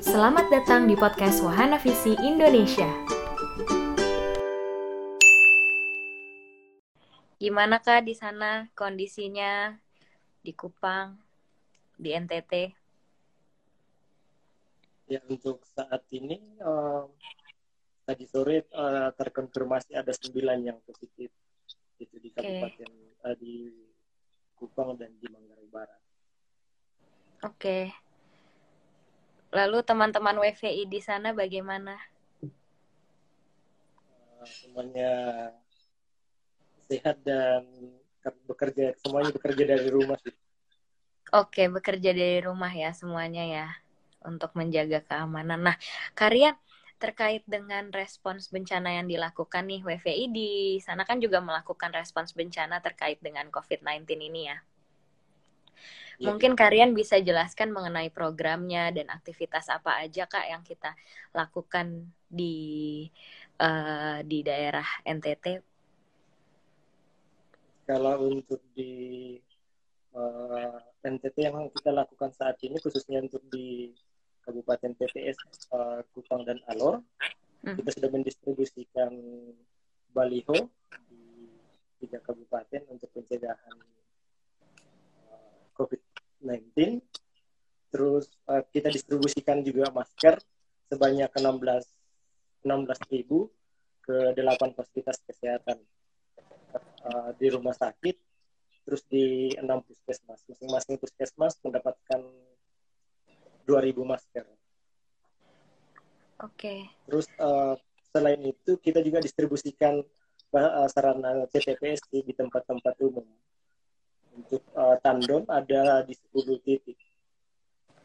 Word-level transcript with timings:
Selamat 0.00 0.46
datang 0.46 0.86
di 0.86 0.94
podcast 0.94 1.42
Wahana 1.42 1.74
Visi 1.78 2.14
Indonesia. 2.22 2.86
Gimana 7.38 7.82
kak 7.82 8.06
di 8.06 8.14
sana 8.14 8.70
kondisinya 8.78 9.74
di 10.38 10.54
Kupang, 10.54 11.18
di 11.98 12.14
NTT? 12.14 12.52
Ya 15.10 15.20
untuk 15.26 15.66
saat 15.66 16.06
ini 16.14 16.40
uh, 16.62 17.04
tadi 18.06 18.24
sore 18.30 18.70
uh, 18.72 19.12
terkonfirmasi 19.12 19.98
ada 19.98 20.14
sembilan 20.14 20.58
yang 20.62 20.78
positif 20.82 21.28
itu 21.98 22.16
di 22.22 22.30
kabupaten 22.32 22.90
okay. 22.90 23.26
uh, 23.28 23.36
di 23.36 23.70
Kupang 24.56 24.94
dan 24.94 25.10
di 25.18 25.26
Manggarai 25.26 25.68
Barat. 25.68 26.00
Oke. 27.44 27.90
Okay. 27.90 28.03
Lalu 29.54 29.86
teman-teman 29.86 30.34
WVI 30.42 30.90
di 30.90 30.98
sana 30.98 31.30
bagaimana? 31.30 31.94
Uh, 34.02 34.42
semuanya 34.50 35.12
sehat 36.90 37.22
dan 37.22 37.62
bekerja 38.50 38.98
semuanya 38.98 39.30
bekerja 39.30 39.64
dari 39.78 39.88
rumah 39.94 40.18
sih. 40.26 40.34
Oke, 41.30 41.70
bekerja 41.70 42.10
dari 42.10 42.42
rumah 42.42 42.74
ya 42.74 42.90
semuanya 42.90 43.46
ya 43.46 43.66
untuk 44.26 44.50
menjaga 44.58 45.06
keamanan. 45.06 45.70
Nah, 45.70 45.76
Karya 46.18 46.58
terkait 46.98 47.46
dengan 47.46 47.94
respons 47.94 48.50
bencana 48.50 48.98
yang 48.98 49.06
dilakukan 49.06 49.70
nih 49.70 49.86
WVI 49.86 50.24
di 50.34 50.50
sana 50.82 51.06
kan 51.06 51.22
juga 51.22 51.38
melakukan 51.38 51.94
respons 51.94 52.34
bencana 52.34 52.82
terkait 52.82 53.22
dengan 53.22 53.46
COVID-19 53.54 54.18
ini 54.18 54.50
ya. 54.50 54.58
Ya, 56.18 56.30
Mungkin 56.30 56.54
kalian 56.54 56.94
bisa 56.94 57.18
jelaskan 57.18 57.74
mengenai 57.74 58.06
programnya 58.10 58.94
dan 58.94 59.10
aktivitas 59.10 59.66
apa 59.66 59.98
aja 59.98 60.30
kak 60.30 60.46
yang 60.46 60.62
kita 60.62 60.94
lakukan 61.34 62.06
di 62.30 63.06
uh, 63.58 64.22
di 64.22 64.46
daerah 64.46 64.86
NTT. 65.02 65.58
Kalau 67.84 68.30
untuk 68.30 68.62
di 68.72 69.36
uh, 70.16 70.78
eh, 71.04 71.10
NTT 71.10 71.36
yang 71.50 71.68
kita 71.68 71.90
lakukan 71.92 72.32
saat 72.32 72.56
ini 72.64 72.80
khususnya 72.80 73.20
untuk 73.20 73.44
di 73.52 73.92
Kabupaten 74.40 74.96
TTS 74.96 75.68
uh, 75.72 75.98
eh, 75.98 76.00
Kupang 76.14 76.48
dan 76.48 76.62
Alor, 76.70 77.04
hmm. 77.66 77.76
kita 77.80 77.90
sudah 78.00 78.10
mendistribusikan 78.12 79.12
baliho 80.14 80.70
di 81.10 81.50
tiga 81.98 82.22
kabupaten 82.22 82.86
untuk 82.88 83.10
pencegahan 83.10 83.76
COVID-19. 85.74 86.03
Terus 87.94 88.26
uh, 88.50 88.62
kita 88.74 88.90
distribusikan 88.90 89.62
juga 89.62 89.88
masker 89.94 90.42
sebanyak 90.90 91.30
16 91.30 91.86
16 92.64 93.14
ribu 93.14 93.52
ke 94.04 94.34
8 94.36 94.76
fasilitas 94.76 95.20
kesehatan 95.24 95.78
uh, 97.06 97.30
di 97.36 97.48
rumah 97.52 97.76
sakit, 97.76 98.16
terus 98.84 99.04
di 99.08 99.52
6 99.56 99.64
puskesmas. 99.86 100.40
Masing-masing 100.48 100.96
puskesmas 101.00 101.54
mendapatkan 101.64 102.20
2.000 103.64 103.94
masker. 104.04 104.44
Oke. 106.42 106.52
Okay. 106.56 106.78
Terus 107.08 107.26
uh, 107.40 107.76
selain 108.12 108.40
itu 108.44 108.76
kita 108.80 109.00
juga 109.00 109.20
distribusikan 109.22 110.04
sarana 110.86 111.50
CTPS 111.50 112.06
di 112.14 112.30
tempat-tempat 112.30 112.94
umum 113.02 113.26
untuk 114.34 114.62
uh, 114.74 114.98
tandon 115.00 115.46
ada 115.46 116.02
di 116.02 116.14
10 116.34 116.66
titik. 116.66 116.98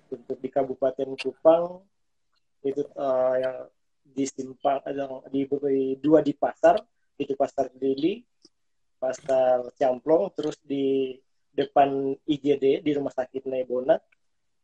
Untuk 0.10 0.38
di 0.42 0.50
Kabupaten 0.50 1.10
Kupang 1.18 1.86
itu 2.66 2.82
uh, 2.98 3.36
yang 3.38 3.58
di 4.10 4.26
simpang 4.26 4.82
ada 4.82 5.22
di, 5.30 5.46
di 5.46 5.96
dua 6.02 6.20
di 6.26 6.34
pasar 6.34 6.82
itu 7.20 7.36
pasar 7.36 7.70
Deli, 7.76 8.24
pasar 8.98 9.68
Camplong, 9.76 10.32
terus 10.34 10.56
di 10.64 11.20
depan 11.52 12.16
IGD 12.24 12.80
di 12.80 12.92
Rumah 12.96 13.12
Sakit 13.12 13.44
Nebonat, 13.44 14.00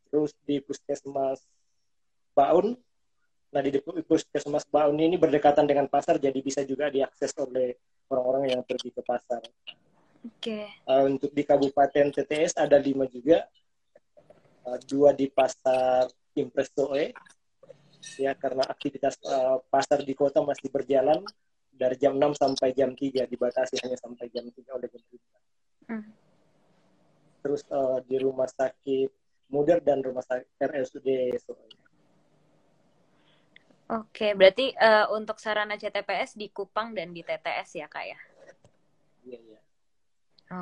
terus 0.08 0.32
di 0.48 0.64
Puskesmas 0.64 1.44
Baun. 2.32 2.72
Nah 3.52 3.60
di 3.60 3.76
Puskesmas 4.08 4.64
Baun 4.72 4.96
ini 4.96 5.20
berdekatan 5.20 5.68
dengan 5.68 5.84
pasar, 5.86 6.16
jadi 6.16 6.36
bisa 6.40 6.64
juga 6.64 6.88
diakses 6.88 7.36
oleh 7.36 7.76
orang-orang 8.08 8.56
yang 8.56 8.62
pergi 8.64 8.88
ke 8.88 9.04
pasar. 9.04 9.44
Oke. 10.26 10.66
Okay. 10.66 10.66
Uh, 10.90 11.06
untuk 11.06 11.30
di 11.30 11.42
Kabupaten 11.46 12.10
TTS 12.10 12.58
ada 12.58 12.76
lima 12.82 13.06
juga, 13.06 13.46
uh, 14.66 14.78
dua 14.82 15.14
di 15.14 15.30
pasar 15.30 16.10
Impres 16.34 16.74
Soe, 16.74 17.14
ya 18.18 18.34
karena 18.34 18.66
aktivitas 18.66 19.18
uh, 19.22 19.62
pasar 19.70 20.02
di 20.02 20.14
kota 20.18 20.42
masih 20.42 20.70
berjalan 20.70 21.22
dari 21.76 21.96
jam 22.00 22.16
6 22.16 22.40
sampai 22.40 22.72
jam 22.72 22.96
3 22.96 23.28
dibatasi 23.28 23.76
hanya 23.84 24.00
sampai 24.00 24.26
jam 24.32 24.48
3 24.48 24.76
oleh 24.76 24.88
pemerintah. 24.88 25.40
Mm. 25.92 26.10
Terus 27.44 27.62
uh, 27.70 28.00
di 28.02 28.16
rumah 28.18 28.48
sakit 28.48 29.10
Muder 29.46 29.78
dan 29.78 30.02
rumah 30.02 30.26
sakit 30.26 30.58
RSUD 30.58 31.08
Soe. 31.38 31.68
Oke, 33.86 34.34
berarti 34.34 34.74
uh, 34.74 35.14
untuk 35.14 35.38
sarana 35.38 35.78
CTPS 35.78 36.34
di 36.34 36.50
Kupang 36.50 36.90
dan 36.90 37.14
di 37.14 37.22
TTS 37.22 37.78
ya 37.78 37.86
kak 37.86 38.02
ya? 38.02 38.18
Iya, 39.22 39.38
iya. 39.38 39.60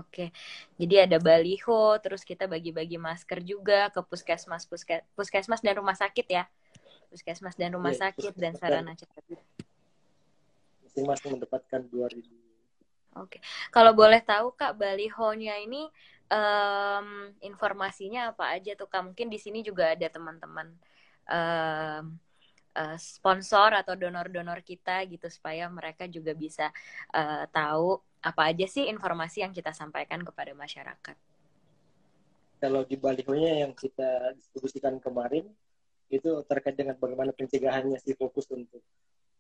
Oke, 0.01 0.33
jadi 0.81 1.05
ada 1.05 1.21
baliho, 1.21 1.95
terus 2.01 2.25
kita 2.25 2.49
bagi-bagi 2.49 2.99
masker 2.99 3.45
juga 3.45 3.93
ke 3.93 4.01
puskesmas, 4.03 4.65
puskes, 4.65 5.05
puskesmas 5.15 5.61
dan 5.61 5.79
rumah 5.79 5.95
sakit 5.95 6.27
ya, 6.27 6.45
puskesmas 7.13 7.55
dan 7.55 7.77
rumah 7.77 7.93
ya, 7.93 8.09
sakit 8.09 8.33
dan 8.35 8.57
sarana 8.57 8.97
cepat. 8.97 9.23
Masing-masing 10.83 11.31
mendapatkan 11.39 11.81
dua 11.87 12.09
ribu. 12.11 12.33
Oke, 13.15 13.39
kalau 13.71 13.95
boleh 13.95 14.19
tahu 14.19 14.51
kak 14.59 14.75
balihonya 14.75 15.63
ini 15.63 15.87
um, 16.33 17.31
informasinya 17.39 18.35
apa 18.35 18.51
aja 18.59 18.75
tuh 18.75 18.91
kak? 18.91 19.07
Mungkin 19.07 19.31
di 19.31 19.39
sini 19.39 19.63
juga 19.63 19.95
ada 19.95 20.11
teman-teman 20.11 20.75
um, 21.31 22.19
uh, 22.75 22.97
sponsor 22.99 23.71
atau 23.79 23.95
donor-donor 23.95 24.61
kita 24.67 25.07
gitu 25.07 25.31
supaya 25.31 25.71
mereka 25.71 26.11
juga 26.11 26.35
bisa 26.35 26.75
uh, 27.15 27.47
tahu 27.55 28.03
apa 28.25 28.49
aja 28.49 28.65
sih 28.65 28.89
informasi 28.89 29.45
yang 29.45 29.53
kita 29.53 29.77
sampaikan 29.77 30.25
kepada 30.25 30.57
masyarakat? 30.57 31.17
Kalau 32.57 32.81
di 32.89 32.97
balihonya 32.97 33.69
yang 33.69 33.77
kita 33.77 34.33
distribusikan 34.33 34.97
kemarin 34.97 35.45
itu 36.09 36.41
terkait 36.49 36.73
dengan 36.73 36.97
bagaimana 36.97 37.37
pencegahannya 37.37 38.01
sih 38.01 38.17
fokus 38.17 38.49
untuk 38.49 38.81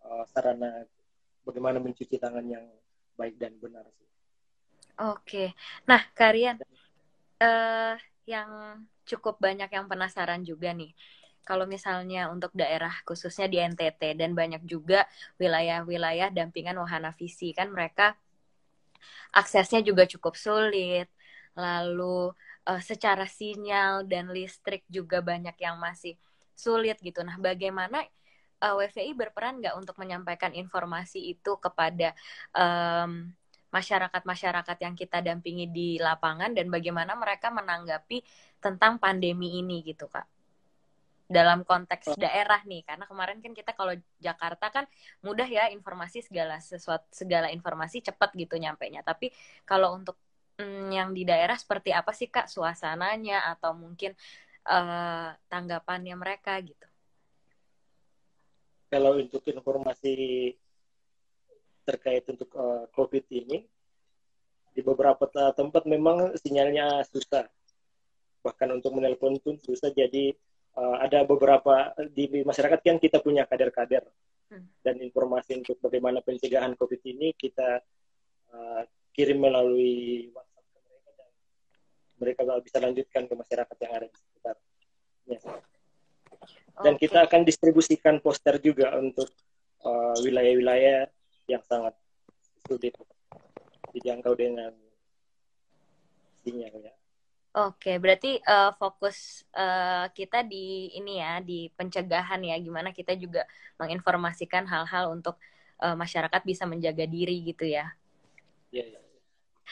uh, 0.04 0.28
sarana 0.28 0.84
bagaimana 1.48 1.80
mencuci 1.80 2.20
tangan 2.20 2.44
yang 2.44 2.64
baik 3.16 3.40
dan 3.40 3.56
benar 3.56 3.88
sih. 3.88 4.08
Oke, 5.00 5.56
nah 5.88 6.04
kalian 6.12 6.60
uh, 7.40 7.96
yang 8.28 8.84
cukup 9.08 9.40
banyak 9.40 9.72
yang 9.72 9.88
penasaran 9.88 10.44
juga 10.44 10.76
nih 10.76 10.92
kalau 11.44 11.68
misalnya 11.68 12.32
untuk 12.32 12.56
daerah 12.56 12.90
khususnya 13.04 13.46
di 13.46 13.60
NTT 13.60 14.16
dan 14.16 14.32
banyak 14.32 14.64
juga 14.64 15.04
wilayah-wilayah 15.36 16.32
dampingan 16.32 16.80
wahana 16.80 17.12
visi 17.12 17.52
kan 17.52 17.68
mereka 17.68 18.16
aksesnya 19.34 19.80
juga 19.84 20.04
cukup 20.08 20.34
sulit. 20.38 21.08
Lalu 21.54 22.34
uh, 22.66 22.82
secara 22.82 23.28
sinyal 23.28 24.08
dan 24.08 24.30
listrik 24.32 24.82
juga 24.90 25.20
banyak 25.20 25.54
yang 25.60 25.76
masih 25.78 26.18
sulit 26.54 26.98
gitu. 27.02 27.20
Nah, 27.22 27.36
bagaimana 27.38 28.02
uh, 28.62 28.74
eh, 28.80 28.88
WVI 28.90 29.12
berperan 29.14 29.60
nggak 29.60 29.74
untuk 29.76 29.96
menyampaikan 30.00 30.54
informasi 30.54 31.34
itu 31.34 31.58
kepada 31.58 32.14
um, 32.54 33.28
masyarakat-masyarakat 33.74 34.78
yang 34.86 34.94
kita 34.94 35.18
dampingi 35.18 35.66
di 35.66 35.88
lapangan 35.98 36.54
dan 36.54 36.70
bagaimana 36.70 37.18
mereka 37.18 37.50
menanggapi 37.50 38.22
tentang 38.62 39.02
pandemi 39.02 39.58
ini 39.58 39.82
gitu, 39.82 40.06
Kak? 40.06 40.33
Dalam 41.24 41.64
konteks 41.64 42.20
daerah 42.20 42.60
nih 42.68 42.84
karena 42.84 43.08
kemarin 43.08 43.40
kan 43.40 43.56
kita 43.56 43.72
kalau 43.72 43.96
Jakarta 44.20 44.68
kan 44.68 44.84
mudah 45.24 45.48
ya 45.48 45.72
informasi 45.72 46.20
segala 46.20 46.60
sesuatu 46.60 47.08
segala 47.08 47.48
informasi 47.48 48.04
cepat 48.04 48.36
gitu 48.36 48.60
nyampe 48.60 48.84
nya 48.92 49.00
tapi 49.00 49.32
kalau 49.64 49.96
untuk 49.96 50.20
mm, 50.60 50.92
yang 50.92 51.10
di 51.16 51.24
daerah 51.24 51.56
seperti 51.56 51.90
apa 51.90 52.12
sih 52.12 52.28
kak 52.28 52.46
suasananya 52.46 53.56
atau 53.56 53.72
mungkin 53.72 54.12
uh, 54.68 55.34
tanggapannya 55.48 56.14
mereka 56.16 56.58
gitu? 56.64 56.86
Kalau 58.88 59.18
untuk 59.18 59.42
informasi 59.48 60.54
terkait 61.84 62.24
untuk 62.30 62.48
uh, 62.54 62.86
COVID 62.94 63.24
ini 63.34 63.66
di 64.74 64.80
beberapa 64.82 65.26
tempat 65.54 65.86
memang 65.86 66.34
sinyalnya 66.38 67.02
susah. 67.06 67.46
Bahkan 68.42 68.68
untuk 68.74 68.94
menelpon 68.98 69.38
pun 69.42 69.58
susah. 69.58 69.90
Jadi 69.90 70.34
uh, 70.78 70.96
ada 71.02 71.22
beberapa 71.26 71.94
di 72.10 72.42
masyarakat 72.42 72.78
kan 72.82 72.98
kita 72.98 73.18
punya 73.22 73.46
kader-kader 73.46 74.04
hmm. 74.50 74.66
dan 74.82 74.98
informasi 75.00 75.62
untuk 75.62 75.78
bagaimana 75.80 76.20
pencegahan 76.20 76.74
COVID 76.74 77.00
ini 77.06 77.34
kita 77.34 77.82
uh, 78.50 78.82
kirim 79.14 79.42
melalui 79.42 80.30
WhatsApp 80.34 80.66
ke 80.74 80.80
mereka 80.82 81.10
dan 81.14 81.30
mereka 82.18 82.40
bisa 82.62 82.78
lanjutkan 82.82 83.22
ke 83.30 83.34
masyarakat 83.34 83.76
yang 83.78 83.92
ada 83.94 84.06
di 84.10 84.18
sekitar. 84.18 84.56
Ya. 85.24 85.40
Dan 86.74 86.98
okay. 86.98 87.06
kita 87.06 87.18
akan 87.30 87.40
distribusikan 87.46 88.18
poster 88.18 88.58
juga 88.58 88.90
untuk 88.98 89.30
wilayah 89.84 90.56
wilayah-wilayah 90.56 91.06
yang 91.46 91.62
sangat 91.62 91.94
sulit 92.66 92.96
dijangkau 93.94 94.34
dengan 94.34 94.72
sinyal 96.42 96.74
ya. 96.82 96.94
Oke, 97.54 98.02
berarti 98.02 98.42
uh, 98.42 98.74
fokus 98.74 99.46
uh, 99.54 100.10
kita 100.10 100.42
di 100.42 100.90
ini 100.98 101.22
ya, 101.22 101.38
di 101.38 101.70
pencegahan 101.70 102.42
ya, 102.42 102.58
gimana 102.58 102.90
kita 102.90 103.14
juga 103.14 103.46
menginformasikan 103.78 104.66
hal-hal 104.66 105.14
untuk 105.14 105.38
uh, 105.78 105.94
masyarakat 105.94 106.42
bisa 106.42 106.66
menjaga 106.66 107.06
diri 107.06 107.46
gitu 107.46 107.62
ya. 107.62 107.94
Iya. 108.74 108.98
Yeah, 108.98 109.02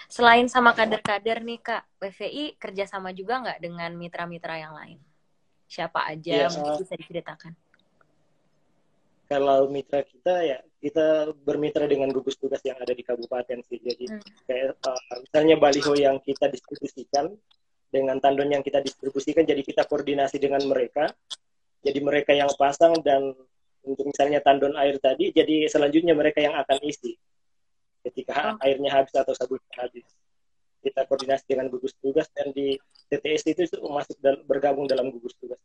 Selain 0.07 0.47
sama 0.47 0.73
kader-kader 0.79 1.43
nih 1.43 1.59
kak, 1.59 1.83
WVI 2.01 2.57
kerjasama 2.57 3.11
juga 3.13 3.43
nggak 3.43 3.59
dengan 3.59 3.91
mitra-mitra 3.99 4.63
yang 4.63 4.79
lain? 4.79 4.99
Siapa 5.69 6.07
aja 6.07 6.47
yeah, 6.47 6.51
mungkin 6.55 6.87
bisa 6.87 6.95
diceritakan? 6.97 7.53
Kalau 9.27 9.67
mitra 9.73 10.05
kita 10.05 10.45
ya 10.45 10.59
kita 10.79 11.33
bermitra 11.35 11.89
dengan 11.89 12.13
gugus 12.13 12.37
tugas 12.37 12.61
yang 12.63 12.77
ada 12.77 12.93
di 12.93 13.01
kabupaten 13.01 13.65
sih. 13.65 13.81
Jadi 13.81 14.05
hmm. 14.07 14.23
kayak 14.45 14.77
uh, 14.85 15.19
misalnya 15.25 15.57
baliho 15.57 15.93
yang 15.97 16.21
kita 16.21 16.47
distribusikan 16.53 17.33
dengan 17.93 18.17
tandon 18.17 18.49
yang 18.49 18.65
kita 18.65 18.81
distribusikan 18.81 19.45
jadi 19.45 19.61
kita 19.61 19.85
koordinasi 19.85 20.41
dengan 20.41 20.65
mereka 20.65 21.13
jadi 21.85 22.01
mereka 22.01 22.33
yang 22.33 22.49
pasang 22.57 22.97
dan 23.05 23.37
untuk 23.85 24.09
misalnya 24.09 24.41
tandon 24.41 24.73
air 24.81 24.97
tadi 24.97 25.29
jadi 25.29 25.69
selanjutnya 25.69 26.17
mereka 26.17 26.41
yang 26.41 26.57
akan 26.57 26.81
isi 26.81 27.21
ketika 28.01 28.57
oh. 28.57 28.65
airnya 28.65 28.89
habis 28.89 29.13
atau 29.13 29.37
sabunnya 29.37 29.77
habis 29.77 30.09
kita 30.83 31.05
koordinasi 31.05 31.45
dengan 31.47 31.69
gugus 31.69 31.93
tugas 32.01 32.27
dan 32.33 32.51
di 32.57 32.81
TTS 33.13 33.45
itu 33.53 33.63
masuk 33.87 34.17
dan 34.25 34.41
bergabung 34.49 34.89
dalam 34.89 35.13
gugus 35.13 35.37
tugas 35.37 35.61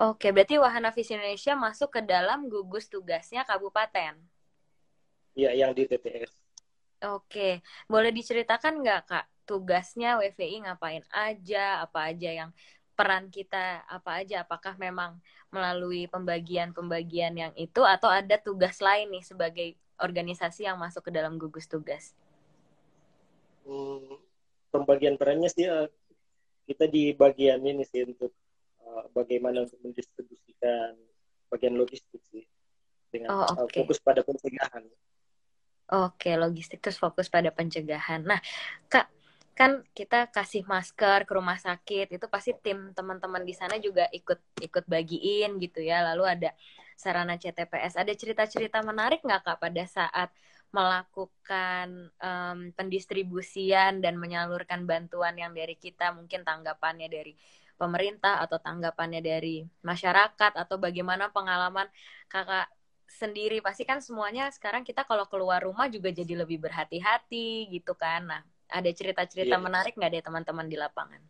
Oke, 0.00 0.32
berarti 0.32 0.56
Wahana 0.56 0.88
Visi 0.88 1.12
Indonesia 1.12 1.52
masuk 1.52 1.92
ke 1.92 2.00
dalam 2.00 2.48
gugus 2.48 2.88
tugasnya 2.88 3.44
kabupaten. 3.44 4.16
Iya, 5.36 5.52
yang 5.52 5.76
di 5.76 5.84
TTS. 5.84 6.32
Oke, 7.12 7.60
boleh 7.92 8.08
diceritakan 8.08 8.80
nggak 8.80 9.00
kak 9.04 9.26
tugasnya 9.44 10.18
WVI 10.20 10.68
ngapain 10.68 11.04
aja, 11.10 11.82
apa 11.82 12.12
aja 12.12 12.30
yang 12.30 12.50
peran 12.92 13.32
kita 13.32 13.82
apa 13.88 14.22
aja, 14.22 14.44
apakah 14.44 14.76
memang 14.76 15.18
melalui 15.48 16.06
pembagian-pembagian 16.08 17.34
yang 17.34 17.52
itu 17.56 17.82
atau 17.82 18.08
ada 18.08 18.36
tugas 18.38 18.78
lain 18.78 19.10
nih 19.12 19.24
sebagai 19.24 19.68
organisasi 20.00 20.68
yang 20.68 20.76
masuk 20.78 21.08
ke 21.08 21.10
dalam 21.12 21.40
gugus 21.40 21.66
tugas? 21.66 22.12
Hmm, 23.64 24.18
pembagian 24.74 25.16
perannya 25.16 25.48
sih 25.48 25.66
uh, 25.68 25.86
kita 26.66 26.90
di 26.90 27.14
bagian 27.14 27.62
ini 27.62 27.84
sih 27.86 28.06
untuk 28.06 28.34
uh, 28.86 29.06
bagaimana 29.14 29.66
untuk 29.66 29.78
mendistribusikan 29.82 30.98
bagian 31.52 31.76
logistik 31.76 32.22
sih 32.32 32.44
dengan 33.12 33.44
oh, 33.44 33.66
okay. 33.66 33.82
uh, 33.82 33.84
fokus 33.84 33.98
pada 34.00 34.24
pencegahan. 34.24 34.84
Oke, 35.92 36.32
logistik 36.40 36.80
terus 36.80 36.96
fokus 36.96 37.28
pada 37.28 37.52
pencegahan. 37.52 38.24
Nah, 38.24 38.40
Kak, 38.88 39.12
kan 39.52 39.84
kita 39.92 40.32
kasih 40.32 40.64
masker 40.64 41.28
ke 41.28 41.32
rumah 41.36 41.60
sakit 41.60 42.16
itu 42.16 42.26
pasti 42.32 42.56
tim 42.64 42.96
teman-teman 42.96 43.44
di 43.44 43.52
sana 43.52 43.76
juga 43.76 44.08
ikut 44.10 44.40
ikut 44.64 44.84
bagiin 44.88 45.60
gitu 45.60 45.80
ya. 45.84 46.00
Lalu 46.12 46.24
ada 46.24 46.50
sarana 46.96 47.36
CTPS 47.36 48.00
ada 48.00 48.12
cerita-cerita 48.16 48.80
menarik 48.80 49.20
nggak 49.26 49.42
kak 49.44 49.58
pada 49.60 49.84
saat 49.84 50.30
melakukan 50.72 52.08
um, 52.16 52.72
pendistribusian 52.72 54.00
dan 54.00 54.16
menyalurkan 54.16 54.88
bantuan 54.88 55.36
yang 55.36 55.52
dari 55.52 55.76
kita 55.76 56.16
mungkin 56.16 56.48
tanggapannya 56.48 57.12
dari 57.12 57.36
pemerintah 57.76 58.40
atau 58.40 58.56
tanggapannya 58.56 59.20
dari 59.20 59.68
masyarakat 59.84 60.52
atau 60.56 60.76
bagaimana 60.80 61.28
pengalaman 61.28 61.90
kakak 62.32 62.72
sendiri? 63.04 63.60
Pasti 63.60 63.84
kan 63.84 64.00
semuanya 64.00 64.48
sekarang 64.48 64.80
kita 64.80 65.04
kalau 65.04 65.28
keluar 65.28 65.60
rumah 65.60 65.92
juga 65.92 66.08
jadi 66.08 66.40
lebih 66.40 66.56
berhati-hati 66.64 67.68
gitu 67.68 67.92
kan. 67.92 68.32
Nah 68.32 68.42
ada 68.72 68.90
cerita-cerita 68.90 69.60
yeah. 69.60 69.62
menarik 69.62 69.92
nggak 69.94 70.10
deh 70.16 70.24
teman-teman 70.24 70.66
di 70.66 70.76
lapangan? 70.80 71.20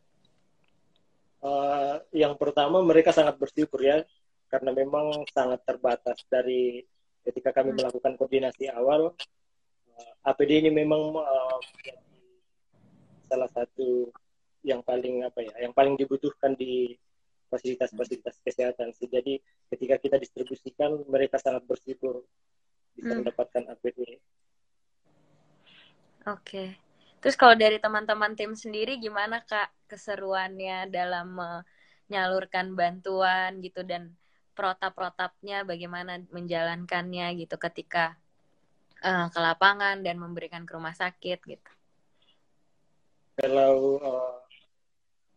Uh, 1.42 1.98
yang 2.14 2.38
pertama 2.38 2.78
mereka 2.86 3.10
sangat 3.10 3.34
bersyukur 3.34 3.82
ya 3.82 4.06
karena 4.46 4.70
memang 4.70 5.26
sangat 5.34 5.58
terbatas 5.66 6.22
dari 6.30 6.86
ketika 7.26 7.50
kami 7.50 7.74
hmm. 7.74 7.82
melakukan 7.82 8.14
koordinasi 8.14 8.70
awal 8.70 9.10
uh, 9.10 10.30
APD 10.30 10.62
ini 10.62 10.70
memang 10.70 11.18
uh, 11.18 11.58
salah 13.26 13.50
satu 13.50 14.14
yang 14.62 14.86
paling 14.86 15.26
apa 15.26 15.42
ya 15.42 15.66
yang 15.66 15.74
paling 15.74 15.98
dibutuhkan 15.98 16.54
di 16.54 16.94
fasilitas-fasilitas 17.50 18.38
kesehatan 18.46 18.94
sih 18.94 19.10
jadi 19.10 19.42
ketika 19.74 19.98
kita 19.98 20.16
distribusikan 20.22 21.02
mereka 21.10 21.42
sangat 21.42 21.66
bersyukur 21.66 22.22
bisa 22.94 23.12
hmm. 23.12 23.18
mendapatkan 23.24 23.62
APD. 23.72 23.98
Oke. 26.22 26.38
Okay. 26.38 26.91
Terus 27.22 27.38
kalau 27.38 27.54
dari 27.54 27.78
teman-teman 27.78 28.34
tim 28.34 28.58
sendiri 28.58 28.98
gimana 28.98 29.46
Kak 29.46 29.70
keseruannya 29.86 30.90
dalam 30.90 31.38
menyalurkan 32.10 32.74
bantuan 32.74 33.62
gitu 33.62 33.86
dan 33.86 34.10
protap-protapnya 34.58 35.62
bagaimana 35.62 36.18
menjalankannya 36.34 37.38
gitu 37.38 37.56
ketika 37.56 38.18
uh, 39.06 39.30
ke 39.30 39.38
lapangan 39.38 40.02
dan 40.02 40.18
memberikan 40.18 40.66
ke 40.66 40.74
rumah 40.74 40.92
sakit 40.98 41.38
gitu. 41.46 41.70
Kalau 43.38 44.02
uh, 44.02 44.42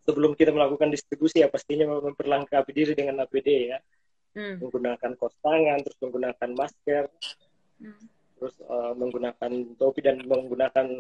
sebelum 0.03 0.33
kita 0.33 0.51
melakukan 0.51 0.89
distribusi 0.89 1.45
ya 1.45 1.53
pastinya 1.53 1.89
memperlengkapi 2.01 2.71
diri 2.73 2.93
dengan 2.97 3.23
APD 3.23 3.49
ya. 3.71 3.79
Hmm. 4.35 4.59
Menggunakan 4.59 5.15
kos 5.15 5.31
tangan, 5.39 5.79
terus 5.79 5.95
menggunakan 6.03 6.49
masker, 6.59 7.07
hmm. 7.79 8.03
terus 8.35 8.55
uh, 8.67 8.91
menggunakan 8.91 9.51
topi 9.79 10.03
dan 10.03 10.19
menggunakan 10.27 10.91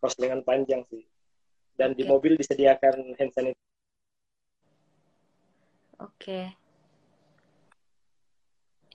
kaos 0.00 0.16
lengan 0.16 0.40
panjang 0.42 0.82
sih. 0.88 1.04
Dan 1.76 1.92
okay. 1.92 1.98
di 2.00 2.04
mobil 2.08 2.32
disediakan 2.40 3.14
hand 3.16 3.32
sanitizer. 3.32 3.68
Oke. 6.00 6.16
Okay. 6.16 6.44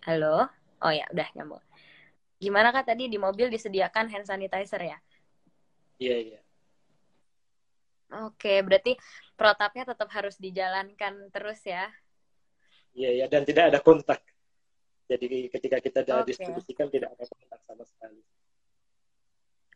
Halo? 0.05 0.49
Oh 0.85 0.93
ya, 0.93 1.05
udah 1.09 1.29
nyambung. 1.33 1.63
Gimana 2.37 2.69
kak 2.69 2.93
tadi 2.93 3.09
di 3.09 3.17
mobil 3.17 3.49
disediakan 3.49 4.05
hand 4.11 4.27
sanitizer 4.29 4.81
ya? 4.81 4.97
Iya, 5.97 6.09
yeah, 6.09 6.19
iya. 6.21 6.33
Yeah. 6.37 6.43
Oke, 8.29 8.61
berarti 8.61 8.93
protapnya 9.33 9.81
tetap 9.89 10.07
harus 10.13 10.37
dijalankan 10.37 11.33
terus 11.33 11.57
ya? 11.65 11.89
Iya, 12.93 13.09
iya. 13.17 13.25
Dan 13.25 13.49
tidak 13.49 13.73
ada 13.73 13.79
kontak. 13.81 14.21
Jadi 15.09 15.49
ketika 15.49 15.77
kita 15.81 16.05
okay. 16.05 16.33
distribusikan 16.33 16.87
tidak 16.89 17.17
ada 17.17 17.25
kontak 17.25 17.59
sama 17.65 17.83
sekali. 17.85 18.21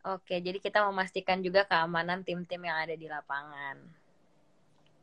Oke, 0.07 0.39
jadi 0.39 0.55
kita 0.63 0.87
memastikan 0.87 1.43
juga 1.43 1.67
keamanan 1.67 2.23
tim-tim 2.23 2.63
yang 2.63 2.77
ada 2.79 2.95
di 2.95 3.07
lapangan. 3.11 3.75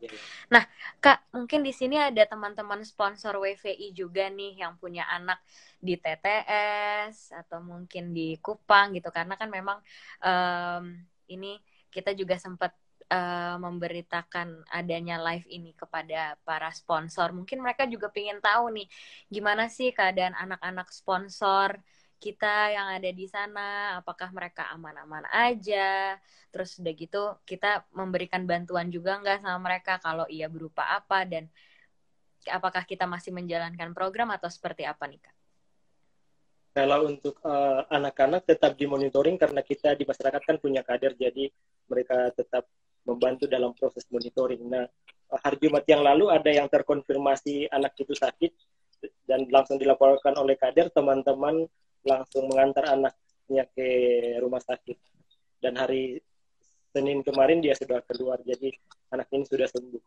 Iya. 0.00 0.12
Nah, 0.52 0.64
Kak, 1.00 1.32
mungkin 1.36 1.60
di 1.60 1.72
sini 1.72 2.00
ada 2.00 2.24
teman-teman 2.24 2.80
sponsor 2.84 3.36
WVI 3.36 3.92
juga 3.92 4.28
nih 4.32 4.60
yang 4.64 4.76
punya 4.80 5.04
anak 5.08 5.40
di 5.80 6.00
TTS 6.00 7.32
atau 7.32 7.60
mungkin 7.60 8.16
di 8.16 8.40
Kupang 8.40 8.96
gitu, 8.96 9.08
karena 9.12 9.36
kan 9.36 9.48
memang 9.52 9.78
um, 10.24 10.96
ini 11.28 11.60
kita 11.92 12.16
juga 12.16 12.40
sempat 12.40 12.72
uh, 13.12 13.56
memberitakan 13.60 14.68
adanya 14.72 15.20
live 15.20 15.48
ini 15.48 15.72
kepada 15.76 16.40
para 16.44 16.72
sponsor. 16.72 17.36
Mungkin 17.36 17.60
mereka 17.60 17.84
juga 17.88 18.08
ingin 18.16 18.40
tahu 18.40 18.72
nih, 18.72 18.88
gimana 19.28 19.68
sih 19.68 19.92
keadaan 19.92 20.32
anak-anak 20.36 20.88
sponsor 20.92 21.80
kita 22.16 22.72
yang 22.72 22.88
ada 22.96 23.10
di 23.12 23.28
sana 23.28 24.00
apakah 24.00 24.32
mereka 24.32 24.72
aman-aman 24.72 25.28
aja 25.28 26.16
terus 26.48 26.80
udah 26.80 26.94
gitu 26.96 27.22
kita 27.44 27.84
memberikan 27.92 28.48
bantuan 28.48 28.88
juga 28.88 29.20
nggak 29.20 29.44
sama 29.44 29.60
mereka 29.60 30.00
kalau 30.00 30.24
iya 30.32 30.48
berupa 30.48 30.96
apa 30.96 31.28
dan 31.28 31.52
apakah 32.48 32.86
kita 32.86 33.04
masih 33.04 33.34
menjalankan 33.34 33.92
program 33.92 34.30
atau 34.32 34.46
seperti 34.46 34.86
apa 34.86 35.04
nih 35.10 35.20
kak? 35.20 35.34
Kalau 36.76 37.08
untuk 37.08 37.40
uh, 37.40 37.88
anak-anak 37.88 38.44
tetap 38.44 38.76
dimonitoring 38.76 39.40
karena 39.40 39.64
kita 39.64 39.96
di 39.96 40.04
masyarakat 40.04 40.42
kan 40.44 40.56
punya 40.60 40.84
kader 40.84 41.16
jadi 41.16 41.48
mereka 41.88 42.28
tetap 42.36 42.68
membantu 43.08 43.48
dalam 43.48 43.72
proses 43.72 44.04
monitoring. 44.12 44.60
Nah 44.68 44.84
hari 45.40 45.56
Jumat 45.56 45.88
yang 45.88 46.04
lalu 46.04 46.28
ada 46.28 46.52
yang 46.52 46.68
terkonfirmasi 46.68 47.72
anak 47.72 47.96
itu 47.96 48.12
sakit 48.12 48.52
dan 49.24 49.48
langsung 49.48 49.80
dilaporkan 49.80 50.36
oleh 50.36 50.54
kader 50.60 50.92
teman-teman 50.92 51.64
langsung 52.06 52.46
mengantar 52.46 52.94
anaknya 52.94 53.66
ke 53.74 53.86
rumah 54.38 54.62
sakit. 54.62 54.96
Dan 55.60 55.76
hari 55.76 56.22
Senin 56.94 57.20
kemarin 57.20 57.60
dia 57.60 57.76
sudah 57.76 58.00
keluar 58.08 58.40
jadi 58.40 58.72
anak 59.12 59.28
ini 59.34 59.44
sudah 59.44 59.68
sembuh. 59.68 60.02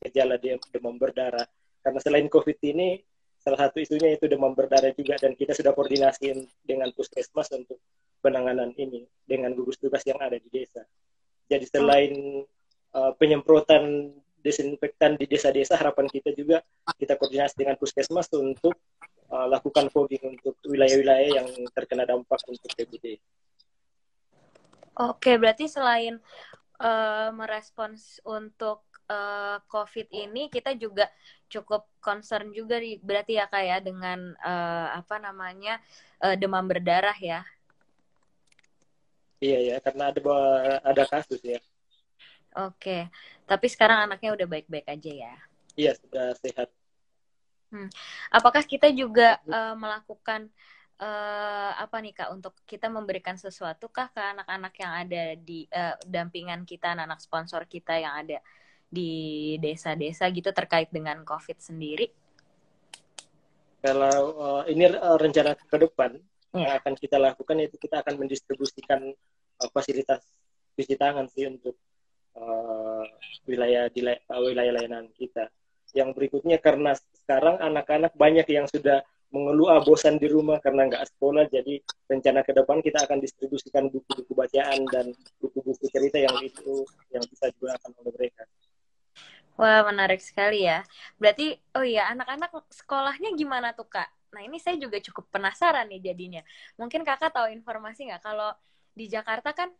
Gejala 0.00 0.40
dia 0.40 0.56
demam 0.72 0.96
berdarah. 0.96 1.44
Karena 1.84 2.00
selain 2.00 2.30
COVID 2.32 2.58
ini 2.64 2.96
salah 3.40 3.68
satu 3.68 3.80
isunya 3.80 4.16
itu 4.16 4.24
demam 4.28 4.52
berdarah 4.56 4.92
juga 4.96 5.16
dan 5.20 5.36
kita 5.36 5.52
sudah 5.52 5.72
koordinasi 5.76 6.32
dengan 6.64 6.92
puskesmas 6.92 7.48
untuk 7.52 7.80
penanganan 8.20 8.72
ini 8.76 9.04
dengan 9.24 9.56
gugus 9.56 9.80
tugas 9.80 10.04
yang 10.04 10.20
ada 10.20 10.36
di 10.36 10.48
desa. 10.52 10.84
Jadi 11.48 11.64
selain 11.66 12.44
uh, 12.94 13.12
penyemprotan 13.16 14.12
desinfektan 14.40 15.20
di 15.20 15.28
desa-desa 15.28 15.76
harapan 15.76 16.08
kita 16.08 16.32
juga 16.32 16.64
kita 16.96 17.16
koordinasi 17.20 17.60
dengan 17.60 17.76
puskesmas 17.76 18.28
untuk 18.32 18.76
uh, 19.30 19.46
lakukan 19.46 19.86
fogging 19.88 20.36
untuk 20.36 20.58
wilayah-wilayah 20.66 21.42
yang 21.42 21.48
terkena 21.72 22.04
dampak 22.04 22.42
untuk 22.50 22.70
TBD. 22.74 23.16
Oke, 25.00 25.38
berarti 25.40 25.70
selain 25.70 26.20
uh, 26.82 27.30
merespons 27.32 28.20
untuk 28.26 28.84
uh, 29.08 29.62
COVID 29.70 30.12
ini, 30.12 30.52
kita 30.52 30.76
juga 30.76 31.08
cukup 31.50 31.88
concern 31.98 32.52
juga 32.52 32.78
berarti 33.00 33.38
ya 33.40 33.50
kak 33.50 33.64
ya 33.64 33.78
dengan 33.82 34.34
uh, 34.38 34.94
apa 34.94 35.18
namanya 35.18 35.80
uh, 36.20 36.36
demam 36.36 36.66
berdarah 36.68 37.16
ya. 37.16 37.42
Iya 39.40 39.58
ya, 39.72 39.76
karena 39.80 40.12
ada 40.12 40.20
ada 40.84 41.04
kasus 41.08 41.40
ya. 41.40 41.56
Oke, 42.50 43.08
tapi 43.46 43.66
sekarang 43.70 44.04
anaknya 44.04 44.36
udah 44.36 44.46
baik-baik 44.46 44.84
aja 44.84 45.10
ya? 45.10 45.34
Iya 45.78 45.96
sudah 45.96 46.34
sehat. 46.42 46.68
Hmm. 47.70 47.88
Apakah 48.34 48.66
kita 48.66 48.90
juga 48.90 49.38
uh, 49.46 49.78
melakukan 49.78 50.50
uh, 50.98 51.72
apa 51.78 51.96
nih 52.02 52.12
kak 52.14 52.30
untuk 52.34 52.54
kita 52.68 52.90
memberikan 52.90 53.38
sesuatu 53.38 53.88
kah 53.88 54.10
ke 54.10 54.18
anak-anak 54.18 54.74
yang 54.76 54.92
ada 54.92 55.22
di 55.38 55.70
uh, 55.70 55.94
dampingan 56.04 56.66
kita, 56.66 56.92
anak-anak 56.92 57.22
sponsor 57.22 57.64
kita 57.70 57.96
yang 57.96 58.14
ada 58.26 58.38
di 58.90 59.54
desa-desa 59.62 60.26
gitu 60.34 60.50
terkait 60.50 60.90
dengan 60.90 61.22
COVID 61.22 61.58
sendiri? 61.62 62.10
Kalau 63.80 64.16
uh, 64.36 64.62
ini 64.68 64.92
uh, 64.92 65.16
rencana 65.16 65.56
ke 65.56 65.76
depan 65.78 66.18
yeah. 66.52 66.58
yang 66.58 66.72
akan 66.82 66.94
kita 66.98 67.16
lakukan 67.16 67.56
itu 67.64 67.80
kita 67.80 68.04
akan 68.04 68.20
mendistribusikan 68.20 69.00
uh, 69.62 69.68
fasilitas 69.72 70.20
cuci 70.76 70.98
tangan 70.98 71.30
sih 71.32 71.48
untuk 71.48 71.78
uh, 72.36 73.06
wilayah 73.48 73.88
di 73.88 74.04
uh, 74.04 74.40
wilayah 74.42 74.74
layanan 74.74 75.08
kita. 75.16 75.48
Yang 75.96 76.10
berikutnya 76.16 76.58
karena 76.62 76.94
sekarang 77.24 77.58
anak-anak 77.58 78.14
banyak 78.14 78.46
yang 78.50 78.66
sudah 78.70 79.02
mengeluh 79.30 79.70
ah, 79.70 79.80
bosan 79.82 80.18
di 80.18 80.26
rumah 80.26 80.58
karena 80.58 80.90
nggak 80.90 81.06
sekolah 81.14 81.46
jadi 81.46 81.78
rencana 82.10 82.42
ke 82.42 82.50
depan 82.50 82.82
kita 82.82 83.06
akan 83.06 83.22
distribusikan 83.22 83.86
buku-buku 83.86 84.34
bacaan 84.34 84.82
dan 84.90 85.14
buku-buku 85.38 85.86
cerita 85.86 86.18
yang 86.18 86.34
itu 86.42 86.82
yang 87.14 87.22
bisa 87.30 87.46
digunakan 87.54 87.90
oleh 88.02 88.12
mereka. 88.18 88.42
Wah 89.54 89.86
menarik 89.86 90.18
sekali 90.18 90.66
ya. 90.66 90.82
Berarti 91.20 91.54
oh 91.78 91.86
iya 91.86 92.10
anak-anak 92.10 92.50
sekolahnya 92.74 93.30
gimana 93.38 93.70
tuh 93.70 93.86
kak? 93.86 94.10
Nah 94.34 94.42
ini 94.42 94.58
saya 94.58 94.78
juga 94.78 94.98
cukup 94.98 95.30
penasaran 95.30 95.86
nih 95.90 96.10
jadinya. 96.10 96.42
Mungkin 96.74 97.06
kakak 97.06 97.30
tahu 97.30 97.54
informasi 97.54 98.10
nggak 98.10 98.22
kalau 98.24 98.50
di 98.94 99.06
Jakarta 99.06 99.54
kan 99.54 99.70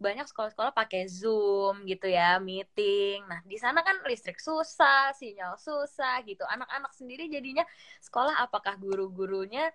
banyak 0.00 0.24
sekolah-sekolah 0.32 0.72
pakai 0.72 1.04
Zoom 1.06 1.84
gitu 1.84 2.08
ya, 2.08 2.40
meeting. 2.40 3.20
Nah, 3.28 3.44
di 3.44 3.60
sana 3.60 3.84
kan 3.84 4.00
listrik 4.08 4.40
susah, 4.40 5.12
sinyal 5.12 5.60
susah 5.60 6.24
gitu. 6.24 6.40
Anak-anak 6.48 6.96
sendiri 6.96 7.28
jadinya 7.28 7.62
sekolah 8.00 8.40
apakah 8.40 8.80
guru-gurunya 8.80 9.68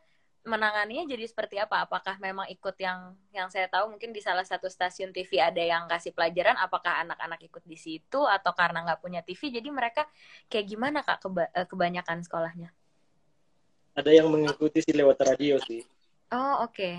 menanganinya 0.46 1.06
jadi 1.06 1.26
seperti 1.30 1.62
apa? 1.62 1.86
Apakah 1.86 2.18
memang 2.18 2.50
ikut 2.50 2.74
yang 2.82 3.14
yang 3.30 3.54
saya 3.54 3.70
tahu 3.70 3.94
mungkin 3.94 4.14
di 4.14 4.22
salah 4.22 4.46
satu 4.46 4.66
stasiun 4.66 5.14
TV 5.14 5.38
ada 5.38 5.62
yang 5.62 5.86
kasih 5.86 6.10
pelajaran, 6.14 6.58
apakah 6.58 7.06
anak-anak 7.06 7.46
ikut 7.46 7.62
di 7.66 7.78
situ 7.78 8.22
atau 8.26 8.52
karena 8.58 8.82
nggak 8.82 9.02
punya 9.06 9.22
TV 9.22 9.62
jadi 9.62 9.70
mereka 9.70 10.10
kayak 10.50 10.66
gimana 10.66 11.06
Kak 11.06 11.22
keba 11.22 11.50
eh, 11.54 11.70
kebanyakan 11.70 12.26
sekolahnya? 12.26 12.70
Ada 13.94 14.10
yang 14.10 14.28
mengikuti 14.34 14.82
sih 14.82 14.94
lewat 14.94 15.22
radio 15.22 15.62
sih. 15.66 15.86
Oh, 16.34 16.66
oke. 16.66 16.74
Okay. 16.74 16.98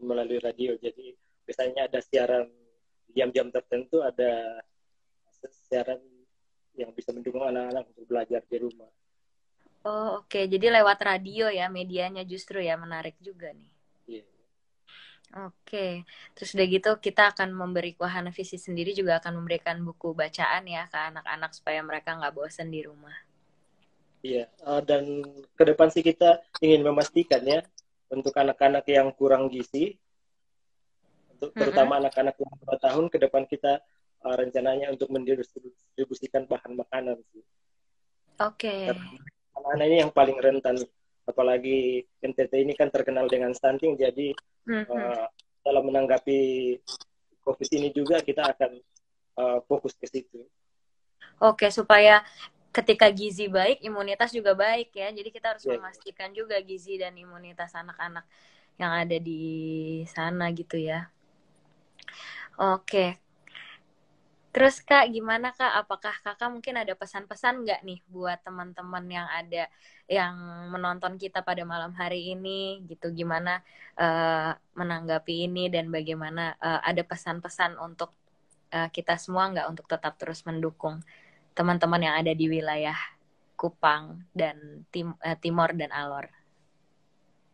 Melalui 0.00 0.38
radio. 0.38 0.76
Jadi 0.78 1.23
biasanya 1.44 1.86
ada 1.86 2.00
siaran 2.00 2.48
jam-jam 3.14 3.48
tertentu 3.52 4.02
ada 4.02 4.60
siaran 5.68 6.00
yang 6.74 6.90
bisa 6.90 7.14
mendukung 7.14 7.44
anak-anak 7.46 7.86
untuk 7.94 8.04
belajar 8.10 8.42
di 8.48 8.58
rumah. 8.58 8.90
Oh 9.84 10.24
oke, 10.24 10.32
okay. 10.32 10.44
jadi 10.48 10.80
lewat 10.80 10.98
radio 11.04 11.52
ya 11.52 11.68
medianya 11.68 12.24
justru 12.24 12.58
ya 12.64 12.74
menarik 12.80 13.14
juga 13.20 13.52
nih. 13.52 13.72
Yeah. 14.08 14.26
Oke, 15.44 15.52
okay. 15.60 15.92
terus 16.32 16.56
udah 16.56 16.66
gitu 16.66 16.90
kita 16.98 17.36
akan 17.36 17.52
memberi 17.52 17.92
Wahana 18.00 18.32
Visi 18.32 18.56
sendiri 18.56 18.96
juga 18.96 19.20
akan 19.20 19.44
memberikan 19.44 19.76
buku 19.84 20.16
bacaan 20.16 20.64
ya 20.64 20.88
ke 20.88 20.98
anak-anak 20.98 21.52
supaya 21.52 21.84
mereka 21.84 22.16
nggak 22.16 22.32
bosan 22.32 22.72
di 22.72 22.80
rumah. 22.80 23.14
Iya, 24.24 24.48
uh, 24.64 24.80
dan 24.80 25.20
ke 25.52 25.62
depan 25.68 25.92
sih 25.92 26.00
kita 26.00 26.40
ingin 26.64 26.80
memastikan 26.80 27.44
ya 27.44 27.60
untuk 28.08 28.32
anak-anak 28.32 28.88
yang 28.88 29.12
kurang 29.12 29.52
gizi 29.52 30.00
untuk 31.34 31.50
terutama 31.52 31.98
anak-anak 31.98 32.38
umur 32.38 32.56
dua 32.62 32.76
tahun 32.78 33.10
ke 33.10 33.18
depan 33.26 33.44
kita 33.50 33.82
uh, 34.24 34.34
rencananya 34.38 34.94
untuk 34.94 35.10
mendistribusikan 35.10 36.46
bahan 36.46 36.78
makanan 36.78 37.18
sih. 37.34 37.44
Oke. 38.40 38.90
Okay. 38.90 38.96
Anak-anak 39.54 39.86
ini 39.86 39.96
yang 40.02 40.12
paling 40.14 40.38
rentan, 40.38 40.76
apalagi 41.26 42.02
NTT 42.22 42.52
ini 42.64 42.74
kan 42.74 42.90
terkenal 42.90 43.30
dengan 43.30 43.54
stunting, 43.54 43.94
jadi 43.94 44.34
mm-hmm. 44.66 44.90
uh, 44.90 45.26
dalam 45.62 45.82
menanggapi 45.86 46.40
COVID 47.44 47.68
ini 47.76 47.88
juga 47.94 48.18
kita 48.24 48.42
akan 48.50 48.70
uh, 49.38 49.58
fokus 49.68 49.94
ke 49.94 50.08
situ. 50.10 50.42
Oke, 51.38 51.66
okay, 51.66 51.70
supaya 51.70 52.24
ketika 52.74 53.06
gizi 53.14 53.46
baik, 53.46 53.78
imunitas 53.86 54.34
juga 54.34 54.58
baik 54.58 54.90
ya. 54.90 55.14
Jadi 55.14 55.30
kita 55.30 55.54
harus 55.54 55.62
yeah. 55.62 55.78
memastikan 55.78 56.34
juga 56.34 56.58
gizi 56.58 56.98
dan 56.98 57.14
imunitas 57.14 57.70
anak-anak 57.78 58.26
yang 58.74 58.90
ada 58.90 59.16
di 59.22 60.02
sana 60.10 60.50
gitu 60.50 60.74
ya. 60.74 61.13
Oke. 62.58 63.24
Terus 64.54 64.78
Kak, 64.78 65.10
gimana 65.10 65.50
Kak? 65.50 65.82
Apakah 65.82 66.14
Kakak 66.22 66.46
mungkin 66.46 66.78
ada 66.78 66.94
pesan-pesan 66.94 67.66
nggak 67.66 67.82
nih 67.82 67.98
buat 68.06 68.38
teman-teman 68.46 69.02
yang 69.10 69.26
ada 69.26 69.66
yang 70.06 70.34
menonton 70.70 71.18
kita 71.18 71.42
pada 71.42 71.66
malam 71.66 71.90
hari 71.90 72.38
ini 72.38 72.86
gitu? 72.86 73.10
Gimana 73.10 73.66
uh, 73.98 74.54
menanggapi 74.78 75.50
ini 75.50 75.66
dan 75.66 75.90
bagaimana 75.90 76.54
uh, 76.62 76.78
ada 76.86 77.02
pesan-pesan 77.02 77.82
untuk 77.82 78.14
uh, 78.70 78.86
kita 78.94 79.18
semua 79.18 79.50
nggak 79.50 79.66
untuk 79.66 79.90
tetap 79.90 80.14
terus 80.22 80.46
mendukung 80.46 81.02
teman-teman 81.58 82.06
yang 82.06 82.14
ada 82.14 82.30
di 82.30 82.46
wilayah 82.46 82.94
Kupang 83.58 84.22
dan 84.30 84.86
Tim, 84.94 85.18
uh, 85.18 85.34
Timor 85.34 85.74
dan 85.74 85.90
Alor? 85.90 86.30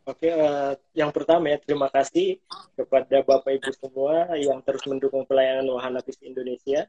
Oke, 0.09 0.33
uh, 0.33 0.73
yang 0.97 1.13
pertama 1.13 1.53
ya 1.53 1.59
terima 1.61 1.93
kasih 1.93 2.41
kepada 2.73 3.21
Bapak 3.21 3.53
Ibu 3.61 3.71
semua 3.77 4.33
yang 4.41 4.65
terus 4.65 4.81
mendukung 4.89 5.29
pelayanan 5.29 5.69
Wahana 5.69 6.01
Visi 6.01 6.25
Indonesia. 6.25 6.89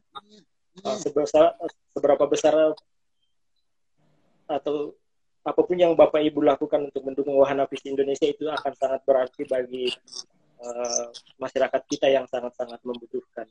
Uh, 0.79 0.95
sebesar, 0.95 1.59
seberapa 1.91 2.23
besar 2.31 2.71
atau 4.47 4.95
apa 5.43 5.61
pun 5.65 5.75
yang 5.75 5.91
Bapak 5.91 6.23
Ibu 6.23 6.39
lakukan 6.39 6.87
untuk 6.87 7.03
mendukung 7.03 7.35
Wahana 7.35 7.67
Visi 7.67 7.91
Indonesia 7.91 8.29
itu 8.29 8.47
akan 8.47 8.73
sangat 8.79 9.03
berarti 9.03 9.43
bagi 9.43 9.91
uh, 10.63 11.11
masyarakat 11.35 11.81
kita 11.91 12.07
yang 12.07 12.23
sangat-sangat 12.31 12.79
membutuhkan. 12.87 13.49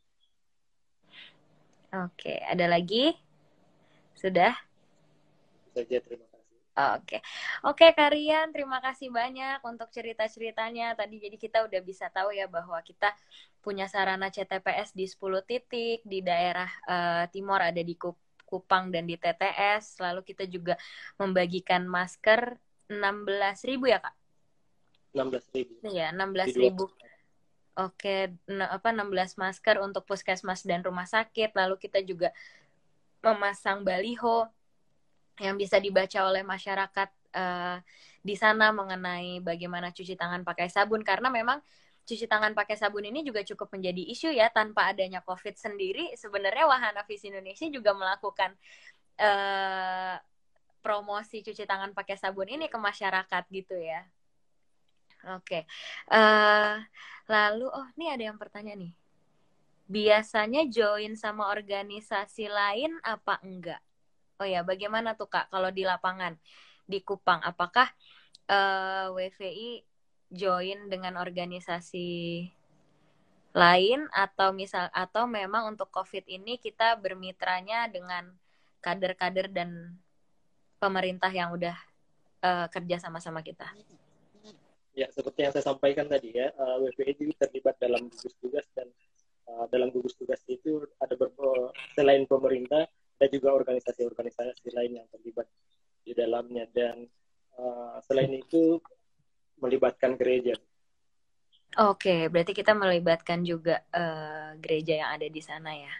Oke, 1.90 2.38
ada 2.47 2.64
lagi? 2.71 3.12
Sudah? 4.14 4.55
Saja, 5.75 5.99
terima 5.99 6.29
Oke, 6.70 7.18
oke 7.66 7.86
Karian, 7.98 8.54
terima 8.54 8.78
kasih 8.78 9.10
banyak 9.10 9.58
untuk 9.66 9.90
cerita-ceritanya. 9.90 10.94
Tadi 10.94 11.18
jadi 11.18 11.34
kita 11.34 11.66
udah 11.66 11.80
bisa 11.82 12.06
tahu 12.14 12.30
ya 12.30 12.46
bahwa 12.46 12.78
kita 12.86 13.10
punya 13.58 13.90
sarana 13.90 14.30
CTPS 14.30 14.94
di 14.94 15.04
10 15.04 15.42
titik 15.42 16.00
di 16.06 16.22
daerah 16.22 16.70
uh, 16.86 17.24
timur 17.28 17.58
ada 17.58 17.82
di 17.82 17.98
Kupang 18.50 18.94
dan 18.94 19.04
di 19.04 19.18
TTS. 19.18 19.98
Lalu 19.98 20.22
kita 20.22 20.46
juga 20.46 20.78
membagikan 21.18 21.84
masker 21.90 22.54
16 22.86 23.68
ribu 23.68 23.90
ya 23.90 23.98
kak? 23.98 24.14
16 25.14 25.54
ribu. 25.54 25.72
Iya, 25.90 26.14
16 26.14 26.54
ribu. 26.54 26.84
Oke, 27.78 28.34
apa 28.46 28.88
16 28.94 29.38
masker 29.38 29.82
untuk 29.82 30.06
puskesmas 30.06 30.62
dan 30.62 30.86
rumah 30.86 31.06
sakit. 31.06 31.50
Lalu 31.54 31.82
kita 31.82 31.98
juga 32.02 32.30
memasang 33.20 33.82
baliho 33.82 34.48
yang 35.40 35.56
bisa 35.56 35.80
dibaca 35.80 36.20
oleh 36.28 36.44
masyarakat 36.44 37.09
uh, 37.35 37.80
di 38.20 38.37
sana 38.37 38.70
mengenai 38.70 39.40
bagaimana 39.40 39.88
cuci 39.90 40.14
tangan 40.14 40.44
pakai 40.44 40.68
sabun 40.68 41.00
karena 41.00 41.32
memang 41.32 41.64
cuci 42.04 42.28
tangan 42.28 42.52
pakai 42.52 42.76
sabun 42.76 43.09
ini 43.09 43.25
juga 43.25 43.40
cukup 43.47 43.73
menjadi 43.73 44.02
isu 44.12 44.28
ya 44.37 44.52
tanpa 44.52 44.92
adanya 44.92 45.25
COVID 45.25 45.56
sendiri 45.56 46.12
sebenarnya 46.18 46.68
Wahana 46.68 47.02
Visi 47.09 47.32
Indonesia 47.32 47.64
juga 47.73 47.97
melakukan 47.97 48.52
uh, 49.20 50.16
promosi 50.80 51.44
cuci 51.44 51.68
tangan 51.68 51.92
pakai 51.92 52.16
sabun 52.16 52.49
ini 52.49 52.66
ke 52.68 52.78
masyarakat 52.80 53.44
gitu 53.52 53.76
ya. 53.76 54.04
Oke, 55.37 55.44
okay. 55.44 55.62
uh, 56.09 56.80
lalu 57.28 57.68
oh 57.68 57.85
ini 58.00 58.09
ada 58.09 58.32
yang 58.32 58.40
bertanya 58.40 58.73
nih, 58.73 58.97
biasanya 59.85 60.64
join 60.73 61.12
sama 61.12 61.52
organisasi 61.52 62.49
lain 62.49 62.97
apa 63.04 63.37
enggak? 63.44 63.85
Oh 64.40 64.49
ya, 64.49 64.64
bagaimana 64.64 65.12
tuh 65.20 65.28
Kak 65.28 65.52
kalau 65.52 65.68
di 65.68 65.85
lapangan 65.85 66.32
di 66.88 67.04
Kupang? 67.04 67.44
Apakah 67.44 67.92
uh, 68.49 69.12
eh, 69.12 69.28
WVI 69.37 69.70
join 70.32 70.88
dengan 70.88 71.20
organisasi 71.20 72.49
lain 73.52 74.06
atau 74.14 74.54
misal 74.56 74.88
atau 74.97 75.28
memang 75.28 75.75
untuk 75.76 75.92
COVID 75.92 76.25
ini 76.25 76.56
kita 76.56 76.97
bermitranya 76.97 77.90
dengan 77.90 78.32
kader-kader 78.80 79.52
dan 79.52 80.00
pemerintah 80.80 81.28
yang 81.28 81.52
udah 81.52 81.76
uh, 82.40 82.66
kerja 82.73 82.97
sama-sama 82.97 83.44
kita. 83.44 83.68
Ya, 84.97 85.12
seperti 85.12 85.44
yang 85.44 85.52
saya 85.52 85.68
sampaikan 85.68 86.09
tadi 86.09 86.32
ya, 86.32 86.49
uh, 86.56 86.80
eh, 86.80 86.97
WPI 86.97 87.12
juga 87.20 87.44
terlibat 87.44 87.76
dalam 87.76 88.09
gugus 88.09 88.32
tugas 88.40 88.64
dan 88.73 88.88
uh, 89.52 89.68
dalam 89.68 89.92
gugus 89.92 90.16
tugas 90.16 90.40
itu 90.49 90.80
ada 90.97 91.14
selain 91.92 92.25
pemerintah 92.25 92.88
ada 93.20 93.28
juga 93.28 93.52
organisasi-organisasi 93.52 94.72
lain 94.72 95.04
yang 95.04 95.06
terlibat 95.12 95.44
di 96.00 96.16
dalamnya 96.16 96.64
dan 96.72 97.04
uh, 97.60 98.00
selain 98.00 98.32
itu 98.32 98.80
melibatkan 99.60 100.16
gereja 100.16 100.56
Oke, 101.78 102.26
berarti 102.26 102.50
kita 102.50 102.74
melibatkan 102.74 103.46
juga 103.46 103.78
uh, 103.94 104.58
gereja 104.58 105.06
yang 105.06 105.10
ada 105.14 105.30
di 105.30 105.38
sana 105.38 105.70
ya. 105.70 105.94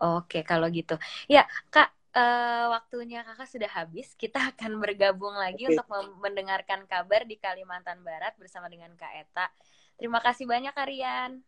Oke, 0.00 0.40
kalau 0.40 0.72
gitu. 0.72 0.96
Ya, 1.28 1.44
Kak, 1.68 1.92
uh, 2.16 2.72
waktunya 2.72 3.20
Kakak 3.28 3.44
sudah 3.44 3.68
habis. 3.68 4.16
Kita 4.16 4.40
akan 4.56 4.80
bergabung 4.80 5.36
lagi 5.36 5.68
Oke. 5.68 5.76
untuk 5.76 5.84
mendengarkan 6.24 6.88
kabar 6.88 7.28
di 7.28 7.36
Kalimantan 7.36 8.00
Barat 8.00 8.32
bersama 8.40 8.72
dengan 8.72 8.88
Kak 8.96 9.12
Eta. 9.20 9.52
Terima 10.00 10.24
kasih 10.24 10.48
banyak, 10.48 10.72
Karian. 10.72 11.44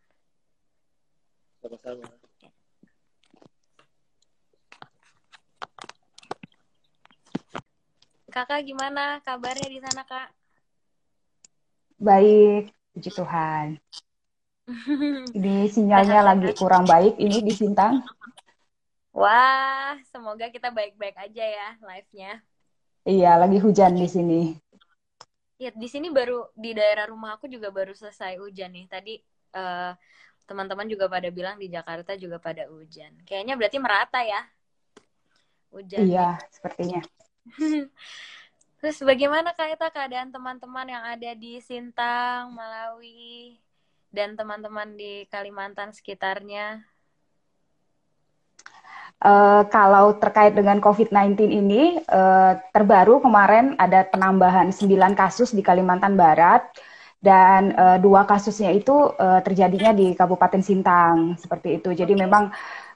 Sama-sama. 1.64 2.04
Kakak 8.31 8.63
gimana 8.63 9.19
kabarnya 9.27 9.67
di 9.67 9.83
sana, 9.83 10.07
Kak? 10.07 10.31
Baik, 11.99 12.71
Puji 12.95 13.11
Tuhan. 13.11 13.77
Ini 15.37 15.67
sinyalnya 15.67 16.23
lagi 16.23 16.55
kurang 16.55 16.87
baik 16.87 17.19
ini 17.19 17.43
di 17.43 17.53
Sintang. 17.55 18.03
Wah, 19.11 19.99
semoga 20.15 20.47
kita 20.49 20.71
baik-baik 20.71 21.19
aja 21.19 21.45
ya 21.45 21.69
live-nya. 21.83 22.39
Iya, 23.03 23.35
lagi 23.37 23.59
hujan 23.59 23.99
di 23.99 24.07
sini. 24.07 24.41
Ya, 25.59 25.75
di 25.75 25.89
sini 25.91 26.09
baru 26.09 26.49
di 26.55 26.73
daerah 26.73 27.11
rumah 27.11 27.37
aku 27.37 27.51
juga 27.51 27.69
baru 27.75 27.93
selesai 27.93 28.39
hujan 28.39 28.71
nih. 28.71 28.87
Tadi 28.87 29.15
uh, 29.59 29.93
teman-teman 30.47 30.87
juga 30.87 31.11
pada 31.11 31.29
bilang 31.29 31.59
di 31.59 31.69
Jakarta 31.69 32.15
juga 32.15 32.39
pada 32.39 32.71
hujan. 32.71 33.13
Kayaknya 33.27 33.55
berarti 33.59 33.79
merata 33.83 34.21
ya. 34.23 34.41
Hujan. 35.75 36.07
Iya, 36.07 36.29
sepertinya. 36.55 37.03
Terus 38.80 38.99
bagaimana 39.04 39.52
Kak 39.52 39.76
Eta 39.76 39.88
keadaan 39.92 40.33
teman-teman 40.33 40.88
yang 40.88 41.04
ada 41.04 41.37
di 41.37 41.61
Sintang, 41.61 42.57
Malawi, 42.57 43.61
dan 44.09 44.35
teman-teman 44.35 44.97
di 44.97 45.28
Kalimantan 45.28 45.92
sekitarnya? 45.92 46.80
Uh, 49.21 49.69
kalau 49.69 50.16
terkait 50.16 50.57
dengan 50.57 50.80
COVID-19 50.80 51.52
ini, 51.52 52.00
uh, 52.09 52.57
terbaru 52.73 53.21
kemarin 53.21 53.76
ada 53.76 54.09
penambahan 54.09 54.73
9 54.73 54.88
kasus 55.12 55.52
di 55.52 55.61
Kalimantan 55.61 56.16
Barat 56.16 56.64
dan 57.21 57.76
uh, 57.76 58.00
dua 58.00 58.25
kasusnya 58.25 58.73
itu 58.73 59.12
uh, 59.12 59.45
terjadinya 59.45 59.92
di 59.92 60.16
Kabupaten 60.16 60.64
Sintang 60.64 61.37
seperti 61.37 61.76
itu. 61.76 61.92
Jadi 61.92 62.16
memang 62.16 62.49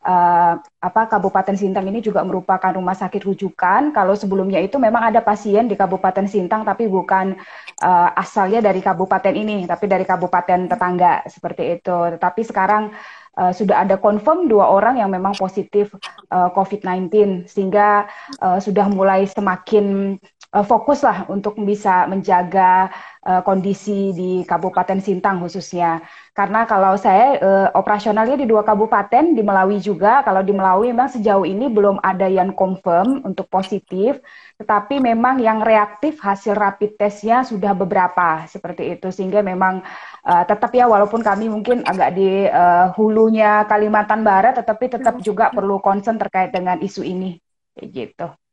uh, 0.04 0.54
apa 0.60 1.02
Kabupaten 1.08 1.56
Sintang 1.56 1.88
ini 1.88 2.04
juga 2.04 2.20
merupakan 2.22 2.70
rumah 2.76 2.94
sakit 2.94 3.24
rujukan. 3.24 3.90
Kalau 3.96 4.14
sebelumnya 4.14 4.60
itu 4.60 4.76
memang 4.76 5.08
ada 5.10 5.24
pasien 5.24 5.66
di 5.66 5.74
Kabupaten 5.74 6.28
Sintang 6.28 6.62
tapi 6.62 6.86
bukan 6.86 7.34
uh, 7.80 8.08
asalnya 8.14 8.60
dari 8.60 8.84
kabupaten 8.84 9.32
ini, 9.34 9.64
tapi 9.64 9.88
dari 9.88 10.04
kabupaten 10.04 10.68
tetangga 10.68 11.24
seperti 11.26 11.80
itu. 11.80 11.96
Tetapi 12.14 12.40
sekarang 12.44 12.92
uh, 13.38 13.52
sudah 13.52 13.82
ada 13.82 13.96
confirm 13.98 14.46
dua 14.46 14.70
orang 14.70 15.00
yang 15.00 15.10
memang 15.10 15.34
positif 15.34 15.90
uh, 16.30 16.50
COVID-19 16.54 17.10
sehingga 17.50 18.06
uh, 18.40 18.58
sudah 18.62 18.86
mulai 18.90 19.26
semakin 19.26 20.16
uh, 20.54 20.62
fokus 20.62 21.02
lah 21.02 21.26
untuk 21.26 21.58
bisa 21.58 22.06
menjaga 22.06 22.88
uh, 23.26 23.42
kondisi 23.42 24.14
di 24.14 24.46
Kabupaten 24.46 25.02
Sintang 25.02 25.42
khususnya. 25.42 25.98
Karena 26.30 26.66
kalau 26.66 26.94
saya 26.94 27.38
uh, 27.42 27.68
operasionalnya 27.74 28.38
di 28.38 28.46
dua 28.46 28.62
kabupaten, 28.62 29.34
di 29.34 29.42
Melawi 29.42 29.82
juga. 29.82 30.22
Kalau 30.22 30.42
di 30.46 30.54
Melawi 30.54 30.94
memang 30.94 31.10
sejauh 31.10 31.42
ini 31.46 31.66
belum 31.66 31.98
ada 32.02 32.30
yang 32.30 32.54
confirm 32.54 33.26
untuk 33.26 33.50
positif, 33.50 34.22
tetapi 34.58 35.02
memang 35.02 35.42
yang 35.42 35.62
reaktif 35.62 36.22
hasil 36.22 36.54
rapid 36.54 36.94
testnya 36.98 37.42
sudah 37.42 37.74
beberapa 37.74 38.46
seperti 38.46 38.94
itu. 38.98 39.10
Sehingga 39.10 39.42
memang 39.42 39.82
uh, 40.26 40.44
tetap 40.46 40.70
ya 40.74 40.86
walaupun 40.86 41.22
kami 41.22 41.50
mungkin 41.50 41.82
agak 41.86 42.14
di 42.14 42.46
uh, 42.46 42.94
hulunya 42.94 43.66
Kalimantan 43.66 44.22
Barat, 44.22 44.58
tetapi 44.58 44.90
tetap 44.90 45.18
juga 45.22 45.50
perlu 45.50 45.78
concern 45.82 46.18
terkait 46.18 46.50
dengan 46.54 46.78
isu 46.78 47.02
ini. 47.02 47.38
Kayak 47.74 47.90
gitu. 47.90 48.43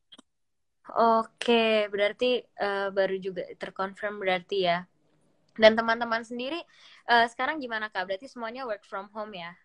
Oke, 0.92 1.88
berarti 1.88 2.44
uh, 2.60 2.92
baru 2.92 3.16
juga 3.16 3.48
terkonfirm 3.56 4.20
berarti 4.20 4.68
ya. 4.68 4.84
Dan 5.56 5.80
teman-teman 5.80 6.20
sendiri 6.28 6.60
uh, 7.08 7.24
sekarang 7.32 7.64
gimana 7.64 7.88
kak? 7.88 8.12
Berarti 8.12 8.28
semuanya 8.28 8.68
work 8.68 8.84
from 8.84 9.08
home 9.16 9.32
ya? 9.32 9.56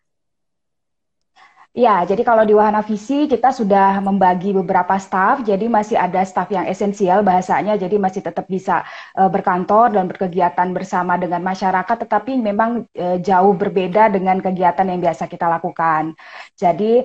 Ya, 1.77 2.01
jadi 2.09 2.25
kalau 2.25 2.49
di 2.49 2.57
Wahana 2.57 2.81
Visi 2.81 3.29
kita 3.29 3.53
sudah 3.53 4.01
membagi 4.01 4.55
beberapa 4.55 4.97
staff, 4.97 5.45
jadi 5.45 5.69
masih 5.69 6.01
ada 6.01 6.25
staff 6.25 6.49
yang 6.49 6.65
esensial 6.65 7.21
bahasanya, 7.21 7.77
jadi 7.77 8.01
masih 8.01 8.25
tetap 8.25 8.49
bisa 8.49 8.81
uh, 9.13 9.29
berkantor 9.29 9.93
dan 9.93 10.09
berkegiatan 10.09 10.73
bersama 10.73 11.21
dengan 11.21 11.45
masyarakat, 11.45 12.09
tetapi 12.09 12.39
memang 12.41 12.89
uh, 12.97 13.19
jauh 13.21 13.53
berbeda 13.53 14.09
dengan 14.09 14.41
kegiatan 14.41 14.89
yang 14.89 15.05
biasa 15.05 15.29
kita 15.29 15.51
lakukan. 15.51 16.17
Jadi 16.55 17.05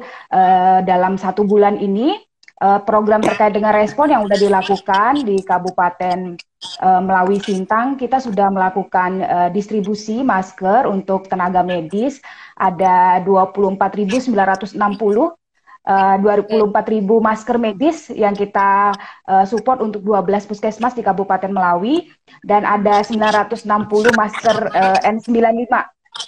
dalam 0.88 1.20
satu 1.20 1.44
bulan 1.44 1.76
ini 1.76 2.31
program 2.86 3.26
terkait 3.26 3.58
dengan 3.58 3.74
respon 3.74 4.06
yang 4.14 4.22
sudah 4.30 4.38
dilakukan 4.38 5.26
di 5.26 5.42
Kabupaten 5.42 6.38
uh, 6.86 7.02
melalui 7.02 7.42
Sintang. 7.42 7.98
Kita 7.98 8.22
sudah 8.22 8.54
melakukan 8.54 9.12
uh, 9.26 9.50
distribusi 9.50 10.22
masker 10.22 10.86
untuk 10.86 11.26
tenaga 11.26 11.66
medis. 11.66 12.22
Ada 12.58 13.26
24.960 13.26 14.78
Uh, 15.82 16.14
24.000 16.22 17.02
masker 17.02 17.58
medis 17.58 18.14
yang 18.14 18.38
kita 18.38 18.94
support 19.50 19.82
untuk 19.82 20.06
12 20.06 20.46
puskesmas 20.46 20.94
di 20.94 21.02
Kabupaten 21.02 21.50
Melawi. 21.50 22.06
Dan 22.46 22.70
ada 22.70 23.02
960 23.02 23.66
masker 24.14 24.58
uh, 24.78 25.02
N95 25.02 25.74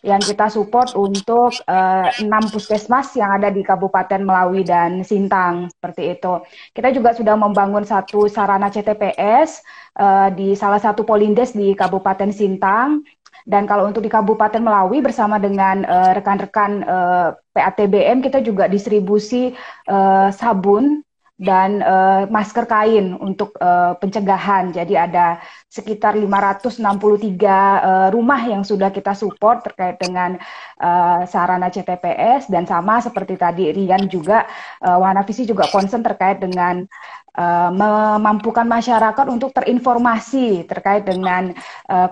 yang 0.03 0.19
kita 0.19 0.47
support 0.51 0.95
untuk 0.95 1.55
uh, 1.67 2.07
enam 2.19 2.43
puskesmas 2.51 3.15
yang 3.15 3.35
ada 3.39 3.51
di 3.51 3.63
Kabupaten 3.63 4.19
Melawi 4.23 4.63
dan 4.63 5.03
Sintang 5.03 5.71
seperti 5.71 6.15
itu. 6.19 6.43
Kita 6.71 6.91
juga 6.91 7.15
sudah 7.15 7.35
membangun 7.35 7.83
satu 7.83 8.27
sarana 8.27 8.71
CTPS 8.71 9.63
uh, 9.99 10.27
eh, 10.27 10.29
di 10.35 10.47
salah 10.59 10.79
satu 10.79 11.07
polindes 11.07 11.55
di 11.55 11.75
Kabupaten 11.75 12.31
Sintang. 12.31 13.03
Dan 13.43 13.67
kalau 13.67 13.91
untuk 13.91 13.99
di 13.99 14.07
Kabupaten 14.07 14.63
Melawi 14.63 15.03
bersama 15.03 15.35
dengan 15.35 15.83
eh, 15.83 16.11
rekan-rekan 16.15 16.71
uh, 16.87 17.27
PATBM 17.51 18.23
kita 18.23 18.39
juga 18.39 18.71
distribusi 18.71 19.51
uh, 19.91 20.31
sabun 20.31 21.03
dan 21.33 21.81
uh, 21.81 22.29
masker 22.29 22.69
kain 22.69 23.17
untuk 23.17 23.57
uh, 23.57 23.97
pencegahan. 23.97 24.69
Jadi 24.69 24.93
ada 24.93 25.41
sekitar 25.65 26.13
563 26.13 26.77
uh, 26.77 28.07
rumah 28.13 28.41
yang 28.45 28.61
sudah 28.61 28.93
kita 28.93 29.17
support 29.17 29.65
terkait 29.65 29.97
dengan 29.97 30.37
uh, 30.77 31.25
sarana 31.25 31.73
CTPS 31.73 32.53
dan 32.53 32.69
sama 32.69 33.01
seperti 33.01 33.33
tadi 33.33 33.73
Rian 33.73 34.05
juga 34.05 34.45
uh, 34.85 35.01
Wahana 35.01 35.25
Visi 35.25 35.49
juga 35.49 35.65
concern 35.73 36.05
terkait 36.05 36.37
dengan 36.37 36.85
uh, 37.33 37.69
memampukan 37.73 38.69
masyarakat 38.69 39.25
untuk 39.25 39.57
terinformasi 39.57 40.69
terkait 40.69 41.01
dengan 41.03 41.49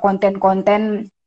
konten-konten 0.02 1.06
uh, 1.06 1.21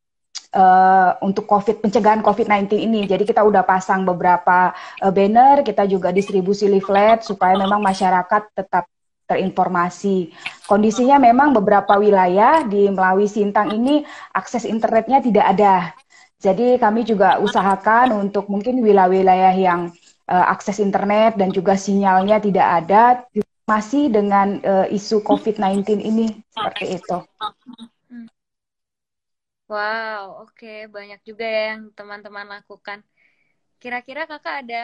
uh, 0.54 1.18
untuk 1.20 1.44
COVID 1.50 1.82
pencegahan 1.82 2.22
COVID-19 2.22 2.78
ini. 2.78 3.04
Jadi 3.04 3.26
kita 3.26 3.42
udah 3.42 3.66
pasang 3.66 4.06
beberapa 4.06 4.72
uh, 5.02 5.12
banner, 5.12 5.66
kita 5.66 5.84
juga 5.90 6.14
distribusi 6.14 6.70
leaflet 6.70 7.26
supaya 7.26 7.58
memang 7.58 7.82
masyarakat 7.82 8.54
tetap 8.54 8.86
terinformasi. 9.26 10.30
Kondisinya 10.68 11.16
memang 11.16 11.56
beberapa 11.56 11.96
wilayah 11.96 12.64
di 12.64 12.88
Melawi 12.92 13.26
Sintang 13.26 13.72
ini 13.72 14.04
akses 14.36 14.68
internetnya 14.68 15.20
tidak 15.20 15.46
ada. 15.56 15.76
Jadi 16.44 16.76
kami 16.76 17.08
juga 17.08 17.40
usahakan 17.40 18.20
untuk 18.20 18.52
mungkin 18.52 18.84
wilayah-wilayah 18.84 19.54
yang 19.56 19.80
uh, 20.28 20.44
akses 20.52 20.76
internet 20.76 21.40
dan 21.40 21.48
juga 21.48 21.72
sinyalnya 21.72 22.36
tidak 22.36 22.84
ada 22.84 23.24
masih 23.64 24.12
dengan 24.12 24.60
uh, 24.60 24.86
isu 24.92 25.24
COVID-19 25.24 26.04
ini 26.04 26.44
seperti 26.52 27.00
itu. 27.00 27.16
Wow, 29.70 30.44
oke, 30.44 30.66
banyak 30.92 31.20
juga 31.28 31.44
ya 31.48 31.60
yang 31.72 31.88
teman-teman 31.96 32.44
lakukan. 32.54 33.00
Kira-kira 33.80 34.28
kakak 34.30 34.56
ada 34.64 34.80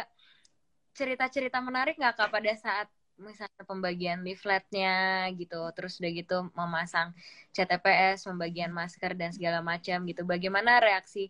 cerita-cerita 0.96 1.58
menarik 1.60 1.94
nggak 2.00 2.16
kak 2.18 2.30
pada 2.32 2.52
saat 2.56 2.88
misalnya 3.20 3.64
pembagian 3.68 4.18
leafletnya 4.24 4.88
gitu, 5.36 5.56
terus 5.76 6.00
udah 6.00 6.12
gitu 6.16 6.36
memasang 6.56 7.12
CTPS, 7.52 8.24
pembagian 8.28 8.72
masker 8.72 9.12
dan 9.20 9.30
segala 9.36 9.60
macam 9.60 9.98
gitu. 10.08 10.22
Bagaimana 10.24 10.80
reaksi 10.80 11.28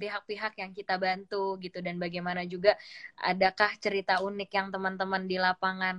pihak-pihak 0.00 0.52
um, 0.54 0.60
yang 0.62 0.72
kita 0.76 0.94
bantu 1.00 1.56
gitu 1.64 1.82
dan 1.82 1.96
bagaimana 1.98 2.46
juga 2.46 2.78
adakah 3.18 3.74
cerita 3.82 4.22
unik 4.22 4.50
yang 4.54 4.68
teman-teman 4.70 5.22
di 5.26 5.36
lapangan 5.40 5.96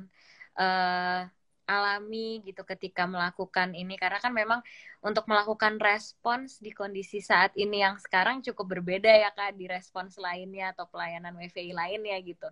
uh, 0.55 1.27
alami 1.65 2.45
gitu 2.45 2.62
ketika 2.63 3.10
melakukan 3.10 3.73
ini 3.73 3.97
karena 3.97 4.21
kan 4.21 4.32
memang 4.32 4.62
untuk 5.01 5.25
melakukan 5.25 5.82
respons 5.82 6.62
di 6.62 6.69
kondisi 6.71 7.21
saat 7.21 7.54
ini 7.58 7.82
yang 7.82 7.97
sekarang 7.97 8.45
cukup 8.45 8.78
berbeda 8.78 9.10
ya 9.10 9.34
kak 9.34 9.58
di 9.58 9.65
respons 9.65 10.17
lainnya 10.21 10.73
atau 10.73 10.86
pelayanan 10.89 11.34
WVI 11.36 11.73
lainnya 11.73 12.17
gitu 12.21 12.47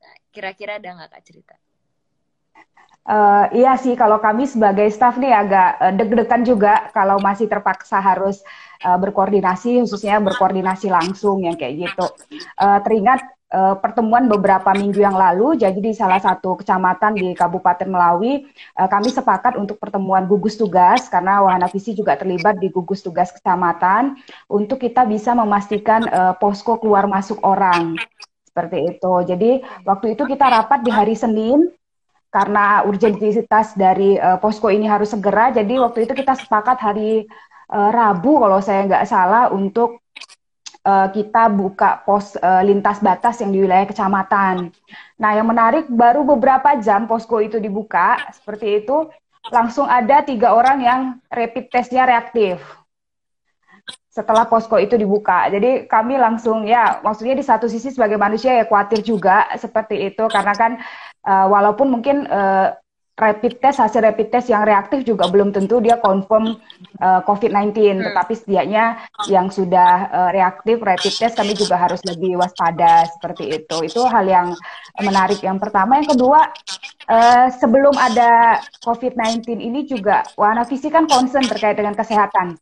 nah, 0.00 0.14
kira-kira 0.30 0.76
ada 0.76 0.88
nggak 0.92 1.10
kak 1.12 1.24
cerita? 1.24 1.56
Uh, 3.02 3.50
iya 3.50 3.74
sih, 3.74 3.98
kalau 3.98 4.22
kami 4.22 4.46
sebagai 4.46 4.86
staff 4.94 5.18
nih 5.18 5.34
agak 5.34 5.70
uh, 5.82 5.90
deg-degan 5.90 6.46
juga 6.46 6.86
kalau 6.94 7.18
masih 7.18 7.50
terpaksa 7.50 7.98
harus 7.98 8.46
uh, 8.86 8.94
berkoordinasi, 8.94 9.82
khususnya 9.82 10.22
berkoordinasi 10.22 10.86
langsung 10.86 11.42
yang 11.42 11.58
kayak 11.58 11.90
gitu. 11.90 12.06
Uh, 12.62 12.78
teringat 12.86 13.26
uh, 13.52 13.76
pertemuan 13.78 14.26
beberapa 14.26 14.72
minggu 14.72 14.98
yang 14.98 15.14
lalu, 15.14 15.54
jadi 15.60 15.76
di 15.76 15.92
salah 15.92 16.18
satu 16.18 16.56
kecamatan 16.58 17.14
di 17.14 17.36
Kabupaten 17.36 17.86
Melawi, 17.86 18.48
uh, 18.80 18.88
kami 18.88 19.12
sepakat 19.12 19.60
untuk 19.60 19.76
pertemuan 19.76 20.24
gugus 20.24 20.56
tugas 20.56 21.06
karena 21.12 21.44
Wahana 21.44 21.68
Visi 21.68 21.92
juga 21.92 22.16
terlibat 22.16 22.58
di 22.58 22.72
gugus 22.72 23.04
tugas 23.04 23.30
kecamatan 23.30 24.16
untuk 24.48 24.80
kita 24.80 25.04
bisa 25.04 25.36
memastikan 25.36 26.02
uh, 26.08 26.34
posko 26.34 26.80
keluar 26.80 27.04
masuk 27.04 27.38
orang 27.44 28.00
seperti 28.48 28.96
itu. 28.96 29.12
Jadi 29.28 29.50
waktu 29.86 30.18
itu 30.18 30.24
kita 30.26 30.44
rapat 30.48 30.82
di 30.82 30.90
hari 30.90 31.14
Senin 31.14 31.72
karena 32.32 32.82
urgentitas 32.88 33.76
dari 33.76 34.16
uh, 34.16 34.40
posko 34.40 34.72
ini 34.72 34.88
harus 34.88 35.12
segera, 35.12 35.52
jadi 35.52 35.78
waktu 35.78 36.08
itu 36.08 36.16
kita 36.16 36.32
sepakat 36.32 36.80
hari 36.80 37.28
uh, 37.70 37.90
Rabu 37.92 38.40
kalau 38.40 38.58
saya 38.58 38.88
nggak 38.88 39.04
salah 39.04 39.52
untuk 39.52 40.01
uh, 40.86 41.08
kita 41.10 41.48
buka 41.50 42.02
pos 42.02 42.34
uh, 42.38 42.62
lintas 42.62 42.98
batas 42.98 43.40
yang 43.42 43.50
di 43.54 43.62
wilayah 43.62 43.86
kecamatan. 43.86 44.70
Nah, 45.18 45.30
yang 45.34 45.46
menarik 45.46 45.86
baru 45.90 46.26
beberapa 46.26 46.74
jam 46.78 47.06
posko 47.06 47.38
itu 47.38 47.58
dibuka 47.62 48.18
seperti 48.34 48.84
itu, 48.84 49.08
langsung 49.50 49.86
ada 49.90 50.22
tiga 50.22 50.54
orang 50.54 50.78
yang 50.82 51.00
rapid 51.30 51.70
testnya 51.70 52.06
reaktif 52.06 52.62
setelah 54.12 54.44
posko 54.44 54.76
itu 54.76 54.94
dibuka. 55.00 55.48
Jadi 55.48 55.88
kami 55.88 56.20
langsung 56.20 56.68
ya, 56.68 57.00
maksudnya 57.00 57.32
di 57.32 57.44
satu 57.44 57.64
sisi 57.64 57.88
sebagai 57.88 58.20
manusia 58.20 58.52
ya 58.52 58.68
khawatir 58.68 59.00
juga 59.00 59.48
seperti 59.56 60.12
itu 60.12 60.28
karena 60.28 60.52
kan 60.52 60.72
uh, 61.24 61.48
walaupun 61.48 61.88
mungkin 61.88 62.28
uh, 62.28 62.76
rapid 63.12 63.60
test 63.60 63.76
hasil 63.76 64.00
rapid 64.00 64.32
test 64.32 64.48
yang 64.48 64.64
reaktif 64.64 65.04
juga 65.04 65.28
belum 65.28 65.52
tentu 65.52 65.84
dia 65.84 66.00
confirm 66.00 66.56
uh, 66.96 67.20
COVID-19 67.28 67.76
hmm. 67.76 68.04
tetapi 68.08 68.32
setidaknya 68.32 69.04
yang 69.28 69.52
sudah 69.52 70.08
uh, 70.08 70.30
reaktif 70.32 70.80
rapid 70.80 71.12
test 71.12 71.36
kami 71.36 71.52
juga 71.52 71.76
harus 71.76 72.00
lebih 72.08 72.40
waspada 72.40 73.04
seperti 73.12 73.60
itu. 73.60 73.76
Itu 73.84 74.08
hal 74.08 74.24
yang 74.24 74.48
menarik. 75.04 75.44
Yang 75.44 75.60
pertama 75.60 76.00
yang 76.00 76.08
kedua 76.08 76.40
uh, 77.12 77.46
sebelum 77.52 77.92
ada 78.00 78.64
COVID-19 78.80 79.60
ini 79.60 79.84
juga 79.84 80.24
Wahana 80.40 80.64
Visi 80.64 80.88
kan 80.88 81.04
concern 81.04 81.44
terkait 81.44 81.76
dengan 81.76 81.92
kesehatan. 81.92 82.56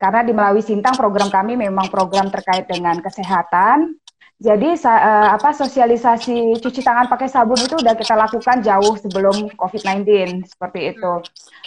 Karena 0.00 0.24
di 0.24 0.32
Melawi 0.32 0.64
Sintang 0.64 0.96
program 0.96 1.28
kami 1.28 1.60
memang 1.60 1.92
program 1.92 2.32
terkait 2.32 2.64
dengan 2.64 2.96
kesehatan 3.04 3.99
jadi 4.40 4.72
uh, 4.72 5.36
apa 5.36 5.52
sosialisasi 5.52 6.56
cuci 6.64 6.80
tangan 6.80 7.12
pakai 7.12 7.28
sabun 7.28 7.60
itu 7.60 7.76
udah 7.76 7.92
kita 7.92 8.16
lakukan 8.16 8.64
jauh 8.64 8.96
sebelum 8.96 9.52
COVID-19 9.52 10.08
seperti 10.48 10.96
itu. 10.96 11.12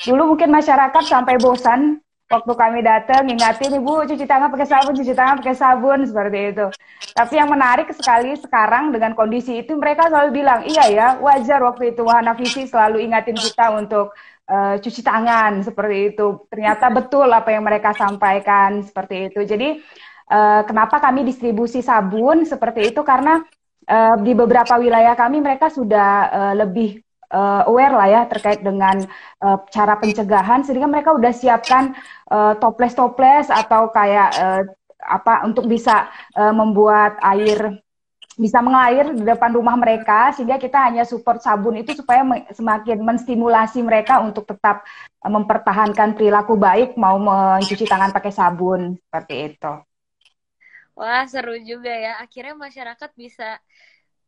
Dulu 0.10 0.34
mungkin 0.34 0.50
masyarakat 0.50 1.06
sampai 1.06 1.38
bosan 1.38 2.02
waktu 2.34 2.54
kami 2.58 2.82
datang 2.82 3.30
ingatin 3.30 3.78
ibu 3.78 4.10
cuci 4.10 4.26
tangan 4.26 4.50
pakai 4.50 4.66
sabun, 4.66 4.98
cuci 4.98 5.14
tangan 5.14 5.38
pakai 5.38 5.54
sabun 5.54 6.02
seperti 6.02 6.40
itu. 6.50 6.66
Tapi 7.14 7.34
yang 7.38 7.54
menarik 7.54 7.94
sekali 7.94 8.34
sekarang 8.42 8.90
dengan 8.90 9.14
kondisi 9.14 9.62
itu 9.62 9.78
mereka 9.78 10.10
selalu 10.10 10.30
bilang 10.34 10.66
iya 10.66 10.90
ya 10.90 11.08
wajar 11.22 11.62
waktu 11.62 11.94
itu 11.94 12.02
Wahana 12.02 12.34
Visi 12.34 12.66
selalu 12.66 13.06
ingatin 13.06 13.38
kita 13.38 13.70
untuk 13.70 14.18
uh, 14.50 14.82
cuci 14.82 15.06
tangan 15.06 15.62
seperti 15.62 16.18
itu. 16.18 16.50
Ternyata 16.50 16.90
betul 16.90 17.30
apa 17.30 17.54
yang 17.54 17.62
mereka 17.62 17.94
sampaikan 17.94 18.82
seperti 18.82 19.30
itu. 19.30 19.46
Jadi 19.46 19.78
uh, 20.30 20.62
kenapa 20.68 21.00
kami 21.02 21.28
distribusi 21.28 21.84
sabun 21.84 22.44
seperti 22.48 22.94
itu 22.94 23.02
karena 23.02 23.42
uh, 23.88 24.16
di 24.22 24.32
beberapa 24.36 24.80
wilayah 24.80 25.18
kami 25.18 25.44
mereka 25.44 25.68
sudah 25.72 26.10
uh, 26.32 26.54
lebih 26.56 27.04
uh, 27.34 27.68
aware 27.68 27.94
lah 27.96 28.08
ya 28.08 28.22
terkait 28.30 28.62
dengan 28.62 29.02
uh, 29.42 29.58
cara 29.68 29.98
pencegahan 29.98 30.62
sehingga 30.62 30.88
mereka 30.88 31.12
udah 31.16 31.34
siapkan 31.34 31.96
toples-toples 32.34 33.54
uh, 33.54 33.62
atau 33.62 33.94
kayak 33.94 34.30
uh, 34.42 34.62
apa 35.04 35.44
untuk 35.44 35.68
bisa 35.68 36.08
uh, 36.34 36.54
membuat 36.56 37.20
air 37.22 37.84
bisa 38.34 38.66
mengalir 38.66 39.14
di 39.14 39.22
depan 39.22 39.54
rumah 39.54 39.78
mereka 39.78 40.34
sehingga 40.34 40.58
kita 40.58 40.90
hanya 40.90 41.06
support 41.06 41.38
sabun 41.38 41.78
itu 41.78 41.94
supaya 41.94 42.26
semakin 42.50 43.06
menstimulasi 43.06 43.86
mereka 43.86 44.26
untuk 44.26 44.50
tetap 44.50 44.82
mempertahankan 45.22 46.18
perilaku 46.18 46.58
baik 46.58 46.98
mau 46.98 47.22
mencuci 47.22 47.86
tangan 47.86 48.10
pakai 48.10 48.34
sabun 48.34 48.98
seperti 48.98 49.54
itu. 49.54 49.74
Wah 50.94 51.26
seru 51.26 51.58
juga 51.62 51.90
ya. 51.90 52.22
Akhirnya 52.22 52.54
masyarakat 52.54 53.12
bisa 53.18 53.58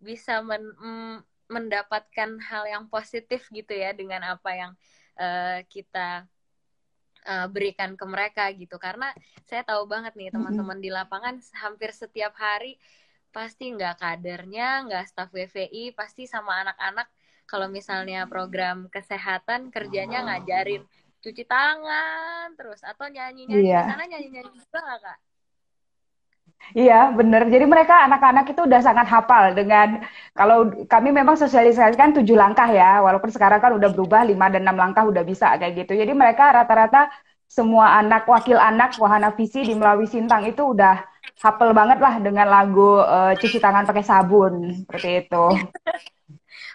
bisa 0.02 0.42
men, 0.42 0.62
mm, 0.62 1.16
mendapatkan 1.46 2.30
hal 2.42 2.64
yang 2.66 2.86
positif 2.90 3.46
gitu 3.54 3.74
ya 3.74 3.94
dengan 3.94 4.34
apa 4.34 4.50
yang 4.54 4.72
uh, 5.22 5.62
kita 5.70 6.26
uh, 7.26 7.48
berikan 7.50 7.94
ke 7.94 8.06
mereka 8.06 8.50
gitu. 8.54 8.82
Karena 8.82 9.14
saya 9.46 9.62
tahu 9.62 9.86
banget 9.86 10.18
nih 10.18 10.34
teman-teman 10.34 10.82
di 10.82 10.90
lapangan 10.90 11.38
hampir 11.62 11.94
setiap 11.94 12.34
hari 12.38 12.82
pasti 13.30 13.70
nggak 13.76 14.00
kadernya, 14.00 14.88
nggak 14.90 15.06
staf 15.12 15.30
WVI, 15.36 15.92
pasti 15.92 16.24
sama 16.26 16.66
anak-anak 16.66 17.12
kalau 17.46 17.68
misalnya 17.70 18.26
program 18.26 18.90
kesehatan 18.90 19.70
kerjanya 19.70 20.26
ngajarin 20.26 20.82
cuci 21.22 21.44
tangan 21.46 22.54
terus 22.54 22.86
atau 22.86 23.10
nyanyi-nyanyi 23.10 23.66
yeah. 23.66 23.86
sana 23.90 24.06
nyanyi-nyanyi 24.06 24.50
juga 24.54 24.80
nggak 24.82 25.00
kak? 25.02 25.20
Iya, 26.74 27.14
benar. 27.14 27.46
Jadi 27.46 27.66
mereka 27.70 28.10
anak-anak 28.10 28.46
itu 28.50 28.66
udah 28.66 28.82
sangat 28.82 29.06
hafal 29.06 29.54
dengan 29.54 30.02
kalau 30.34 30.72
kami 30.90 31.14
memang 31.14 31.38
sosialisasikan 31.38 32.18
tujuh 32.18 32.34
langkah 32.34 32.66
ya, 32.66 33.04
walaupun 33.06 33.30
sekarang 33.30 33.62
kan 33.62 33.78
udah 33.78 33.90
berubah 33.94 34.26
lima 34.26 34.50
dan 34.50 34.66
enam 34.66 34.80
langkah 34.80 35.06
udah 35.06 35.22
bisa 35.22 35.54
kayak 35.62 35.86
gitu. 35.86 35.94
Jadi 35.94 36.12
mereka 36.18 36.50
rata-rata 36.50 37.12
semua 37.46 38.02
anak 38.02 38.26
wakil 38.26 38.58
anak 38.58 38.98
wahana 38.98 39.30
visi 39.38 39.62
di 39.62 39.78
Melawi 39.78 40.10
Sintang 40.10 40.50
itu 40.50 40.74
udah 40.74 41.06
hafal 41.40 41.72
banget 41.78 42.02
lah 42.02 42.18
dengan 42.18 42.50
lagu 42.50 42.98
uh, 42.98 43.38
cuci 43.38 43.62
tangan 43.62 43.86
pakai 43.86 44.02
sabun 44.02 44.82
seperti 44.82 45.10
itu. 45.28 45.46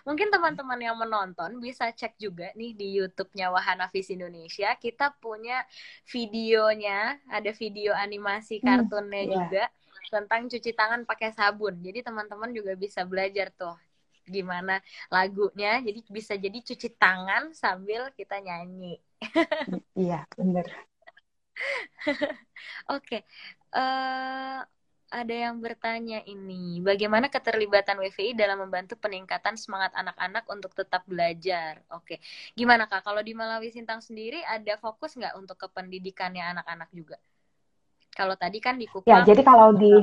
Mungkin 0.09 0.33
teman-teman 0.33 0.81
yang 0.81 0.96
menonton 0.96 1.61
bisa 1.61 1.92
cek 1.92 2.16
juga 2.16 2.48
nih 2.57 2.72
di 2.72 2.96
YouTube-nya 2.96 3.53
Wahana 3.53 3.92
Visi 3.92 4.16
Indonesia. 4.16 4.72
Kita 4.81 5.12
punya 5.20 5.61
videonya, 6.09 7.20
ada 7.29 7.53
video 7.53 7.92
animasi 7.92 8.61
hmm, 8.61 8.64
kartunnya 8.64 9.22
hmm, 9.29 9.33
juga 9.33 9.64
tentang 10.11 10.51
cuci 10.51 10.70
tangan 10.75 11.07
pakai 11.07 11.31
sabun. 11.31 11.79
Jadi 11.81 12.03
teman-teman 12.03 12.51
juga 12.51 12.75
bisa 12.75 13.07
belajar 13.07 13.55
tuh 13.55 13.79
gimana 14.27 14.83
lagunya. 15.09 15.79
Jadi 15.81 16.05
bisa 16.11 16.35
jadi 16.35 16.59
cuci 16.59 16.88
tangan 16.99 17.55
sambil 17.55 18.11
kita 18.18 18.42
nyanyi. 18.42 18.99
iya, 19.94 20.27
benar. 20.35 20.66
Oke. 22.11 22.35
okay. 22.90 23.20
Uh, 23.70 24.66
eh, 24.66 24.81
ada 25.11 25.35
yang 25.35 25.59
bertanya 25.59 26.23
ini, 26.23 26.79
bagaimana 26.79 27.27
keterlibatan 27.27 27.99
WVI 27.99 28.38
dalam 28.38 28.62
membantu 28.62 28.94
peningkatan 28.94 29.59
semangat 29.59 29.90
anak-anak 29.99 30.46
untuk 30.46 30.70
tetap 30.70 31.03
belajar? 31.03 31.83
Oke, 31.90 32.23
gimana 32.55 32.87
kak? 32.87 33.03
Kalau 33.03 33.18
di 33.18 33.35
Malawi 33.35 33.75
Sintang 33.75 33.99
sendiri 33.99 34.38
ada 34.46 34.79
fokus 34.79 35.18
nggak 35.18 35.35
untuk 35.35 35.59
kependidikannya 35.66 36.55
anak-anak 36.55 36.88
juga? 36.94 37.18
Kalau 38.20 38.37
tadi 38.37 38.59
kan 38.61 38.76
di 38.76 38.85
Kupang. 38.85 39.09
Ya, 39.09 39.24
jadi 39.24 39.40
kalau 39.40 39.72
di 39.72 39.96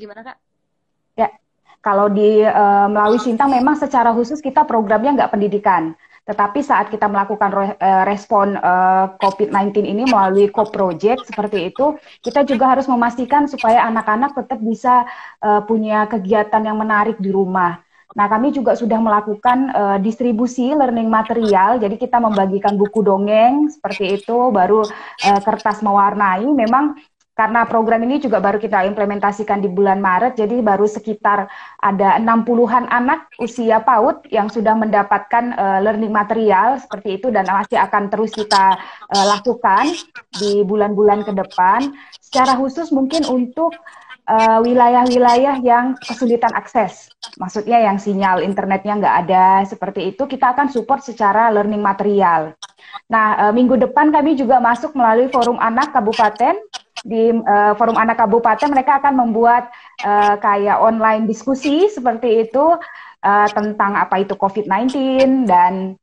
gimana 0.00 0.20
kak? 0.24 0.36
Ya, 1.12 1.28
kalau 1.84 2.08
di 2.08 2.40
uh, 2.40 2.88
Melawi 2.88 3.20
Sintang 3.20 3.52
memang 3.52 3.76
secara 3.76 4.16
khusus 4.16 4.40
kita 4.40 4.64
programnya 4.64 5.12
nggak 5.12 5.32
pendidikan. 5.36 5.92
Tetapi 6.24 6.60
saat 6.60 6.88
kita 6.92 7.08
melakukan 7.08 7.50
re, 7.52 7.66
uh, 7.76 8.04
respon 8.08 8.56
uh, 8.56 9.12
COVID-19 9.20 9.84
ini 9.84 10.04
melalui 10.08 10.48
co-project 10.48 11.28
seperti 11.28 11.72
itu, 11.72 11.96
kita 12.24 12.44
juga 12.48 12.72
harus 12.72 12.88
memastikan 12.88 13.44
supaya 13.48 13.84
anak-anak 13.88 14.36
tetap 14.36 14.60
bisa 14.60 15.08
uh, 15.44 15.60
punya 15.64 16.08
kegiatan 16.08 16.64
yang 16.64 16.80
menarik 16.80 17.16
di 17.20 17.28
rumah. 17.28 17.80
Nah, 18.18 18.26
kami 18.26 18.50
juga 18.50 18.74
sudah 18.74 18.98
melakukan 18.98 19.70
uh, 19.70 19.98
distribusi 20.02 20.74
learning 20.74 21.06
material. 21.06 21.78
Jadi 21.78 21.94
kita 21.94 22.18
membagikan 22.18 22.74
buku 22.74 23.06
dongeng 23.06 23.70
seperti 23.70 24.18
itu, 24.18 24.50
baru 24.50 24.82
uh, 25.22 25.40
kertas 25.46 25.78
mewarnai. 25.86 26.42
Memang 26.50 26.98
karena 27.38 27.62
program 27.70 28.02
ini 28.02 28.18
juga 28.18 28.42
baru 28.42 28.58
kita 28.58 28.82
implementasikan 28.90 29.62
di 29.62 29.70
bulan 29.70 30.02
Maret, 30.02 30.34
jadi 30.34 30.58
baru 30.58 30.90
sekitar 30.90 31.46
ada 31.78 32.18
60-an 32.18 32.90
anak 32.90 33.30
usia 33.38 33.78
PAUD 33.78 34.26
yang 34.34 34.50
sudah 34.50 34.74
mendapatkan 34.74 35.54
uh, 35.54 35.78
learning 35.78 36.10
material 36.10 36.82
seperti 36.82 37.22
itu 37.22 37.30
dan 37.30 37.46
masih 37.46 37.78
akan 37.78 38.10
terus 38.10 38.34
kita 38.34 38.74
uh, 39.14 39.24
lakukan 39.38 39.86
di 40.34 40.66
bulan-bulan 40.66 41.22
ke 41.22 41.30
depan. 41.30 41.94
Secara 42.18 42.58
khusus 42.58 42.90
mungkin 42.90 43.22
untuk 43.30 43.70
wilayah-wilayah 44.60 45.56
uh, 45.56 45.64
yang 45.64 45.96
kesulitan 46.04 46.52
akses, 46.52 47.08
maksudnya 47.40 47.80
yang 47.80 47.96
sinyal 47.96 48.44
internetnya 48.44 49.00
nggak 49.00 49.16
ada 49.24 49.46
seperti 49.64 50.12
itu, 50.12 50.28
kita 50.28 50.52
akan 50.52 50.68
support 50.68 51.00
secara 51.00 51.48
learning 51.48 51.80
material. 51.80 52.52
Nah, 53.08 53.48
uh, 53.48 53.52
minggu 53.56 53.80
depan 53.80 54.12
kami 54.12 54.36
juga 54.36 54.60
masuk 54.60 54.92
melalui 54.92 55.32
forum 55.32 55.56
anak 55.56 55.96
kabupaten 55.96 56.60
di 57.06 57.30
uh, 57.30 57.72
forum 57.78 57.96
anak 57.96 58.20
kabupaten 58.20 58.68
mereka 58.68 58.98
akan 59.00 59.14
membuat 59.16 59.70
uh, 60.02 60.36
kayak 60.36 60.82
online 60.82 61.24
diskusi 61.24 61.88
seperti 61.88 62.44
itu 62.48 62.76
uh, 63.24 63.48
tentang 63.48 63.96
apa 63.96 64.20
itu 64.22 64.34
COVID-19 64.34 64.92
dan 65.46 65.94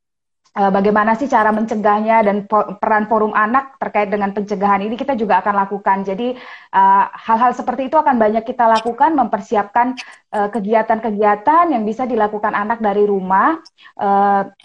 bagaimana 0.55 1.19
sih 1.19 1.27
cara 1.27 1.51
mencegahnya 1.51 2.23
dan 2.23 2.47
peran 2.79 3.11
forum 3.11 3.35
anak 3.35 3.75
terkait 3.75 4.07
dengan 4.07 4.31
pencegahan 4.31 4.79
ini 4.87 4.95
kita 4.95 5.11
juga 5.19 5.43
akan 5.43 5.67
lakukan. 5.67 6.07
Jadi 6.07 6.31
eh, 6.71 7.05
hal-hal 7.11 7.51
seperti 7.51 7.91
itu 7.91 7.99
akan 7.99 8.15
banyak 8.15 8.47
kita 8.47 8.63
lakukan 8.63 9.19
mempersiapkan 9.19 9.99
kegiatan-kegiatan 10.35 11.65
uh, 11.67 11.71
yang 11.71 11.87
bisa 11.87 12.03
dilakukan 12.03 12.51
anak 12.51 12.83
dari 12.83 13.07
rumah. 13.07 13.55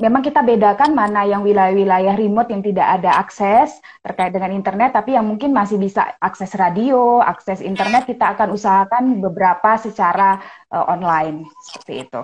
Memang 0.03 0.19
kita 0.19 0.43
bedakan 0.43 0.99
mana 0.99 1.23
yang 1.23 1.47
wilayah-wilayah 1.47 2.19
remote 2.19 2.51
yang 2.51 2.59
tidak 2.59 2.99
ada 2.99 3.23
akses 3.23 3.79
terkait 4.03 4.35
dengan 4.35 4.51
internet, 4.51 4.99
tapi 4.99 5.15
yang 5.15 5.31
mungkin 5.31 5.55
masih 5.55 5.79
bisa 5.79 6.19
akses 6.19 6.59
radio, 6.59 7.23
akses 7.23 7.63
internet 7.63 8.03
kita 8.03 8.35
akan 8.35 8.51
usahakan 8.51 9.23
beberapa 9.23 9.79
secara 9.79 10.43
online 10.75 11.47
seperti 11.63 12.11
itu. 12.11 12.23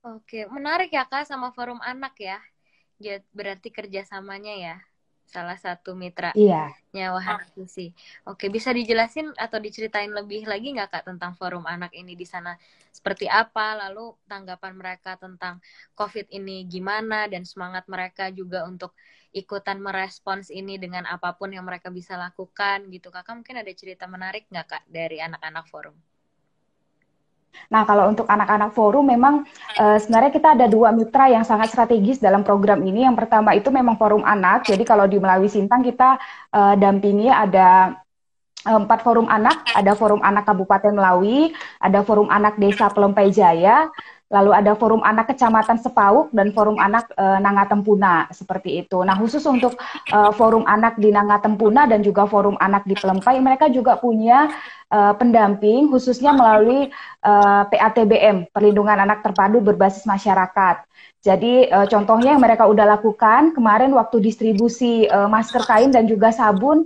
Oke, 0.00 0.48
menarik 0.48 0.88
ya 0.88 1.04
Kak 1.04 1.28
sama 1.28 1.52
forum 1.52 1.76
anak 1.84 2.16
ya. 2.16 2.40
Jadi 3.00 3.24
berarti 3.32 3.68
kerjasamanya 3.72 4.54
ya 4.60 4.76
salah 5.30 5.56
satu 5.56 5.94
mitra 5.94 6.34
iya. 6.34 6.74
nyawa 6.90 7.38
sih. 7.70 7.94
Oke, 8.26 8.50
bisa 8.50 8.74
dijelasin 8.74 9.30
atau 9.38 9.62
diceritain 9.62 10.10
lebih 10.10 10.42
lagi 10.50 10.74
nggak 10.74 10.90
Kak 10.90 11.04
tentang 11.06 11.32
forum 11.38 11.62
anak 11.64 11.94
ini 11.94 12.18
di 12.18 12.26
sana 12.26 12.58
seperti 12.90 13.30
apa? 13.30 13.78
Lalu 13.86 14.18
tanggapan 14.26 14.74
mereka 14.74 15.14
tentang 15.14 15.62
COVID 15.94 16.26
ini 16.34 16.66
gimana 16.66 17.30
dan 17.30 17.46
semangat 17.46 17.86
mereka 17.86 18.28
juga 18.34 18.66
untuk 18.66 18.90
ikutan 19.30 19.78
merespons 19.78 20.50
ini 20.50 20.74
dengan 20.82 21.06
apa 21.06 21.30
pun 21.38 21.54
yang 21.54 21.62
mereka 21.62 21.94
bisa 21.94 22.18
lakukan 22.18 22.90
gitu. 22.90 23.14
Kakak 23.14 23.38
mungkin 23.38 23.62
ada 23.62 23.70
cerita 23.70 24.10
menarik 24.10 24.50
nggak 24.50 24.66
Kak 24.66 24.82
dari 24.90 25.22
anak-anak 25.22 25.70
forum? 25.70 25.94
Nah, 27.70 27.86
kalau 27.86 28.10
untuk 28.10 28.26
anak-anak 28.26 28.74
forum 28.74 29.06
memang 29.06 29.46
uh, 29.78 29.96
sebenarnya 29.98 30.30
kita 30.34 30.48
ada 30.58 30.66
dua 30.66 30.90
mitra 30.90 31.30
yang 31.30 31.46
sangat 31.46 31.70
strategis 31.70 32.18
dalam 32.18 32.42
program 32.42 32.82
ini. 32.82 33.06
Yang 33.06 33.26
pertama 33.26 33.54
itu 33.54 33.70
memang 33.70 33.94
forum 33.94 34.26
anak. 34.26 34.66
Jadi 34.66 34.82
kalau 34.82 35.06
di 35.06 35.22
Melawi 35.22 35.46
Sintang 35.46 35.86
kita 35.86 36.18
uh, 36.50 36.74
dampingi 36.74 37.30
ada 37.30 37.94
eh, 38.66 38.74
empat 38.74 39.06
forum 39.06 39.30
anak, 39.30 39.70
ada 39.72 39.94
forum 39.94 40.18
anak 40.20 40.44
Kabupaten 40.50 40.92
Melawi, 40.92 41.54
ada 41.78 42.02
forum 42.02 42.26
anak 42.26 42.58
Desa 42.58 42.90
Pelompai 42.90 43.30
Jaya, 43.30 43.86
lalu 44.30 44.54
ada 44.54 44.78
forum 44.78 45.02
anak 45.02 45.34
Kecamatan 45.34 45.82
Sepauk 45.82 46.30
dan 46.30 46.54
forum 46.54 46.78
anak 46.78 47.10
e, 47.18 47.24
Nangatempuna 47.42 48.30
seperti 48.30 48.86
itu. 48.86 49.02
Nah 49.02 49.18
khusus 49.18 49.42
untuk 49.42 49.74
e, 50.06 50.18
forum 50.38 50.62
anak 50.70 50.96
di 51.02 51.10
Nangatempuna 51.10 51.90
dan 51.90 52.00
juga 52.06 52.30
forum 52.30 52.54
anak 52.62 52.86
di 52.86 52.94
Pelompai, 52.94 53.42
mereka 53.42 53.66
juga 53.66 53.98
punya 53.98 54.46
uh, 54.90 55.14
pendamping 55.16 55.88
khususnya 55.88 56.34
melalui 56.34 56.90
eh, 57.22 57.62
PATBM 57.70 58.50
Perlindungan 58.50 58.98
Anak 58.98 59.22
Terpadu 59.22 59.62
Berbasis 59.62 60.04
Masyarakat. 60.04 60.82
Jadi 61.20 61.68
uh, 61.68 61.84
contohnya 61.84 62.32
yang 62.32 62.40
mereka 62.40 62.64
udah 62.64 62.96
lakukan 62.96 63.52
kemarin 63.52 63.92
waktu 63.92 64.24
distribusi 64.24 65.04
uh, 65.04 65.28
masker 65.28 65.60
kain 65.68 65.92
dan 65.92 66.08
juga 66.08 66.32
sabun 66.32 66.80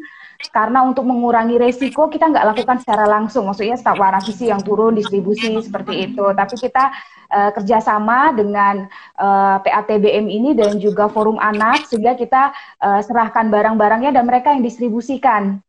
karena 0.50 0.84
untuk 0.84 1.06
mengurangi 1.08 1.56
resiko 1.56 2.10
kita 2.10 2.28
nggak 2.28 2.56
lakukan 2.56 2.76
secara 2.82 3.04
langsung, 3.08 3.48
maksudnya 3.48 3.78
staf 3.78 3.96
warna 3.96 4.20
visi 4.20 4.48
yang 4.48 4.60
turun 4.60 4.96
distribusi 4.96 5.52
seperti 5.62 6.10
itu, 6.10 6.24
tapi 6.34 6.54
kita 6.58 6.92
uh, 7.30 7.50
kerjasama 7.54 8.34
dengan 8.34 8.86
uh, 9.18 9.56
PATBM 9.62 10.26
ini 10.28 10.52
dan 10.56 10.76
juga 10.80 11.08
forum 11.08 11.36
anak 11.40 11.86
sehingga 11.88 12.18
kita 12.18 12.52
uh, 12.82 13.00
serahkan 13.00 13.48
barang-barangnya 13.48 14.14
dan 14.14 14.24
mereka 14.26 14.52
yang 14.52 14.62
distribusikan 14.64 15.62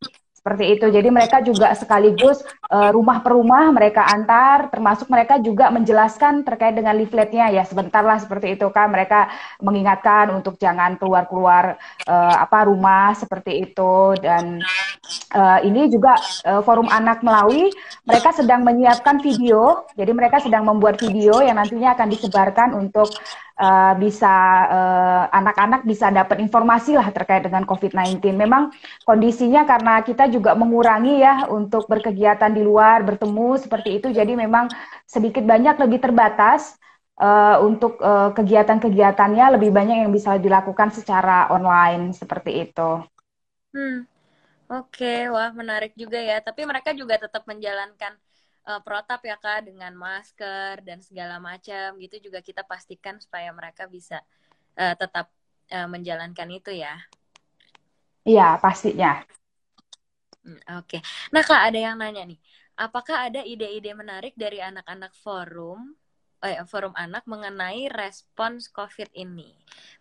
seperti 0.45 0.77
itu. 0.77 0.86
Jadi 0.93 1.10
mereka 1.10 1.41
juga 1.41 1.73
sekaligus 1.73 2.45
uh, 2.69 2.93
rumah 2.93 3.25
per 3.25 3.34
rumah 3.34 3.73
mereka 3.73 4.05
antar, 4.05 4.69
termasuk 4.69 5.10
mereka 5.10 5.41
juga 5.41 5.73
menjelaskan 5.73 6.45
terkait 6.45 6.77
dengan 6.77 6.93
leafletnya 6.93 7.49
ya 7.49 7.65
sebentar 7.65 8.05
lah 8.05 8.21
seperti 8.21 8.53
itu 8.53 8.69
kan 8.69 8.93
mereka 8.93 9.25
mengingatkan 9.58 10.29
untuk 10.29 10.62
jangan 10.62 11.01
keluar-keluar 11.01 11.81
uh, 12.05 12.36
apa 12.38 12.69
rumah 12.69 13.17
seperti 13.17 13.65
itu 13.65 14.13
dan 14.21 14.62
uh, 15.34 15.65
ini 15.65 15.89
juga 15.89 16.13
uh, 16.45 16.62
forum 16.62 16.93
anak 16.93 17.25
Melawi 17.25 17.73
mereka 18.05 18.29
sedang 18.38 18.62
menyiapkan 18.62 19.17
video, 19.25 19.89
jadi 19.97 20.13
mereka 20.13 20.45
sedang 20.45 20.62
membuat 20.62 21.01
video 21.01 21.41
yang 21.41 21.58
nantinya 21.58 21.97
akan 21.97 22.13
disebarkan 22.13 22.77
untuk 22.77 23.10
uh, 23.60 23.93
bisa 23.97 24.34
uh, 24.69 25.23
anak-anak 25.31 25.81
bisa 25.88 26.12
dapat 26.12 26.38
informasi 26.43 26.95
lah 26.99 27.10
terkait 27.12 27.43
dengan 27.47 27.63
COVID-19. 27.63 28.21
Memang 28.36 28.71
kondisinya 29.08 29.63
karena 29.65 30.03
kita 30.03 30.27
juga 30.36 30.52
mengurangi 30.54 31.24
ya 31.24 31.48
untuk 31.48 31.88
berkegiatan 31.88 32.52
di 32.52 32.62
luar, 32.62 33.08
bertemu 33.08 33.56
seperti 33.56 34.04
itu, 34.04 34.08
jadi 34.12 34.36
memang 34.36 34.67
sedikit 35.08 35.48
banyak 35.48 35.76
lebih 35.80 36.00
terbatas. 36.04 36.76
Uh, 37.15 37.63
untuk 37.63 37.95
uh, 38.04 38.36
kegiatan-kegiatannya 38.36 39.56
lebih 39.56 39.71
banyak 39.71 40.04
yang 40.04 40.12
bisa 40.12 40.36
dilakukan 40.36 40.91
secara 40.91 41.48
online 41.48 42.12
seperti 42.12 42.67
itu. 42.67 43.08
Hmm. 43.71 44.04
Oke, 44.65 45.00
okay. 45.00 45.19
wah 45.32 45.48
menarik 45.56 45.95
juga 45.95 46.19
ya. 46.19 46.43
Tapi 46.43 46.67
mereka 46.67 46.91
juga 46.91 47.15
tetap 47.15 47.48
menjalankan 47.48 48.19
uh, 48.65 48.82
protap 48.82 49.21
ya 49.24 49.38
kak 49.38 49.69
dengan 49.69 49.93
masker 49.93 50.82
dan 50.82 51.00
segala 51.06 51.38
macam 51.38 51.95
gitu 52.02 52.17
juga 52.19 52.41
kita 52.41 52.65
pastikan 52.65 53.21
supaya 53.21 53.54
mereka 53.54 53.86
bisa 53.86 54.19
uh, 54.76 54.98
tetap 54.98 55.30
uh, 55.69 55.88
menjalankan 55.88 56.50
itu 56.50 56.74
ya. 56.74 56.98
Iya 58.26 58.58
pastinya. 58.58 59.21
Hmm, 60.45 60.62
Oke, 60.77 60.97
okay. 60.97 61.01
nah 61.34 61.41
kak 61.41 61.73
ada 61.73 61.79
yang 61.89 61.97
nanya 61.97 62.21
nih, 62.21 62.38
apakah 62.77 63.25
ada 63.25 63.41
ide-ide 63.41 63.97
menarik 63.97 64.38
dari 64.38 64.62
anak-anak 64.62 65.17
forum, 65.17 65.97
eh, 66.45 66.62
forum 66.69 66.93
anak 66.93 67.25
mengenai 67.25 67.89
respons 67.89 68.69
COVID 68.69 69.10
ini? 69.17 69.49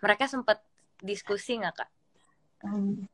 Mereka 0.05 0.29
sempat 0.29 0.61
diskusi 1.01 1.57
nggak 1.57 1.75
kak? 1.81 1.91
Hmm. 2.61 3.09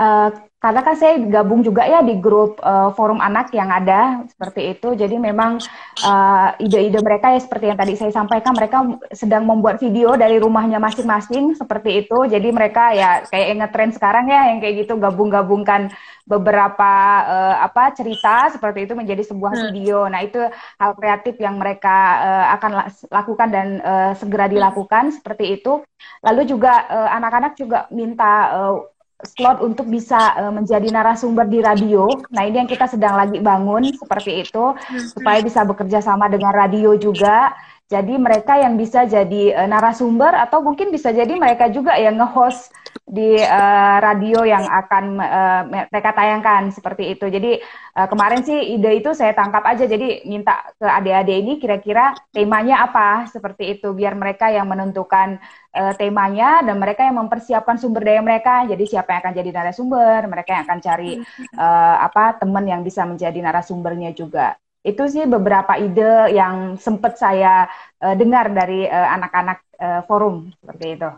Uh, 0.00 0.32
karena 0.60 0.80
kan 0.84 0.92
saya 0.92 1.16
gabung 1.28 1.64
juga 1.64 1.88
ya 1.88 2.04
di 2.04 2.20
grup 2.20 2.60
uh, 2.60 2.92
forum 2.92 3.16
anak 3.16 3.48
yang 3.56 3.72
ada 3.72 4.24
seperti 4.28 4.76
itu. 4.76 4.92
Jadi 4.92 5.16
memang 5.16 5.56
uh, 6.04 6.48
ide-ide 6.60 7.00
mereka 7.00 7.32
ya 7.32 7.40
seperti 7.40 7.72
yang 7.72 7.80
tadi 7.80 7.96
saya 7.96 8.12
sampaikan, 8.12 8.52
mereka 8.52 8.84
sedang 9.12 9.48
membuat 9.48 9.80
video 9.80 10.20
dari 10.20 10.36
rumahnya 10.36 10.76
masing-masing 10.76 11.56
seperti 11.56 12.04
itu. 12.04 12.28
Jadi 12.28 12.48
mereka 12.52 12.92
ya 12.92 13.24
kayak 13.28 13.46
yang 13.48 13.60
ngetrend 13.64 13.92
sekarang 13.96 14.24
ya 14.28 14.52
yang 14.52 14.58
kayak 14.60 14.84
gitu 14.84 15.00
gabung-gabungkan 15.00 15.92
beberapa 16.28 16.92
uh, 17.24 17.56
apa 17.64 17.96
cerita 17.96 18.52
seperti 18.52 18.84
itu 18.84 18.92
menjadi 18.92 19.24
sebuah 19.32 19.52
hmm. 19.56 19.62
video. 19.72 19.98
Nah 20.12 20.20
itu 20.20 20.44
hal 20.76 20.92
kreatif 20.92 21.40
yang 21.40 21.56
mereka 21.56 21.96
uh, 22.20 22.46
akan 22.60 22.70
lakukan 23.08 23.48
dan 23.48 23.68
uh, 23.80 24.12
segera 24.12 24.44
dilakukan 24.44 25.12
seperti 25.16 25.56
itu. 25.56 25.80
Lalu 26.20 26.52
juga 26.52 26.84
anak-anak 26.88 27.52
uh, 27.56 27.58
juga 27.60 27.78
minta 27.88 28.32
uh, 28.52 28.99
slot 29.24 29.60
untuk 29.60 29.86
bisa 29.88 30.36
uh, 30.38 30.52
menjadi 30.52 30.88
narasumber 30.88 31.46
di 31.48 31.60
radio. 31.60 32.08
Nah, 32.32 32.44
ini 32.44 32.64
yang 32.64 32.70
kita 32.70 32.88
sedang 32.88 33.16
lagi 33.16 33.38
bangun 33.40 33.92
seperti 33.92 34.44
itu 34.44 34.64
supaya 35.12 35.38
bisa 35.40 35.64
bekerja 35.64 36.00
sama 36.00 36.28
dengan 36.28 36.52
radio 36.52 36.96
juga. 36.96 37.52
Jadi 37.90 38.14
mereka 38.14 38.54
yang 38.54 38.78
bisa 38.78 39.02
jadi 39.02 39.50
uh, 39.58 39.66
narasumber 39.66 40.30
atau 40.30 40.62
mungkin 40.62 40.94
bisa 40.94 41.10
jadi 41.10 41.34
mereka 41.34 41.66
juga 41.74 41.98
yang 41.98 42.22
nge-host 42.22 42.70
di 43.02 43.34
uh, 43.34 43.98
radio 43.98 44.46
yang 44.46 44.62
akan 44.62 45.04
uh, 45.18 45.62
mereka 45.90 46.14
tayangkan 46.14 46.70
seperti 46.70 47.18
itu. 47.18 47.26
Jadi 47.26 47.58
uh, 47.98 48.06
kemarin 48.06 48.46
sih 48.46 48.78
ide 48.78 49.02
itu 49.02 49.10
saya 49.10 49.34
tangkap 49.34 49.66
aja 49.66 49.90
jadi 49.90 50.22
minta 50.22 50.70
ke 50.78 50.86
adik-adik 50.86 51.36
ini 51.42 51.52
kira-kira 51.58 52.14
temanya 52.30 52.86
apa 52.86 53.26
seperti 53.26 53.74
itu 53.74 53.90
biar 53.90 54.14
mereka 54.14 54.54
yang 54.54 54.70
menentukan 54.70 55.42
uh, 55.74 55.90
temanya 55.98 56.62
dan 56.62 56.78
mereka 56.78 57.02
yang 57.02 57.18
mempersiapkan 57.18 57.74
sumber 57.74 58.06
daya 58.06 58.22
mereka. 58.22 58.70
Jadi 58.70 58.86
siapa 58.86 59.18
yang 59.18 59.20
akan 59.26 59.34
jadi 59.34 59.50
narasumber, 59.50 60.30
mereka 60.30 60.50
yang 60.54 60.62
akan 60.70 60.78
cari 60.78 61.18
uh, 61.58 61.96
apa 62.06 62.38
teman 62.38 62.62
yang 62.70 62.86
bisa 62.86 63.02
menjadi 63.02 63.42
narasumbernya 63.42 64.14
juga 64.14 64.54
itu 64.80 65.02
sih 65.12 65.28
beberapa 65.28 65.76
ide 65.76 66.32
yang 66.32 66.80
sempat 66.80 67.20
saya 67.20 67.68
uh, 68.00 68.16
dengar 68.16 68.48
dari 68.48 68.88
eh, 68.88 69.08
anak-anak 69.12 69.58
uh, 69.76 69.84
uh, 69.84 70.02
forum 70.08 70.48
seperti 70.56 70.86
itu. 70.96 71.10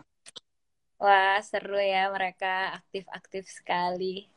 Wah 0.99 1.39
seru 1.43 1.79
ya 1.79 2.11
mereka 2.11 2.75
aktif-aktif 2.79 3.47
sekali. 3.47 4.27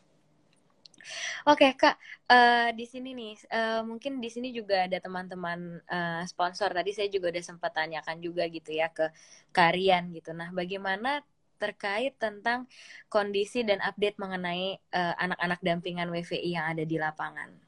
Oke 1.47 1.79
kak, 1.79 1.95
uh, 2.27 2.75
di 2.75 2.83
sini 2.83 3.15
nih 3.15 3.35
uh, 3.55 3.87
mungkin 3.87 4.19
di 4.19 4.27
sini 4.27 4.51
juga 4.51 4.91
ada 4.91 4.99
teman-teman 4.99 5.79
uh, 5.87 6.23
sponsor. 6.27 6.75
Tadi 6.75 6.91
saya 6.91 7.07
juga 7.07 7.31
udah 7.31 7.45
sempat 7.47 7.71
tanyakan 7.75 8.19
juga 8.19 8.43
gitu 8.51 8.75
ya 8.75 8.91
ke 8.91 9.15
kalian 9.55 10.11
gitu. 10.11 10.35
Nah, 10.35 10.51
bagaimana 10.51 11.23
terkait 11.63 12.19
tentang 12.19 12.67
kondisi 13.07 13.63
dan 13.63 13.79
update 13.81 14.19
mengenai 14.19 14.77
anak-anak 14.93 15.61
uh, 15.63 15.65
dampingan 15.65 16.11
WVI 16.11 16.51
yang 16.59 16.67
ada 16.75 16.83
di 16.83 16.99
lapangan? 16.99 17.66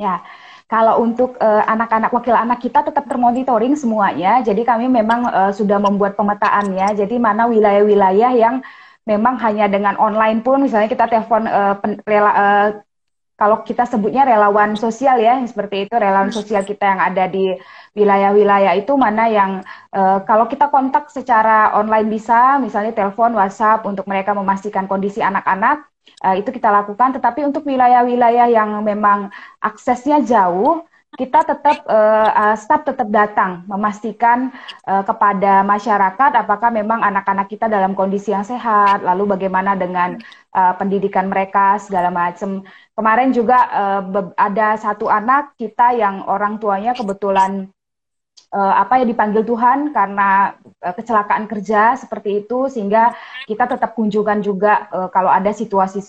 Ya, 0.00 0.24
kalau 0.64 1.04
untuk 1.04 1.36
anak-anak 1.44 2.08
uh, 2.08 2.14
wakil 2.16 2.32
anak 2.32 2.64
kita 2.64 2.80
tetap 2.88 3.04
termonitoring 3.04 3.76
semuanya. 3.76 4.40
Jadi 4.40 4.64
kami 4.64 4.88
memang 4.88 5.28
uh, 5.28 5.52
sudah 5.52 5.76
membuat 5.76 6.16
pemetaannya. 6.16 6.96
Jadi 6.96 7.20
mana 7.20 7.44
wilayah-wilayah 7.44 8.32
yang 8.32 8.64
memang 9.04 9.36
hanya 9.44 9.68
dengan 9.68 10.00
online 10.00 10.40
pun 10.40 10.64
misalnya 10.64 10.88
kita 10.88 11.04
telepon 11.10 11.44
uh, 11.44 11.76
rela, 12.08 12.32
uh, 12.32 12.68
kalau 13.40 13.64
kita 13.64 13.88
sebutnya 13.88 14.28
relawan 14.28 14.76
sosial 14.76 15.16
ya 15.16 15.40
seperti 15.48 15.88
itu 15.88 15.94
relawan 15.96 16.28
hmm. 16.28 16.38
sosial 16.38 16.62
kita 16.62 16.84
yang 16.84 17.00
ada 17.00 17.24
di 17.26 17.56
wilayah-wilayah 17.98 18.76
itu 18.78 18.92
mana 18.94 19.26
yang 19.26 19.64
uh, 19.96 20.22
kalau 20.28 20.46
kita 20.46 20.70
kontak 20.70 21.08
secara 21.08 21.74
online 21.74 22.06
bisa 22.06 22.60
misalnya 22.62 22.94
telepon 22.94 23.34
WhatsApp 23.34 23.82
untuk 23.88 24.04
mereka 24.06 24.36
memastikan 24.36 24.84
kondisi 24.84 25.24
anak-anak 25.24 25.89
uh, 26.24 26.34
itu 26.36 26.50
kita 26.52 26.68
lakukan. 26.68 27.16
Tetapi 27.16 27.46
untuk 27.46 27.66
wilayah-wilayah 27.66 28.48
yang 28.52 28.80
memang 28.84 29.32
aksesnya 29.60 30.20
jauh 30.24 30.84
kita 31.18 31.42
tetap 31.42 31.82
uh, 31.90 32.54
staff 32.54 32.86
tetap 32.86 33.10
datang 33.10 33.66
memastikan 33.66 34.54
uh, 34.86 35.02
kepada 35.02 35.66
masyarakat 35.66 36.30
apakah 36.38 36.70
memang 36.70 37.02
anak-anak 37.02 37.50
kita 37.50 37.66
dalam 37.66 37.98
kondisi 37.98 38.30
yang 38.30 38.46
sehat 38.46 39.02
lalu 39.02 39.34
bagaimana 39.34 39.74
dengan 39.74 40.14
uh, 40.54 40.72
pendidikan 40.78 41.26
mereka 41.26 41.82
segala 41.82 42.14
macam 42.14 42.62
kemarin 42.94 43.34
juga 43.34 43.58
uh, 43.74 44.32
ada 44.38 44.78
satu 44.78 45.10
anak 45.10 45.58
kita 45.58 45.98
yang 45.98 46.22
orang 46.30 46.62
tuanya 46.62 46.94
kebetulan 46.94 47.66
uh, 48.54 48.74
apa 48.82 49.02
ya 49.02 49.04
dipanggil 49.06 49.46
Tuhan 49.46 49.94
karena 49.94 50.54
uh, 50.82 50.94
kecelakaan 50.94 51.46
kerja 51.46 51.94
seperti 51.98 52.44
itu 52.44 52.66
sehingga 52.66 53.14
kita 53.46 53.66
tetap 53.70 53.94
kunjungan 53.94 54.42
juga 54.42 54.90
uh, 54.90 55.08
kalau 55.10 55.30
ada 55.30 55.50
situasi 55.54 56.02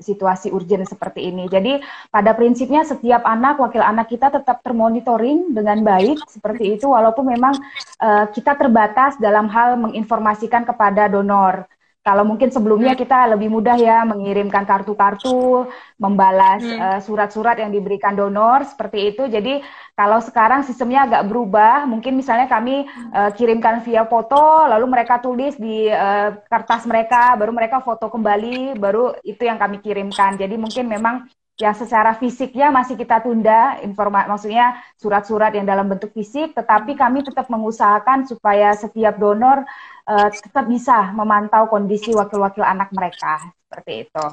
situasi 0.00 0.48
urgent 0.52 0.86
seperti 0.88 1.28
ini. 1.32 1.48
Jadi 1.48 1.80
pada 2.12 2.36
prinsipnya 2.36 2.84
setiap 2.84 3.24
anak 3.24 3.60
wakil 3.60 3.80
anak 3.82 4.12
kita 4.12 4.32
tetap 4.32 4.60
termonitoring 4.64 5.52
dengan 5.52 5.82
baik 5.82 6.20
seperti 6.28 6.76
itu 6.76 6.88
walaupun 6.92 7.32
memang 7.32 7.54
uh, 8.00 8.28
kita 8.30 8.56
terbatas 8.56 9.16
dalam 9.20 9.48
hal 9.48 9.80
menginformasikan 9.80 10.64
kepada 10.64 11.08
donor. 11.08 11.68
Kalau 12.06 12.22
mungkin 12.22 12.54
sebelumnya 12.54 12.94
hmm. 12.94 13.02
kita 13.02 13.18
lebih 13.34 13.50
mudah 13.50 13.74
ya 13.74 14.06
mengirimkan 14.06 14.62
kartu-kartu, 14.62 15.66
membalas 15.98 16.62
hmm. 16.62 17.02
surat-surat 17.02 17.58
hmm. 17.58 17.58
uh, 17.58 17.62
yang 17.66 17.72
diberikan 17.74 18.14
donor 18.14 18.62
seperti 18.62 19.10
itu. 19.10 19.26
Jadi 19.26 19.58
kalau 19.98 20.22
sekarang 20.22 20.62
sistemnya 20.62 21.02
agak 21.02 21.26
berubah, 21.26 21.82
mungkin 21.90 22.14
misalnya 22.14 22.46
kami 22.46 22.86
uh, 23.10 23.34
kirimkan 23.34 23.82
via 23.82 24.06
foto, 24.06 24.38
lalu 24.70 24.86
mereka 24.86 25.18
tulis 25.18 25.58
di 25.58 25.90
uh, 25.90 26.38
kertas 26.46 26.86
mereka, 26.86 27.34
baru 27.34 27.50
mereka 27.50 27.82
foto 27.82 28.06
kembali, 28.06 28.78
baru 28.78 29.18
itu 29.26 29.42
yang 29.42 29.58
kami 29.58 29.82
kirimkan. 29.82 30.38
Jadi 30.38 30.54
mungkin 30.54 30.86
memang 30.86 31.26
yang 31.56 31.72
secara 31.72 32.12
fisiknya 32.12 32.68
masih 32.68 33.00
kita 33.00 33.24
tunda, 33.24 33.80
informa 33.80 34.28
maksudnya 34.28 34.76
surat-surat 35.00 35.56
yang 35.56 35.64
dalam 35.64 35.88
bentuk 35.88 36.12
fisik, 36.12 36.52
tetapi 36.52 36.92
kami 36.94 37.24
tetap 37.24 37.48
mengusahakan 37.48 38.28
supaya 38.28 38.76
setiap 38.76 39.16
donor 39.16 39.64
uh, 40.06 40.30
tetap 40.30 40.64
bisa 40.70 41.12
memantau 41.12 41.66
kondisi 41.66 42.14
wakil-wakil 42.14 42.62
anak 42.62 42.94
mereka 42.94 43.42
seperti 43.66 44.08
itu. 44.08 44.26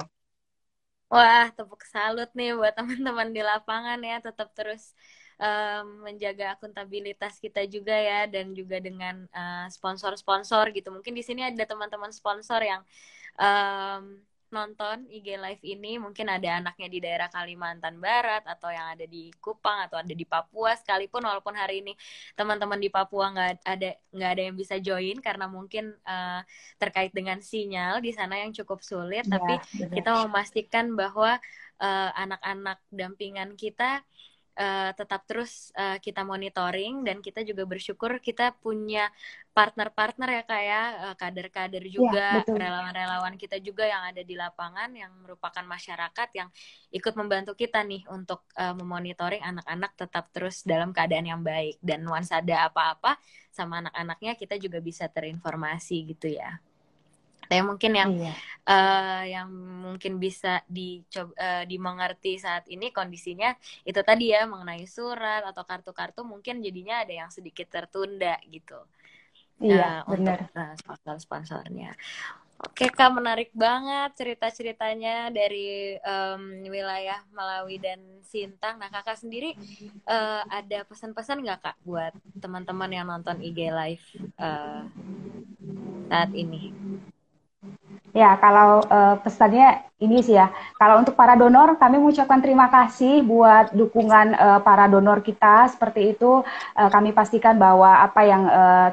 Wah, 1.12 1.46
tepuk 1.54 1.84
salut 1.86 2.30
nih 2.34 2.58
buat 2.58 2.74
teman-teman 2.74 3.30
di 3.30 3.38
lapangan 3.44 4.00
ya, 4.02 4.18
tetap 4.18 4.50
terus 4.56 4.96
um, 5.38 6.02
menjaga 6.02 6.58
akuntabilitas 6.58 7.38
kita 7.38 7.62
juga 7.70 7.94
ya, 7.94 8.26
dan 8.26 8.50
juga 8.50 8.82
dengan 8.82 9.28
sponsor-sponsor 9.70 10.70
uh, 10.70 10.74
gitu. 10.74 10.90
Mungkin 10.90 11.14
di 11.14 11.22
sini 11.22 11.46
ada 11.46 11.62
teman-teman 11.62 12.10
sponsor 12.10 12.58
yang 12.66 12.82
um, 13.38 14.18
nonton 14.54 15.10
IG 15.10 15.34
live 15.34 15.62
ini 15.66 15.98
mungkin 15.98 16.30
ada 16.30 16.62
anaknya 16.62 16.86
di 16.86 16.98
daerah 17.02 17.26
Kalimantan 17.26 17.98
Barat 17.98 18.46
atau 18.46 18.70
yang 18.70 18.94
ada 18.94 19.02
di 19.02 19.34
Kupang 19.42 19.90
atau 19.90 19.98
ada 19.98 20.14
di 20.14 20.22
Papua 20.22 20.78
sekalipun 20.78 21.26
walaupun 21.26 21.58
hari 21.58 21.82
ini 21.82 21.98
teman-teman 22.38 22.78
di 22.78 22.86
Papua 22.86 23.34
nggak 23.34 23.66
ada 23.66 23.90
nggak 24.14 24.30
ada 24.30 24.42
yang 24.46 24.54
bisa 24.54 24.78
join 24.78 25.18
karena 25.18 25.50
mungkin 25.50 25.90
uh, 26.06 26.40
terkait 26.78 27.10
dengan 27.10 27.42
sinyal 27.42 27.98
di 27.98 28.14
sana 28.14 28.38
yang 28.38 28.54
cukup 28.54 28.78
sulit 28.86 29.26
ya, 29.26 29.34
tapi 29.34 29.58
bener. 29.58 29.98
kita 29.98 30.10
memastikan 30.22 30.94
bahwa 30.94 31.42
eh, 31.82 32.10
anak-anak 32.14 32.78
uh, 32.78 32.92
dampingan 32.94 33.58
kita 33.58 34.06
uh, 34.58 34.90
tetap 34.94 35.26
terus 35.26 35.74
uh, 35.74 35.98
kita 35.98 36.22
monitoring 36.22 37.02
dan 37.02 37.18
kita 37.20 37.42
juga 37.42 37.66
bersyukur 37.66 38.18
kita 38.22 38.54
punya 38.58 39.10
partner-partner 39.54 40.28
ya 40.30 40.42
kayak 40.42 40.62
ya, 40.64 40.82
uh, 41.06 41.14
kader-kader 41.14 41.84
iya, 41.86 41.94
juga 41.94 42.26
relawan-relawan 42.46 43.34
kita 43.38 43.62
juga 43.62 43.86
yang 43.86 44.02
ada 44.10 44.22
di 44.26 44.34
lapangan 44.34 44.90
yang 44.94 45.12
merupakan 45.22 45.62
masyarakat 45.62 46.28
yang 46.34 46.48
ikut 46.90 47.14
membantu 47.14 47.54
kita 47.54 47.86
nih 47.86 48.02
untuk 48.10 48.42
uh, 48.58 48.74
memonitoring 48.74 49.42
anak-anak 49.42 49.94
tetap 49.94 50.30
terus 50.34 50.66
dalam 50.66 50.90
keadaan 50.90 51.26
yang 51.30 51.42
baik. 51.42 51.78
Dan 51.78 52.02
nuansa 52.02 52.42
ada 52.42 52.66
apa-apa 52.66 53.14
sama 53.54 53.78
anak-anaknya 53.86 54.34
kita 54.34 54.58
juga 54.58 54.82
bisa 54.82 55.06
terinformasi 55.06 55.96
gitu 56.10 56.34
ya. 56.34 56.58
Tapi 57.46 57.62
mungkin 57.62 57.92
yang 57.94 58.10
iya. 58.14 58.34
uh, 58.68 59.22
yang 59.24 59.48
mungkin 59.84 60.18
bisa 60.18 60.64
dicoba 60.68 61.32
uh, 61.36 61.64
dimengerti 61.64 62.40
saat 62.40 62.64
ini 62.70 62.90
kondisinya 62.90 63.54
itu 63.84 64.00
tadi 64.00 64.32
ya 64.32 64.48
mengenai 64.48 64.84
surat 64.88 65.44
atau 65.44 65.62
kartu-kartu 65.62 66.24
mungkin 66.24 66.64
jadinya 66.64 67.04
ada 67.04 67.12
yang 67.24 67.30
sedikit 67.30 67.68
tertunda 67.70 68.36
gitu. 68.48 68.78
Iya, 69.62 70.02
uh, 70.02 70.10
benar. 70.10 70.50
Untuk 70.50 70.58
uh, 70.58 70.74
sponsor-sponsornya. 70.80 71.94
Oke 72.64 72.86
kak, 72.88 73.10
menarik 73.12 73.50
banget 73.52 74.14
cerita-ceritanya 74.14 75.28
dari 75.28 75.98
um, 76.00 76.64
wilayah 76.70 77.20
Malawi 77.34 77.82
dan 77.82 78.00
Sintang. 78.24 78.80
Nah 78.80 78.88
kakak 78.88 79.20
sendiri 79.20 79.52
uh, 80.08 80.42
ada 80.48 80.86
pesan-pesan 80.86 81.44
nggak 81.44 81.60
kak 81.60 81.76
buat 81.84 82.14
teman-teman 82.40 82.90
yang 82.94 83.06
nonton 83.10 83.42
IG 83.42 83.68
Live 83.68 84.06
uh, 84.38 84.86
saat 86.08 86.30
ini? 86.32 86.72
Ya, 88.14 88.38
kalau 88.38 88.78
uh, 88.86 89.18
pesannya 89.26 89.82
ini 89.98 90.22
sih 90.22 90.38
ya. 90.38 90.54
Kalau 90.78 91.02
untuk 91.02 91.18
para 91.18 91.34
donor, 91.34 91.74
kami 91.82 91.98
mengucapkan 91.98 92.38
terima 92.38 92.70
kasih 92.70 93.26
buat 93.26 93.74
dukungan 93.74 94.38
uh, 94.38 94.60
para 94.62 94.86
donor 94.86 95.18
kita. 95.18 95.66
Seperti 95.70 96.14
itu, 96.14 96.46
uh, 96.78 96.90
kami 96.94 97.10
pastikan 97.10 97.58
bahwa 97.58 98.06
apa 98.06 98.22
yang 98.22 98.46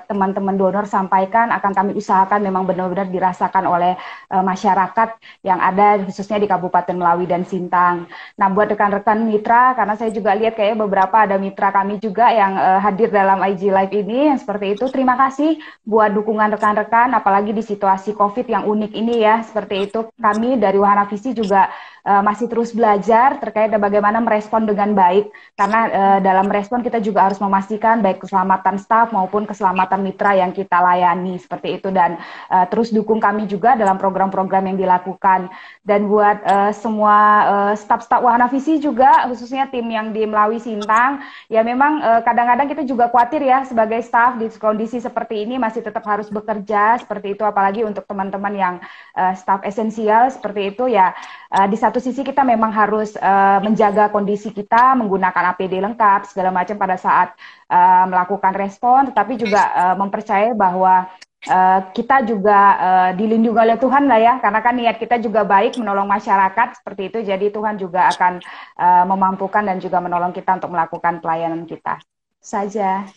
teman-teman 0.10 0.58
uh, 0.58 0.60
donor 0.66 0.86
sampaikan 0.90 1.54
akan 1.54 1.72
kami 1.74 1.92
usahakan 1.94 2.42
memang 2.42 2.66
benar-benar 2.66 3.14
dirasakan 3.14 3.70
oleh 3.70 3.94
uh, 4.34 4.42
masyarakat 4.42 5.14
yang 5.46 5.62
ada 5.62 6.02
khususnya 6.02 6.42
di 6.42 6.50
Kabupaten 6.50 6.98
Melawi 6.98 7.30
dan 7.30 7.46
Sintang. 7.46 8.10
Nah, 8.42 8.48
buat 8.50 8.74
rekan-rekan 8.74 9.22
mitra, 9.22 9.78
karena 9.78 9.94
saya 9.94 10.10
juga 10.10 10.34
lihat 10.34 10.58
kayak 10.58 10.82
beberapa 10.82 11.30
ada 11.30 11.38
mitra 11.38 11.70
kami 11.70 12.02
juga 12.02 12.34
yang 12.34 12.58
uh, 12.58 12.80
hadir 12.82 13.14
dalam 13.14 13.38
IG 13.42 13.70
Live 13.70 13.94
ini, 13.94 14.34
yang 14.34 14.40
seperti 14.42 14.74
itu. 14.74 14.90
Terima 14.90 15.14
kasih 15.14 15.62
buat 15.86 16.10
dukungan 16.10 16.58
rekan-rekan, 16.58 17.14
apalagi 17.14 17.54
di 17.54 17.62
situasi 17.62 18.18
COVID 18.18 18.50
yang 18.50 18.66
unik 18.66 18.92
ini 18.98 19.11
ini 19.12 19.28
ya 19.28 19.44
seperti 19.44 19.92
itu. 19.92 20.08
Kami 20.16 20.56
dari 20.56 20.80
Wahana 20.80 21.04
Visi 21.12 21.36
juga 21.36 21.68
uh, 22.06 22.22
masih 22.22 22.48
terus 22.50 22.74
belajar 22.74 23.38
terkait 23.42 23.70
bagaimana 23.74 24.22
merespon 24.22 24.66
dengan 24.66 24.94
baik. 24.94 25.30
Karena 25.58 25.82
uh, 25.90 26.20
dalam 26.22 26.48
respon 26.50 26.86
kita 26.86 27.02
juga 27.02 27.26
harus 27.26 27.42
memastikan 27.42 28.00
baik 28.00 28.24
keselamatan 28.24 28.78
staf 28.78 29.10
maupun 29.12 29.50
keselamatan 29.50 30.02
mitra 30.06 30.38
yang 30.38 30.54
kita 30.54 30.78
layani 30.80 31.38
seperti 31.42 31.82
itu. 31.82 31.90
Dan 31.90 32.18
uh, 32.50 32.66
terus 32.70 32.94
dukung 32.94 33.18
kami 33.18 33.50
juga 33.50 33.74
dalam 33.74 33.98
program-program 33.98 34.74
yang 34.74 34.78
dilakukan. 34.78 35.50
Dan 35.82 36.08
buat 36.08 36.42
uh, 36.46 36.72
semua 36.72 37.18
uh, 37.50 37.74
staf-staf 37.74 38.22
Wahana 38.22 38.48
Visi 38.48 38.78
juga 38.78 39.26
khususnya 39.26 39.68
tim 39.68 39.86
yang 39.90 40.14
di 40.14 40.24
Melawi 40.30 40.62
Sintang 40.62 41.26
ya 41.50 41.66
memang 41.66 42.22
kadang-kadang 42.22 42.68
uh, 42.68 42.72
kita 42.72 42.84
juga 42.86 43.10
khawatir 43.10 43.42
ya 43.42 43.66
sebagai 43.66 44.00
staf 44.06 44.38
di 44.38 44.48
kondisi 44.62 45.02
seperti 45.02 45.44
ini 45.44 45.58
masih 45.58 45.82
tetap 45.82 46.06
harus 46.06 46.30
bekerja 46.30 47.02
seperti 47.02 47.34
itu. 47.34 47.44
Apalagi 47.44 47.82
untuk 47.82 48.06
teman-teman 48.06 48.54
yang 48.54 48.76
uh, 49.18 49.34
staf 49.34 49.66
esensial 49.66 50.30
seperti 50.30 50.76
itu 50.76 50.88
ya 50.88 51.12
uh, 51.52 51.68
di 51.68 51.76
satu 51.76 51.91
sisi 52.00 52.22
kita 52.22 52.46
memang 52.46 52.70
harus 52.70 53.18
uh, 53.18 53.60
menjaga 53.60 54.08
kondisi 54.14 54.54
kita 54.54 54.96
menggunakan 54.96 55.58
APD 55.58 55.82
lengkap 55.82 56.30
segala 56.30 56.54
macam 56.54 56.78
pada 56.78 56.96
saat 56.96 57.34
uh, 57.68 58.06
melakukan 58.08 58.54
respon 58.56 59.10
tetapi 59.12 59.42
juga 59.42 59.62
uh, 59.74 59.96
mempercayai 59.98 60.54
bahwa 60.54 61.10
Uh, 61.42 61.90
kita 61.98 62.22
juga 62.22 62.78
uh, 62.78 63.12
dilindungi 63.18 63.58
oleh 63.58 63.74
Tuhan 63.82 64.06
lah 64.06 64.22
ya, 64.22 64.38
karena 64.38 64.62
kan 64.62 64.78
niat 64.78 65.02
kita 65.02 65.18
juga 65.18 65.42
baik 65.42 65.74
menolong 65.74 66.06
masyarakat 66.06 66.78
seperti 66.78 67.10
itu, 67.10 67.26
jadi 67.26 67.50
Tuhan 67.50 67.82
juga 67.82 68.14
akan 68.14 68.38
uh, 68.78 69.06
memampukan 69.10 69.66
dan 69.66 69.82
juga 69.82 69.98
menolong 69.98 70.38
kita 70.38 70.62
untuk 70.62 70.70
melakukan 70.70 71.18
pelayanan 71.18 71.66
kita. 71.66 71.98
Saja. 72.38 73.10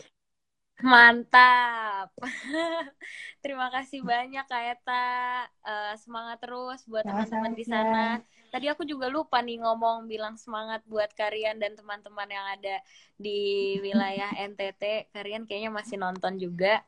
Mantap. 0.81 2.16
Terima 3.45 3.68
kasih 3.68 4.01
banyak 4.01 4.45
Kak 4.49 4.62
Eta. 4.72 5.45
Uh, 5.61 5.93
semangat 6.01 6.41
terus 6.41 6.81
buat 6.89 7.05
teman-teman 7.05 7.53
di 7.53 7.64
sana. 7.68 8.25
Tadi 8.55 8.71
aku 8.71 8.87
juga 8.87 9.11
lupa 9.11 9.43
nih 9.43 9.59
ngomong 9.67 10.07
bilang 10.07 10.39
semangat 10.39 10.87
buat 10.87 11.11
Karian 11.11 11.59
dan 11.59 11.75
teman-teman 11.75 12.31
yang 12.31 12.47
ada 12.55 12.79
di 13.19 13.75
wilayah 13.83 14.31
NTT. 14.55 15.11
Karian 15.11 15.43
kayaknya 15.43 15.75
masih 15.75 15.99
nonton 15.99 16.39
juga. 16.39 16.87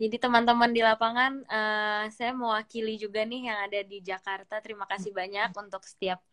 Jadi 0.00 0.16
teman-teman 0.16 0.72
di 0.72 0.80
lapangan, 0.80 1.44
eh, 1.44 2.04
saya 2.08 2.32
mewakili 2.32 2.96
juga 2.96 3.20
nih 3.22 3.52
yang 3.52 3.58
ada 3.68 3.80
di 3.84 4.00
Jakarta. 4.00 4.64
Terima 4.64 4.88
kasih 4.88 5.12
banyak 5.12 5.52
untuk 5.54 5.84
setiap 5.84 6.24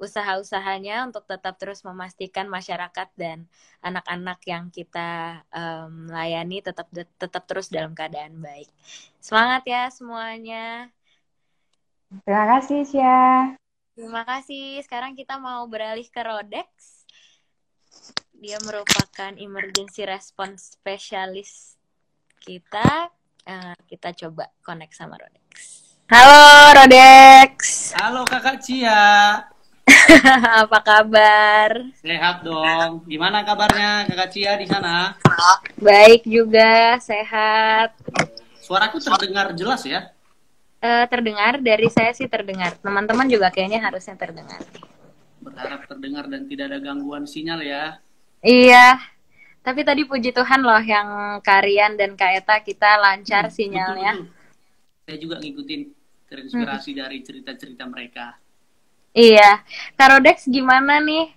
usaha-usahanya 0.00 1.04
untuk 1.06 1.28
tetap 1.28 1.54
terus 1.60 1.84
memastikan 1.84 2.48
masyarakat 2.48 3.08
dan 3.14 3.46
anak-anak 3.84 4.40
yang 4.48 4.64
kita 4.72 5.44
em, 5.54 6.10
layani 6.10 6.58
tetap 6.64 6.88
tetap 7.20 7.42
terus 7.46 7.68
dalam 7.70 7.92
keadaan 7.94 8.40
baik. 8.40 8.66
Semangat 9.22 9.62
ya 9.68 9.82
semuanya. 9.92 10.90
Terima 12.24 12.44
kasih, 12.50 12.80
Cia. 12.88 13.63
Terima 13.94 14.26
kasih. 14.26 14.82
Sekarang 14.82 15.14
kita 15.14 15.38
mau 15.38 15.62
beralih 15.70 16.02
ke 16.10 16.18
Rodex. 16.18 16.66
Dia 18.34 18.58
merupakan 18.66 19.30
emergency 19.38 20.02
response 20.02 20.74
specialist 20.74 21.78
kita. 22.42 23.06
Eh, 23.46 23.78
kita 23.86 24.10
coba 24.10 24.50
connect 24.66 24.98
sama 24.98 25.14
Rodex. 25.14 25.46
Halo 26.10 26.42
Rodex. 26.74 27.94
Halo 27.94 28.26
kakak 28.26 28.58
Cia, 28.66 29.46
Apa 30.66 30.78
kabar? 30.82 31.70
sehat 32.02 32.42
dong. 32.42 33.06
Gimana 33.06 33.46
kabarnya 33.46 34.10
kakak 34.10 34.34
Cia 34.34 34.58
di 34.58 34.66
sana? 34.66 35.14
Baik 35.78 36.26
juga, 36.26 36.98
sehat. 36.98 37.94
Suaraku 38.58 38.98
terdengar 38.98 39.54
jelas 39.54 39.86
ya? 39.86 40.10
Eh, 40.84 41.06
terdengar 41.08 41.64
dari 41.64 41.88
saya 41.88 42.12
sih 42.12 42.28
terdengar. 42.28 42.76
Teman-teman 42.76 43.24
juga 43.24 43.48
kayaknya 43.48 43.80
harusnya 43.80 44.20
terdengar. 44.20 44.60
Berharap 45.40 45.88
terdengar 45.88 46.28
dan 46.28 46.44
tidak 46.44 46.68
ada 46.68 46.78
gangguan 46.84 47.24
sinyal 47.24 47.64
ya. 47.64 47.96
Iya. 48.44 49.00
Tapi 49.64 49.80
tadi 49.80 50.04
puji 50.04 50.36
Tuhan 50.36 50.60
loh 50.60 50.84
yang 50.84 51.40
Karian 51.40 51.96
dan 51.96 52.20
Kak 52.20 52.44
Eta 52.44 52.60
kita 52.60 53.00
lancar 53.00 53.48
Hmm, 53.48 53.56
sinyalnya. 53.56 54.12
Saya 55.08 55.16
juga 55.16 55.40
ngikutin 55.40 55.88
terinspirasi 56.28 56.90
dari 56.92 57.24
cerita-cerita 57.24 57.88
mereka. 57.88 58.36
Iya. 59.16 59.64
Karodex 59.96 60.44
gimana 60.52 61.00
nih? 61.00 61.32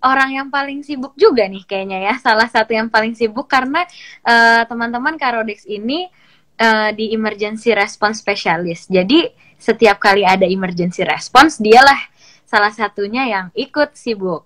Orang 0.00 0.32
yang 0.32 0.48
paling 0.48 0.80
sibuk 0.80 1.12
juga 1.20 1.44
nih 1.44 1.68
kayaknya 1.68 2.00
ya. 2.00 2.14
Salah 2.16 2.48
satu 2.48 2.72
yang 2.72 2.88
paling 2.88 3.12
sibuk 3.12 3.44
karena 3.44 3.84
eh, 4.24 4.64
teman-teman 4.64 5.20
Karodex 5.20 5.68
ini 5.68 6.08
eh, 6.60 6.90
di 6.92 7.16
emergency 7.16 7.72
response 7.72 8.20
specialist. 8.20 8.92
Jadi 8.92 9.24
setiap 9.56 9.96
kali 9.96 10.24
ada 10.24 10.44
emergency 10.44 11.00
response 11.04 11.56
dialah 11.56 11.96
salah 12.44 12.74
satunya 12.74 13.30
yang 13.30 13.46
ikut 13.54 13.94
sibuk 13.94 14.42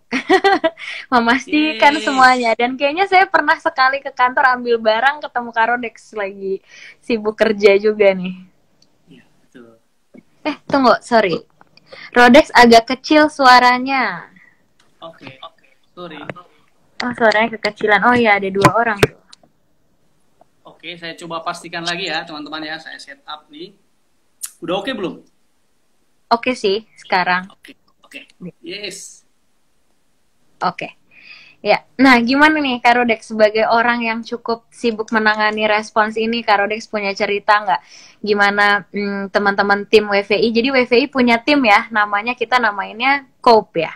memastikan 1.14 1.96
Yes. 1.96 2.04
semuanya 2.04 2.52
dan 2.52 2.76
kayaknya 2.76 3.08
saya 3.08 3.24
pernah 3.24 3.56
sekali 3.56 4.04
ke 4.04 4.12
kantor 4.12 4.60
ambil 4.60 4.76
barang 4.76 5.24
ketemu 5.24 5.50
Karodex 5.56 5.94
lagi 6.12 6.60
sibuk 7.00 7.32
kerja 7.32 7.80
juga 7.80 8.12
nih. 8.12 8.36
Iya, 9.08 9.24
betul. 9.40 9.80
Eh, 10.44 10.56
tunggu, 10.68 11.00
sorry. 11.00 11.40
Rodex 12.12 12.52
agak 12.52 12.92
kecil 12.92 13.32
suaranya. 13.32 14.28
Oke, 15.00 15.40
oke. 15.40 15.64
Sorry. 15.96 16.20
Oh, 17.00 17.12
suaranya 17.16 17.56
kekecilan. 17.56 18.04
Oh 18.04 18.12
iya, 18.12 18.36
ada 18.36 18.48
dua 18.52 18.68
orang 18.76 19.00
tuh. 19.00 19.16
Oke, 20.64 20.96
saya 20.96 21.12
coba 21.20 21.44
pastikan 21.44 21.84
lagi 21.84 22.08
ya 22.08 22.24
teman-teman 22.24 22.64
ya. 22.64 22.80
Saya 22.80 22.96
setup 22.96 23.46
nih. 23.52 23.76
Udah 24.64 24.80
oke 24.80 24.90
belum? 24.96 25.20
Oke 26.32 26.56
sih, 26.56 26.88
sekarang. 26.96 27.46
Oke, 27.52 27.76
oke. 28.00 28.24
Yes. 28.64 29.28
Oke. 30.64 30.96
Ya, 31.64 31.80
nah 31.96 32.20
gimana 32.20 32.60
nih 32.60 32.76
Karodex 32.84 33.32
sebagai 33.32 33.64
orang 33.64 34.04
yang 34.04 34.20
cukup 34.20 34.68
sibuk 34.68 35.08
menangani 35.12 35.64
respons 35.64 36.16
ini, 36.20 36.44
Karodex 36.44 36.84
punya 36.88 37.16
cerita 37.16 37.60
nggak? 37.64 37.80
Gimana 38.20 38.84
hmm, 38.92 39.32
teman-teman 39.32 39.88
tim 39.88 40.04
WVI? 40.08 40.48
Jadi 40.52 40.68
WVI 40.68 41.08
punya 41.08 41.40
tim 41.40 41.64
ya, 41.64 41.88
namanya 41.88 42.36
kita 42.36 42.60
namainnya 42.60 43.24
COPE 43.40 43.80
ya. 43.80 43.92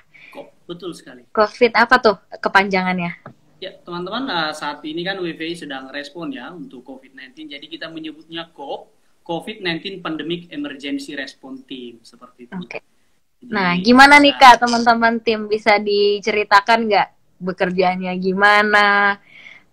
Betul 0.68 0.92
sekali. 0.92 1.24
COVID 1.32 1.72
apa 1.72 1.96
tuh 1.96 2.16
kepanjangannya? 2.44 3.37
Ya, 3.58 3.74
teman-teman, 3.82 4.30
eh, 4.30 4.52
saat 4.54 4.78
ini 4.86 5.02
kan 5.02 5.18
WVI 5.18 5.66
sedang 5.66 5.90
respon 5.90 6.30
ya 6.30 6.54
untuk 6.54 6.86
COVID-19. 6.86 7.50
Jadi 7.50 7.66
kita 7.66 7.90
menyebutnya 7.90 8.46
COP, 8.54 8.94
COVID-19 9.26 9.98
Pandemic 9.98 10.46
Emergency 10.54 11.18
Response 11.18 11.66
Team, 11.66 11.98
seperti 12.06 12.46
itu. 12.46 12.54
Jadi, 12.54 13.50
Nah, 13.54 13.78
gimana 13.78 14.18
nih 14.18 14.34
Kak, 14.34 14.66
teman-teman 14.66 15.22
tim 15.22 15.46
bisa 15.46 15.78
diceritakan 15.78 16.90
nggak 16.90 17.08
bekerjanya 17.38 18.10
gimana, 18.18 19.22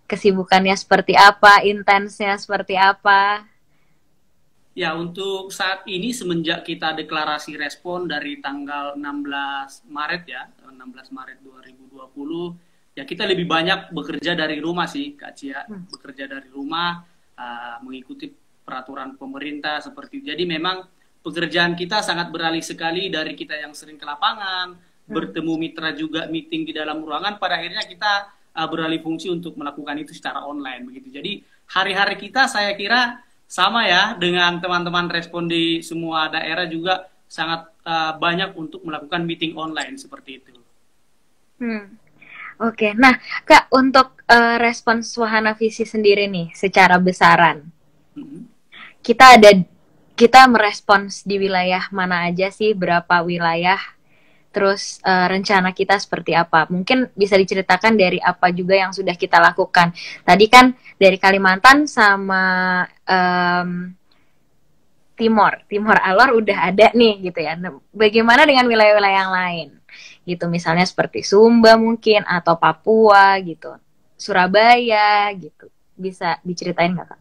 kesibukannya 0.06 0.74
seperti 0.78 1.18
apa, 1.18 1.66
intensnya 1.66 2.38
seperti 2.38 2.78
apa? 2.78 3.42
Ya, 4.76 4.94
untuk 4.94 5.50
saat 5.50 5.82
ini 5.88 6.14
semenjak 6.14 6.62
kita 6.62 6.94
deklarasi 6.94 7.58
respon 7.58 8.06
dari 8.06 8.38
tanggal 8.38 8.94
16 8.94 9.88
Maret 9.88 10.22
ya, 10.30 10.46
16 10.62 11.10
Maret 11.10 11.38
2020, 11.42 12.54
ya 12.96 13.04
kita 13.04 13.28
lebih 13.28 13.44
banyak 13.44 13.92
bekerja 13.92 14.32
dari 14.32 14.56
rumah 14.56 14.88
sih, 14.88 15.12
Kak 15.12 15.32
Cia. 15.36 15.68
Hmm. 15.68 15.84
Bekerja 15.92 16.24
dari 16.24 16.48
rumah, 16.48 17.04
uh, 17.36 17.76
mengikuti 17.84 18.32
peraturan 18.64 19.20
pemerintah 19.20 19.84
seperti 19.84 20.24
itu. 20.24 20.32
Jadi 20.32 20.48
memang 20.48 20.88
pekerjaan 21.20 21.76
kita 21.76 22.00
sangat 22.00 22.32
beralih 22.32 22.64
sekali 22.64 23.12
dari 23.12 23.36
kita 23.36 23.52
yang 23.52 23.76
sering 23.76 24.00
ke 24.00 24.06
lapangan, 24.08 24.74
bertemu 25.06 25.54
mitra 25.54 25.92
juga 25.94 26.26
meeting 26.26 26.66
di 26.66 26.72
dalam 26.72 27.04
ruangan, 27.04 27.36
pada 27.36 27.60
akhirnya 27.60 27.84
kita 27.84 28.32
uh, 28.56 28.66
beralih 28.66 29.04
fungsi 29.04 29.28
untuk 29.28 29.54
melakukan 29.60 30.00
itu 30.00 30.16
secara 30.16 30.42
online 30.42 30.88
begitu. 30.88 31.12
Jadi 31.12 31.44
hari-hari 31.68 32.16
kita 32.16 32.48
saya 32.48 32.72
kira 32.74 33.20
sama 33.46 33.86
ya 33.86 34.18
dengan 34.18 34.58
teman-teman 34.58 35.06
respon 35.06 35.46
di 35.46 35.78
semua 35.84 36.26
daerah 36.32 36.66
juga 36.66 37.06
sangat 37.30 37.70
uh, 37.86 38.18
banyak 38.18 38.56
untuk 38.58 38.82
melakukan 38.82 39.22
meeting 39.22 39.54
online 39.54 39.94
seperti 40.00 40.42
itu. 40.42 40.54
Hmm. 41.62 42.05
Oke, 42.56 42.96
nah 42.96 43.20
Kak, 43.44 43.68
untuk 43.70 44.16
eh, 44.26 44.56
respons 44.58 45.12
Wahana 45.20 45.52
Visi 45.52 45.84
sendiri 45.84 46.24
nih, 46.26 46.50
secara 46.56 46.96
besaran, 46.96 47.68
Mhm. 48.16 48.48
kita 49.04 49.36
ada 49.36 49.50
kita 50.16 50.48
merespons 50.48 51.20
di 51.28 51.36
wilayah 51.36 51.84
mana 51.92 52.24
aja 52.24 52.48
sih, 52.48 52.72
berapa 52.72 53.20
wilayah, 53.20 53.76
terus 54.56 55.04
eh, 55.04 55.26
rencana 55.28 55.76
kita 55.76 56.00
seperti 56.00 56.32
apa? 56.32 56.64
Mungkin 56.72 57.12
bisa 57.12 57.36
diceritakan 57.36 57.92
dari 57.92 58.16
apa 58.24 58.48
juga 58.48 58.72
yang 58.72 58.96
sudah 58.96 59.12
kita 59.12 59.36
lakukan. 59.36 59.92
Tadi 60.24 60.46
kan 60.48 60.72
dari 60.96 61.20
Kalimantan 61.20 61.84
sama 61.84 62.42
em, 63.04 63.92
Timor, 65.16 65.64
Timor 65.68 65.96
Alor 66.00 66.40
udah 66.40 66.58
ada 66.72 66.92
nih 66.92 67.32
gitu 67.32 67.40
ya. 67.40 67.56
Nah, 67.56 67.80
Bagaimana 67.92 68.44
dengan 68.44 68.68
wilayah-wilayah 68.68 69.16
yang 69.24 69.32
lain? 69.32 69.68
Gitu 70.26 70.44
misalnya 70.50 70.82
seperti 70.82 71.22
Sumba 71.22 71.78
mungkin 71.78 72.26
atau 72.26 72.58
Papua 72.58 73.38
gitu. 73.40 73.78
Surabaya 74.18 75.30
gitu. 75.38 75.70
Bisa 75.94 76.42
diceritain 76.42 76.92
nggak 76.92 77.08
Kak? 77.08 77.20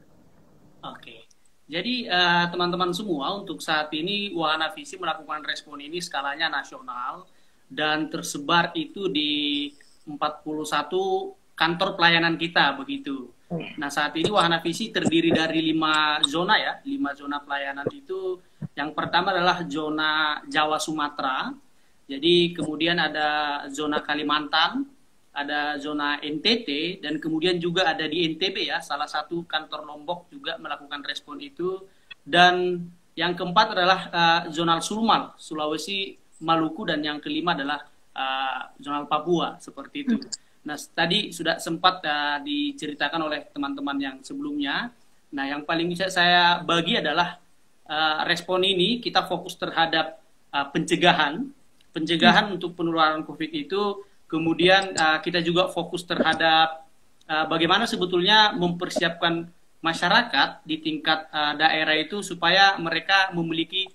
Oke. 0.89 1.29
Jadi 1.69 2.09
eh, 2.09 2.45
teman-teman 2.49 2.89
semua 2.91 3.37
untuk 3.37 3.61
saat 3.61 3.93
ini 3.93 4.33
Wahana 4.33 4.73
Visi 4.73 4.97
melakukan 4.97 5.45
respon 5.45 5.81
ini 5.81 6.01
skalanya 6.01 6.49
nasional 6.49 7.29
dan 7.69 8.09
tersebar 8.09 8.73
itu 8.77 9.09
di 9.09 9.69
41 10.05 10.45
kantor 11.57 11.89
pelayanan 11.97 12.37
kita 12.37 12.77
begitu. 12.77 13.33
Nah 13.77 13.89
saat 13.93 14.17
ini 14.17 14.27
Wahana 14.29 14.59
Visi 14.59 14.89
terdiri 14.89 15.29
dari 15.29 15.61
lima 15.61 16.17
zona 16.25 16.57
ya, 16.57 16.73
lima 16.85 17.13
zona 17.13 17.41
pelayanan 17.41 17.85
itu. 17.93 18.41
Yang 18.73 18.91
pertama 18.97 19.31
adalah 19.31 19.63
zona 19.69 20.41
Jawa 20.49 20.81
Sumatera, 20.81 21.53
jadi 22.05 22.53
kemudian 22.53 23.01
ada 23.01 23.61
zona 23.73 24.05
Kalimantan, 24.05 24.85
ada 25.35 25.75
zona 25.81 26.21
NTT, 26.21 27.01
dan 27.01 27.17
kemudian 27.17 27.57
juga 27.57 27.89
ada 27.89 28.05
di 28.05 28.29
NTB 28.29 28.69
ya, 28.69 28.79
salah 28.79 29.09
satu 29.09 29.43
kantor 29.43 29.83
Lombok 29.83 30.29
juga 30.29 30.55
melakukan 30.61 31.01
respon 31.01 31.41
itu. 31.41 31.81
Dan 32.21 32.85
yang 33.17 33.33
keempat 33.33 33.73
adalah 33.73 33.99
uh, 34.13 34.41
zona 34.53 34.77
Sulmal, 34.79 35.33
Sulawesi, 35.35 36.15
Maluku, 36.45 36.85
dan 36.85 37.01
yang 37.01 37.17
kelima 37.17 37.57
adalah 37.57 37.83
uh, 38.13 38.69
zona 38.77 39.03
Papua, 39.09 39.57
seperti 39.57 39.97
itu. 40.05 40.15
Nah, 40.65 40.77
tadi 40.77 41.33
sudah 41.33 41.57
sempat 41.57 42.05
uh, 42.05 42.37
diceritakan 42.45 43.21
oleh 43.25 43.49
teman-teman 43.49 43.97
yang 43.97 44.15
sebelumnya. 44.21 44.93
Nah, 45.33 45.45
yang 45.49 45.65
paling 45.65 45.89
bisa 45.89 46.05
saya 46.07 46.61
bagi 46.61 47.01
adalah 47.01 47.41
uh, 47.89 48.23
respon 48.29 48.61
ini 48.61 49.01
kita 49.01 49.25
fokus 49.25 49.57
terhadap 49.57 50.21
uh, 50.53 50.69
pencegahan, 50.69 51.43
pencegahan 51.95 52.51
untuk 52.51 52.75
penularan 52.75 53.23
COVID 53.23 53.51
itu. 53.55 54.03
Kemudian 54.27 54.91
uh, 54.99 55.23
kita 55.23 55.39
juga 55.39 55.71
fokus 55.71 56.03
terhadap 56.03 56.83
uh, 57.31 57.47
bagaimana 57.47 57.87
sebetulnya 57.87 58.51
mempersiapkan 58.51 59.47
masyarakat 59.79 60.65
di 60.67 60.83
tingkat 60.83 61.31
uh, 61.31 61.55
daerah 61.55 61.95
itu 61.95 62.19
supaya 62.19 62.75
mereka 62.75 63.31
memiliki 63.31 63.87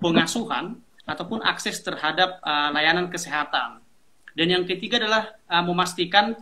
pengasuhan 0.00 0.80
ataupun 1.04 1.44
akses 1.44 1.82
terhadap 1.84 2.40
uh, 2.40 2.72
layanan 2.72 3.12
kesehatan. 3.12 3.84
Dan 4.32 4.48
yang 4.48 4.64
ketiga 4.64 4.96
adalah 4.96 5.34
uh, 5.50 5.60
memastikan 5.66 6.32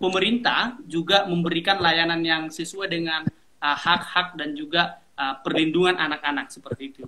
pemerintah 0.00 0.80
juga 0.88 1.28
memberikan 1.28 1.76
layanan 1.82 2.24
yang 2.24 2.42
sesuai 2.48 2.88
dengan 2.88 3.22
hak-hak 3.60 4.34
uh, 4.34 4.36
dan 4.38 4.54
juga 4.56 5.03
uh, 5.18 5.34
perlindungan 5.42 5.96
anak-anak 5.98 6.50
seperti 6.50 6.94
itu. 6.94 7.02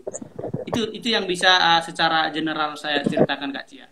Itu 0.66 0.90
itu 0.90 1.08
yang 1.12 1.26
bisa 1.26 1.50
uh, 1.58 1.80
secara 1.82 2.30
general 2.30 2.74
saya 2.78 3.02
ceritakan 3.06 3.50
Kak 3.54 3.66
Cia. 3.66 3.86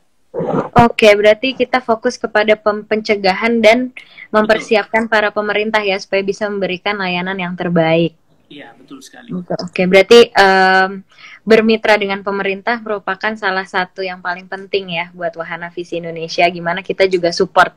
Oke, 0.75 1.15
berarti 1.15 1.55
kita 1.55 1.79
fokus 1.79 2.19
kepada 2.19 2.59
pencegahan 2.59 3.63
dan 3.63 3.95
mempersiapkan 4.35 5.07
betul. 5.07 5.13
para 5.15 5.29
pemerintah 5.31 5.79
ya 5.79 5.95
supaya 5.95 6.27
bisa 6.27 6.51
memberikan 6.51 6.99
layanan 6.99 7.39
yang 7.39 7.55
terbaik. 7.55 8.19
Iya, 8.51 8.75
betul 8.77 8.99
sekali. 9.01 9.31
Oke, 9.33 9.87
berarti 9.87 10.35
um, 10.35 11.07
bermitra 11.47 11.95
dengan 11.97 12.21
pemerintah 12.27 12.83
merupakan 12.83 13.33
salah 13.39 13.65
satu 13.65 14.05
yang 14.05 14.21
paling 14.21 14.51
penting 14.51 14.99
ya 14.99 15.09
buat 15.15 15.33
Wahana 15.39 15.71
Visi 15.71 16.03
Indonesia. 16.03 16.45
Gimana 16.51 16.85
kita 16.85 17.07
juga 17.07 17.31
support 17.31 17.73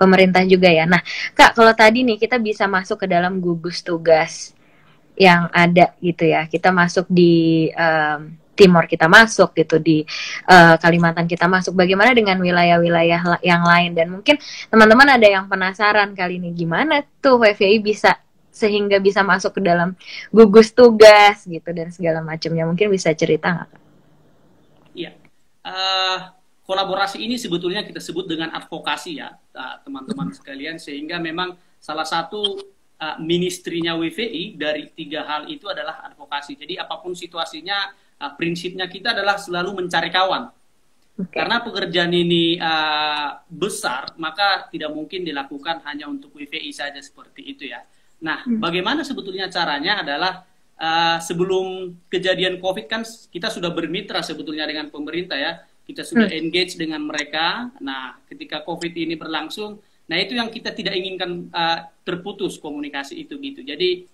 pemerintah 0.00 0.46
juga 0.48 0.72
ya. 0.72 0.88
Nah, 0.88 1.04
Kak, 1.36 1.58
kalau 1.58 1.74
tadi 1.76 2.06
nih 2.06 2.16
kita 2.16 2.40
bisa 2.40 2.64
masuk 2.64 3.04
ke 3.04 3.06
dalam 3.10 3.42
gugus 3.42 3.84
tugas 3.84 4.55
yang 5.16 5.48
ada 5.50 5.96
gitu 6.04 6.28
ya. 6.28 6.44
Kita 6.46 6.70
masuk 6.70 7.08
di 7.08 7.68
um, 7.72 8.36
Timor 8.56 8.88
kita 8.88 9.04
masuk 9.04 9.52
gitu 9.52 9.76
di 9.76 10.00
uh, 10.48 10.80
Kalimantan 10.80 11.28
kita 11.28 11.44
masuk. 11.44 11.76
Bagaimana 11.76 12.16
dengan 12.16 12.40
wilayah-wilayah 12.40 13.44
yang 13.44 13.62
lain 13.62 13.92
dan 13.92 14.08
mungkin 14.08 14.40
teman-teman 14.72 15.12
ada 15.12 15.28
yang 15.28 15.44
penasaran 15.44 16.16
kali 16.16 16.40
ini 16.40 16.56
gimana 16.56 17.04
tuh 17.20 17.36
WVI 17.36 17.84
bisa 17.84 18.16
sehingga 18.48 18.96
bisa 18.96 19.20
masuk 19.20 19.60
ke 19.60 19.68
dalam 19.68 19.92
gugus 20.32 20.72
tugas 20.72 21.44
gitu 21.44 21.68
dan 21.76 21.92
segala 21.92 22.24
macamnya. 22.24 22.64
Mungkin 22.64 22.88
bisa 22.88 23.12
cerita 23.12 23.52
nggak? 23.52 23.70
Iya. 24.96 25.12
Uh, 25.60 26.18
kolaborasi 26.64 27.20
ini 27.20 27.36
sebetulnya 27.36 27.84
kita 27.84 28.00
sebut 28.00 28.24
dengan 28.24 28.56
advokasi 28.56 29.20
ya 29.20 29.36
teman-teman 29.84 30.32
sekalian 30.32 30.80
sehingga 30.80 31.20
memang 31.20 31.54
salah 31.78 32.08
satu 32.08 32.58
uh, 33.00 33.16
ministrinya 33.20 33.96
WVI 33.96 34.56
dari 34.56 34.88
tiga 34.92 35.24
hal 35.28 35.48
itu 35.48 35.68
adalah 35.68 36.04
advokasi. 36.08 36.56
Jadi 36.56 36.80
apa 36.80 37.00
pun 37.00 37.12
situasinya 37.12 37.92
uh, 38.20 38.32
prinsipnya 38.34 38.88
kita 38.88 39.12
adalah 39.12 39.36
selalu 39.36 39.84
mencari 39.84 40.08
kawan. 40.08 40.44
Okay. 41.16 41.32
Karena 41.32 41.64
pekerjaan 41.64 42.12
ini 42.12 42.60
uh, 42.60 43.40
besar, 43.48 44.12
maka 44.20 44.68
tidak 44.68 44.92
mungkin 44.92 45.24
dilakukan 45.24 45.80
hanya 45.88 46.12
untuk 46.12 46.36
WVI 46.36 46.68
saja 46.76 47.00
seperti 47.00 47.40
itu 47.40 47.64
ya. 47.72 47.80
Nah, 48.20 48.44
hmm. 48.44 48.60
bagaimana 48.60 49.00
sebetulnya 49.00 49.48
caranya 49.48 50.04
adalah 50.04 50.44
uh, 50.76 51.16
sebelum 51.20 51.96
kejadian 52.12 52.60
COVID 52.60 52.84
kan 52.84 53.00
kita 53.32 53.48
sudah 53.48 53.72
bermitra 53.72 54.20
sebetulnya 54.20 54.68
dengan 54.68 54.92
pemerintah 54.92 55.40
ya. 55.40 55.56
Kita 55.86 56.02
sudah 56.02 56.28
hmm. 56.28 56.40
engage 56.42 56.74
dengan 56.76 57.00
mereka. 57.00 57.70
Nah, 57.80 58.20
ketika 58.28 58.60
COVID 58.66 58.92
ini 58.92 59.14
berlangsung, 59.16 59.78
nah 60.06 60.16
itu 60.18 60.38
yang 60.38 60.50
kita 60.50 60.70
tidak 60.70 60.94
inginkan 60.94 61.50
uh, 61.50 61.90
terputus 62.06 62.56
komunikasi 62.62 63.26
itu 63.26 63.34
gitu. 63.42 63.60
Jadi 63.66 64.06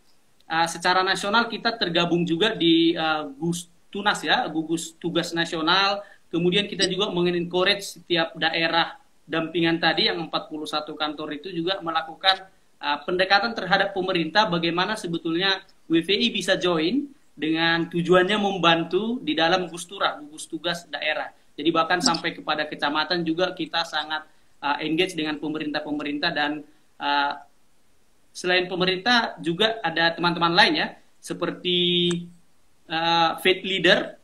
uh, 0.48 0.66
secara 0.68 1.04
nasional 1.04 1.46
kita 1.48 1.76
tergabung 1.76 2.24
juga 2.24 2.56
di 2.56 2.96
uh, 2.96 3.28
GUS 3.36 3.68
Tunas 3.92 4.24
ya, 4.24 4.48
gugus 4.48 4.96
tugas 4.96 5.36
nasional. 5.36 6.00
Kemudian 6.32 6.64
kita 6.64 6.88
juga 6.88 7.12
mengencourage 7.12 8.00
setiap 8.00 8.32
daerah 8.40 8.96
dampingan 9.28 9.76
tadi 9.76 10.08
yang 10.08 10.16
41 10.32 10.88
kantor 10.96 11.28
itu 11.36 11.52
juga 11.52 11.76
melakukan 11.84 12.48
uh, 12.80 12.98
pendekatan 13.04 13.52
terhadap 13.52 13.92
pemerintah 13.92 14.48
bagaimana 14.48 14.96
sebetulnya 14.96 15.60
WVI 15.92 16.32
bisa 16.32 16.56
join 16.56 17.04
dengan 17.36 17.88
tujuannya 17.92 18.40
membantu 18.40 19.20
di 19.20 19.36
dalam 19.36 19.68
gustura, 19.68 20.16
gugus 20.20 20.48
tugas 20.48 20.88
daerah. 20.88 21.28
Jadi 21.52 21.68
bahkan 21.68 22.00
sampai 22.00 22.32
kepada 22.32 22.64
kecamatan 22.64 23.24
juga 23.28 23.52
kita 23.52 23.84
sangat 23.84 24.24
uh, 24.62 24.78
engage 24.78 25.18
dengan 25.18 25.36
pemerintah-pemerintah 25.42 26.30
dan 26.30 26.62
uh, 27.02 27.34
selain 28.32 28.70
pemerintah 28.70 29.36
juga 29.42 29.82
ada 29.84 30.14
teman-teman 30.16 30.54
lain 30.56 30.74
ya 30.78 30.88
seperti 31.22 31.78
uh, 32.90 33.38
faith 33.38 33.62
leader, 33.62 34.18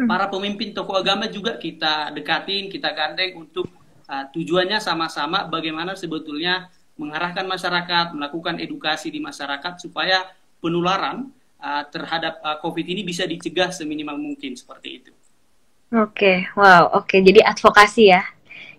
hmm. 0.00 0.08
para 0.08 0.30
pemimpin 0.32 0.72
tokoh 0.72 0.96
agama 0.96 1.28
juga 1.28 1.60
kita 1.60 2.14
dekatin, 2.16 2.72
kita 2.72 2.92
gandeng 2.96 3.36
untuk 3.36 3.68
uh, 4.08 4.24
tujuannya 4.32 4.80
sama-sama 4.80 5.44
bagaimana 5.50 5.92
sebetulnya 5.92 6.72
mengarahkan 6.96 7.44
masyarakat, 7.44 8.16
melakukan 8.16 8.56
edukasi 8.60 9.08
di 9.12 9.20
masyarakat 9.20 9.80
supaya 9.80 10.28
penularan 10.60 11.32
uh, 11.60 11.84
terhadap 11.88 12.40
uh, 12.44 12.56
COVID 12.60 12.84
ini 12.88 13.04
bisa 13.04 13.24
dicegah 13.28 13.72
seminimal 13.72 14.16
mungkin 14.16 14.56
seperti 14.56 14.88
itu. 15.00 15.12
Oke, 15.90 16.46
okay. 16.46 16.56
wow, 16.56 16.92
oke. 16.94 17.10
Okay. 17.10 17.20
Jadi 17.24 17.40
advokasi 17.42 18.14
ya, 18.14 18.22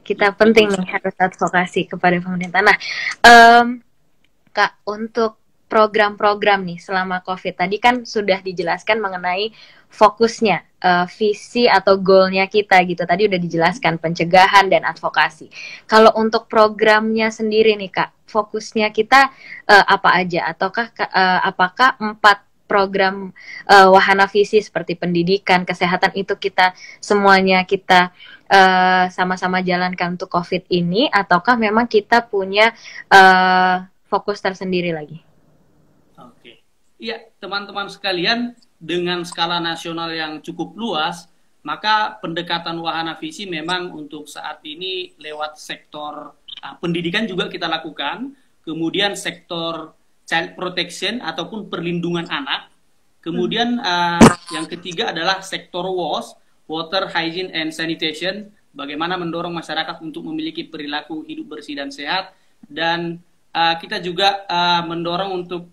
kita 0.02 0.34
penting 0.34 0.68
nih 0.70 0.88
harus 0.98 1.16
advokasi 1.16 1.88
kepada 1.88 2.18
pemerintah. 2.20 2.62
Nah, 2.66 2.78
um, 3.26 3.80
kak 4.52 4.82
untuk 4.84 5.40
program-program 5.72 6.68
nih 6.68 6.84
selama 6.84 7.24
COVID 7.24 7.64
tadi 7.64 7.80
kan 7.80 8.04
sudah 8.04 8.44
dijelaskan 8.44 9.00
mengenai 9.00 9.56
fokusnya, 9.88 10.84
uh, 10.84 11.08
visi 11.08 11.64
atau 11.64 11.96
goalnya 11.96 12.44
kita 12.52 12.84
gitu. 12.84 13.08
Tadi 13.08 13.32
udah 13.32 13.40
dijelaskan 13.40 13.96
pencegahan 13.96 14.68
dan 14.68 14.84
advokasi. 14.84 15.48
Kalau 15.88 16.12
untuk 16.20 16.52
programnya 16.52 17.32
sendiri 17.32 17.80
nih 17.80 17.88
kak, 17.88 18.12
fokusnya 18.28 18.92
kita 18.92 19.32
uh, 19.72 19.86
apa 19.88 20.20
aja? 20.20 20.52
Ataukah 20.52 20.92
uh, 20.92 21.40
apakah 21.48 21.96
empat 22.04 22.51
program 22.72 23.36
uh, 23.68 23.92
wahana 23.92 24.32
visi 24.32 24.64
seperti 24.64 24.96
pendidikan, 24.96 25.68
kesehatan 25.68 26.16
itu 26.16 26.40
kita 26.40 26.72
semuanya 27.04 27.68
kita 27.68 28.16
sama-sama 29.12 29.60
uh, 29.60 29.64
jalankan 29.64 30.20
untuk 30.20 30.28
COVID 30.28 30.68
ini, 30.72 31.08
ataukah 31.12 31.56
memang 31.56 31.88
kita 31.88 32.24
punya 32.28 32.72
uh, 33.12 33.84
fokus 34.08 34.40
tersendiri 34.40 34.92
lagi? 34.92 35.20
Iya, 37.02 37.32
teman-teman 37.42 37.90
sekalian, 37.90 38.54
dengan 38.78 39.26
skala 39.26 39.58
nasional 39.58 40.12
yang 40.14 40.38
cukup 40.44 40.78
luas, 40.78 41.32
maka 41.66 42.20
pendekatan 42.22 42.78
wahana 42.78 43.18
visi 43.18 43.50
memang 43.50 43.90
untuk 43.96 44.30
saat 44.30 44.62
ini 44.68 45.18
lewat 45.18 45.58
sektor 45.58 46.38
uh, 46.62 46.76
pendidikan 46.78 47.26
juga 47.26 47.50
kita 47.50 47.66
lakukan, 47.66 48.36
kemudian 48.62 49.18
sektor 49.18 49.98
child 50.32 50.56
protection 50.56 51.20
ataupun 51.20 51.68
perlindungan 51.68 52.24
anak, 52.32 52.72
kemudian 53.20 53.84
uh, 53.84 54.24
yang 54.56 54.64
ketiga 54.72 55.12
adalah 55.12 55.44
sektor 55.44 55.84
WOS, 55.84 56.40
water 56.72 57.12
hygiene 57.12 57.52
and 57.52 57.76
sanitation, 57.76 58.48
bagaimana 58.72 59.20
mendorong 59.20 59.52
masyarakat 59.52 60.00
untuk 60.00 60.24
memiliki 60.24 60.64
perilaku 60.64 61.28
hidup 61.28 61.60
bersih 61.60 61.76
dan 61.76 61.92
sehat, 61.92 62.32
dan 62.64 63.20
uh, 63.52 63.76
kita 63.76 64.00
juga 64.00 64.48
uh, 64.48 64.88
mendorong 64.88 65.36
untuk 65.36 65.68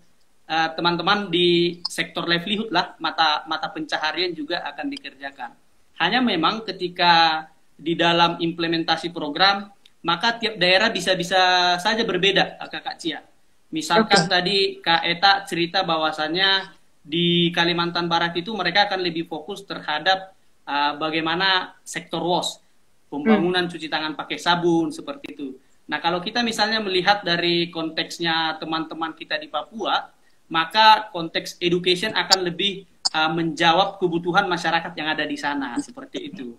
teman-teman 0.49 1.29
uh, 1.29 1.31
di 1.31 1.77
sektor 1.85 2.25
livelihood 2.25 2.73
lah 2.73 2.97
mata 2.97 3.45
mata 3.45 3.69
pencaharian 3.69 4.33
juga 4.33 4.65
akan 4.65 4.89
dikerjakan. 4.89 5.53
Hanya 6.01 6.25
memang 6.25 6.65
ketika 6.65 7.45
di 7.77 7.93
dalam 7.93 8.41
implementasi 8.41 9.13
program 9.13 9.69
maka 10.01 10.41
tiap 10.41 10.57
daerah 10.57 10.89
bisa-bisa 10.89 11.37
saja 11.77 12.01
berbeda, 12.01 12.57
Kakak 12.65 12.97
Cia. 12.97 13.28
Misalkan 13.69 14.25
okay. 14.25 14.31
tadi 14.31 14.57
Kak 14.81 15.01
Eta 15.05 15.45
cerita 15.45 15.85
bahwasannya 15.85 16.73
di 17.05 17.53
Kalimantan 17.53 18.09
Barat 18.09 18.33
itu 18.37 18.53
mereka 18.57 18.89
akan 18.89 19.01
lebih 19.01 19.29
fokus 19.29 19.61
terhadap 19.65 20.33
uh, 20.65 20.97
bagaimana 20.97 21.77
sektor 21.85 22.21
WOS, 22.21 22.61
pembangunan 23.09 23.65
hmm. 23.65 23.71
cuci 23.71 23.87
tangan 23.89 24.13
pakai 24.17 24.37
sabun 24.41 24.89
seperti 24.89 25.37
itu. 25.37 25.47
Nah, 25.89 25.97
kalau 25.97 26.21
kita 26.21 26.45
misalnya 26.45 26.77
melihat 26.81 27.25
dari 27.25 27.73
konteksnya 27.73 28.61
teman-teman 28.61 29.17
kita 29.17 29.41
di 29.41 29.49
Papua, 29.49 30.05
maka 30.49 31.09
konteks 31.09 31.57
education 31.61 32.13
akan 32.13 32.45
lebih 32.45 32.85
uh, 33.13 33.29
menjawab 33.33 33.97
kebutuhan 33.97 34.45
masyarakat 34.45 34.93
yang 34.93 35.09
ada 35.09 35.25
di 35.25 35.37
sana 35.37 35.77
seperti 35.81 36.29
itu. 36.29 36.53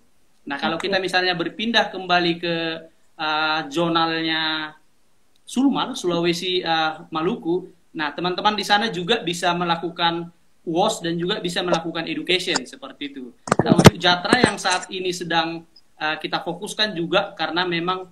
Nah, 0.46 0.58
kalau 0.58 0.78
kita 0.82 0.98
misalnya 0.98 1.38
berpindah 1.38 1.94
kembali 1.94 2.32
ke 2.42 2.56
uh, 3.18 3.61
zonalnya 3.70 4.74
Sulmal, 5.51 5.98
Sulawesi 5.98 6.62
uh, 6.62 7.11
Maluku, 7.11 7.66
nah 7.98 8.14
teman-teman 8.14 8.55
di 8.55 8.62
sana 8.62 8.86
juga 8.86 9.18
bisa 9.18 9.51
melakukan 9.51 10.30
WOS 10.62 11.03
dan 11.03 11.18
juga 11.18 11.42
bisa 11.42 11.59
melakukan 11.66 12.07
education 12.07 12.62
seperti 12.62 13.11
itu. 13.11 13.34
Nah, 13.66 13.74
untuk 13.74 13.98
Jatra 13.98 14.38
yang 14.38 14.55
saat 14.62 14.86
ini 14.94 15.11
sedang 15.11 15.66
uh, 15.98 16.16
kita 16.22 16.46
fokuskan 16.46 16.94
juga 16.94 17.34
karena 17.34 17.66
memang 17.66 18.07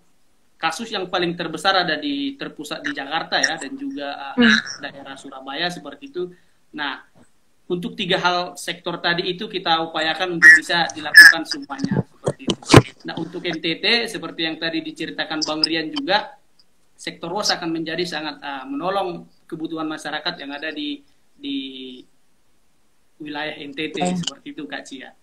kasus 0.59 0.91
yang 0.91 1.07
paling 1.07 1.39
terbesar 1.39 1.87
ada 1.87 1.95
di 1.95 2.35
terpusat 2.35 2.83
di 2.83 2.91
Jakarta 2.91 3.39
ya 3.39 3.55
dan 3.55 3.73
juga 3.79 4.35
uh, 4.35 4.59
daerah 4.83 5.15
Surabaya 5.15 5.71
seperti 5.71 6.11
itu. 6.11 6.35
Nah, 6.75 7.07
untuk 7.71 7.95
tiga 7.95 8.19
hal 8.19 8.59
sektor 8.59 8.99
tadi 8.99 9.31
itu 9.31 9.47
kita 9.47 9.79
upayakan 9.87 10.43
untuk 10.43 10.51
bisa 10.59 10.91
dilakukan 10.91 11.47
semuanya 11.47 12.03
seperti 12.03 12.43
itu. 12.51 12.59
Nah, 13.07 13.15
untuk 13.15 13.47
NTT 13.47 14.11
seperti 14.11 14.43
yang 14.43 14.59
tadi 14.59 14.83
diceritakan 14.83 15.47
Bang 15.47 15.63
Rian 15.63 15.95
juga 15.95 16.35
sektor 16.99 17.31
WOS 17.31 17.55
akan 17.55 17.71
menjadi 17.71 18.03
sangat 18.03 18.43
uh, 18.43 18.67
menolong 18.67 19.31
kebutuhan 19.47 19.87
masyarakat 19.87 20.35
yang 20.43 20.51
ada 20.51 20.75
di 20.75 21.07
di 21.39 21.57
wilayah 23.23 23.55
NTT 23.55 23.97
oh. 24.03 24.19
seperti 24.19 24.47
itu 24.51 24.67
Kak 24.67 24.83
Cia. 24.83 25.15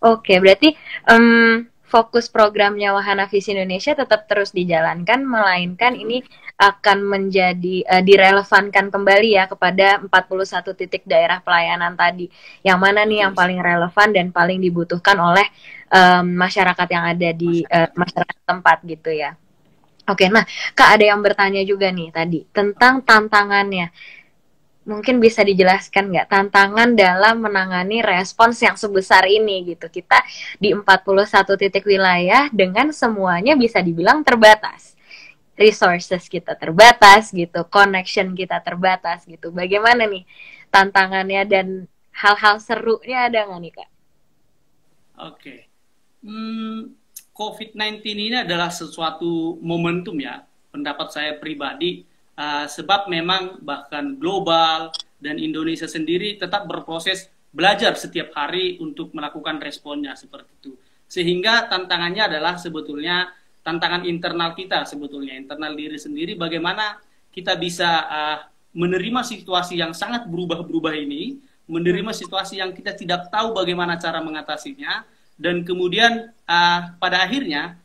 Oke, 0.00 0.40
berarti 0.40 0.72
um, 1.08 1.64
fokus 1.84 2.28
programnya 2.32 2.96
Wahana 2.96 3.28
Visi 3.28 3.52
Indonesia 3.52 3.92
tetap 3.92 4.24
terus 4.28 4.52
dijalankan, 4.52 5.24
melainkan 5.24 5.92
ini 5.92 6.24
akan 6.56 7.04
menjadi 7.04 7.84
uh, 7.84 8.02
direlevankan 8.04 8.88
kembali 8.88 9.28
ya 9.36 9.44
kepada 9.44 10.00
41 10.00 10.80
titik 10.80 11.04
daerah 11.04 11.40
pelayanan 11.44 11.96
tadi. 11.96 12.32
Yang 12.64 12.78
mana 12.80 13.04
nih 13.04 13.28
yang 13.28 13.32
paling 13.36 13.60
relevan 13.60 14.08
dan 14.12 14.32
paling 14.32 14.60
dibutuhkan 14.60 15.16
oleh 15.20 15.44
um, 15.92 16.24
masyarakat 16.32 16.88
yang 16.88 17.04
ada 17.12 17.28
di 17.32 17.60
uh, 17.64 17.88
masyarakat 17.92 18.38
tempat 18.44 18.80
gitu 18.84 19.12
ya. 19.12 19.36
Oke, 20.04 20.28
nah 20.28 20.44
Kak 20.76 21.00
ada 21.00 21.04
yang 21.16 21.24
bertanya 21.24 21.64
juga 21.64 21.88
nih 21.88 22.12
tadi 22.12 22.44
tentang 22.52 23.00
tantangannya 23.00 23.88
mungkin 24.84 25.16
bisa 25.16 25.40
dijelaskan 25.40 26.12
nggak 26.12 26.28
tantangan 26.28 26.92
dalam 26.92 27.40
menangani 27.40 28.04
respons 28.04 28.60
yang 28.60 28.76
sebesar 28.76 29.24
ini 29.24 29.74
gitu. 29.74 29.88
Kita 29.88 30.20
di 30.60 30.76
41 30.76 31.56
titik 31.56 31.88
wilayah 31.88 32.52
dengan 32.52 32.92
semuanya 32.92 33.56
bisa 33.56 33.80
dibilang 33.80 34.20
terbatas. 34.20 34.92
Resources 35.56 36.28
kita 36.28 36.58
terbatas 36.58 37.32
gitu, 37.32 37.64
connection 37.72 38.36
kita 38.36 38.60
terbatas 38.60 39.24
gitu. 39.24 39.54
Bagaimana 39.54 40.04
nih 40.04 40.28
tantangannya 40.68 41.42
dan 41.48 41.66
hal-hal 42.12 42.60
serunya 42.60 43.30
ada 43.30 43.48
nggak 43.48 43.60
nih 43.62 43.72
Kak? 43.72 43.90
Oke. 45.14 45.40
Okay. 45.40 45.60
Hmm, 46.24 46.96
COVID-19 47.34 47.98
ini 48.14 48.38
adalah 48.46 48.70
sesuatu 48.70 49.58
momentum 49.58 50.14
ya, 50.22 50.46
pendapat 50.70 51.10
saya 51.10 51.32
pribadi 51.34 52.06
uh, 52.38 52.70
sebab 52.70 53.10
memang 53.10 53.58
bahkan 53.66 54.14
global 54.14 54.94
dan 55.18 55.42
Indonesia 55.42 55.90
sendiri 55.90 56.38
tetap 56.38 56.70
berproses 56.70 57.26
belajar 57.50 57.98
setiap 57.98 58.30
hari 58.38 58.78
untuk 58.78 59.10
melakukan 59.14 59.58
responnya 59.58 60.14
seperti 60.14 60.50
itu. 60.62 60.72
Sehingga 61.10 61.66
tantangannya 61.66 62.30
adalah 62.30 62.54
sebetulnya 62.54 63.30
tantangan 63.66 64.06
internal 64.06 64.54
kita 64.54 64.86
sebetulnya 64.86 65.34
internal 65.34 65.72
diri 65.72 65.96
sendiri 65.96 66.36
bagaimana 66.36 67.00
kita 67.34 67.58
bisa 67.58 67.90
uh, 68.06 68.38
menerima 68.74 69.22
situasi 69.26 69.78
yang 69.78 69.90
sangat 69.90 70.26
berubah-berubah 70.30 70.94
ini, 70.98 71.38
menerima 71.66 72.14
situasi 72.14 72.62
yang 72.62 72.70
kita 72.70 72.94
tidak 72.94 73.26
tahu 73.30 73.54
bagaimana 73.54 73.98
cara 73.98 74.22
mengatasinya 74.22 75.02
dan 75.34 75.66
kemudian 75.66 76.30
uh, 76.46 76.80
pada 76.98 77.26
akhirnya 77.26 77.78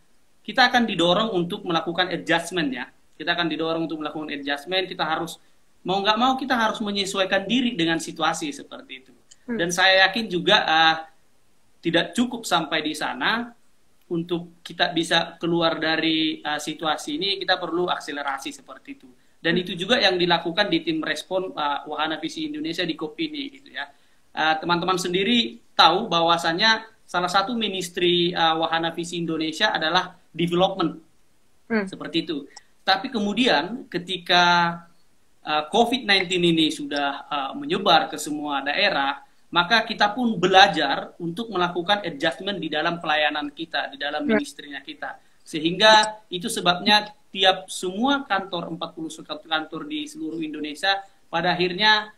kita 0.45 0.69
akan 0.69 0.85
didorong 0.85 1.29
untuk 1.33 1.65
melakukan 1.65 2.09
adjustment 2.13 2.69
ya. 2.73 2.85
Kita 3.19 3.35
akan 3.35 3.51
didorong 3.51 3.83
untuk 3.85 3.99
melakukan 3.99 4.31
adjustment. 4.31 4.87
Kita 4.87 5.03
harus 5.03 5.37
mau 5.83 5.99
nggak 5.99 6.17
mau 6.17 6.33
kita 6.39 6.55
harus 6.55 6.79
menyesuaikan 6.79 7.45
diri 7.45 7.75
dengan 7.75 7.99
situasi 7.99 8.51
seperti 8.53 8.93
itu. 9.05 9.13
Hmm. 9.49 9.57
dan 9.57 9.73
saya 9.73 10.05
yakin 10.05 10.29
juga 10.29 10.61
uh, 10.61 10.95
tidak 11.81 12.13
cukup 12.13 12.45
sampai 12.45 12.85
di 12.85 12.93
sana. 12.93 13.49
Untuk 14.09 14.65
kita 14.65 14.89
bisa 14.89 15.37
keluar 15.37 15.77
dari 15.77 16.41
uh, 16.41 16.57
situasi 16.57 17.21
ini 17.21 17.37
kita 17.37 17.61
perlu 17.61 17.85
akselerasi 17.93 18.49
seperti 18.49 18.97
itu. 18.97 19.05
Dan 19.37 19.53
itu 19.53 19.77
juga 19.77 20.01
yang 20.01 20.17
dilakukan 20.17 20.65
di 20.65 20.81
tim 20.81 20.97
respon 20.97 21.53
uh, 21.53 21.85
Wahana 21.85 22.17
Visi 22.17 22.49
Indonesia 22.49 22.81
di 22.81 22.97
Kopini 22.97 23.53
gitu 23.53 23.69
ya. 23.69 23.85
Teman-teman 24.33 24.97
uh, 24.97 25.01
sendiri 25.01 25.61
tahu 25.77 26.09
bahwasannya 26.09 26.89
salah 27.09 27.31
satu 27.31 27.57
ministry 27.57 28.29
uh, 28.37 28.61
Wahana 28.61 28.93
Visi 28.93 29.17
Indonesia 29.17 29.73
adalah 29.73 30.13
development 30.29 31.01
hmm. 31.73 31.89
seperti 31.89 32.29
itu 32.29 32.45
tapi 32.85 33.13
kemudian 33.13 33.85
ketika 33.85 34.77
uh, 35.45 35.63
COVID-19 35.69 36.25
ini 36.41 36.67
sudah 36.73 37.29
uh, 37.29 37.51
menyebar 37.53 38.09
ke 38.09 38.17
semua 38.17 38.65
daerah, 38.65 39.21
maka 39.53 39.85
kita 39.85 40.13
pun 40.13 40.37
belajar 40.41 41.13
untuk 41.21 41.53
melakukan 41.53 42.01
adjustment 42.05 42.57
di 42.57 42.69
dalam 42.69 42.97
pelayanan 42.97 43.53
kita, 43.53 43.93
di 43.93 43.97
dalam 44.01 44.25
ya. 44.25 44.37
ministrinya 44.37 44.81
kita. 44.81 45.21
Sehingga 45.45 46.21
itu 46.29 46.45
sebabnya 46.49 47.09
tiap 47.29 47.69
semua 47.69 48.25
kantor 48.25 48.73
41 48.77 49.45
kantor 49.45 49.81
di 49.85 50.05
seluruh 50.09 50.41
Indonesia 50.41 51.01
pada 51.29 51.53
akhirnya 51.53 52.09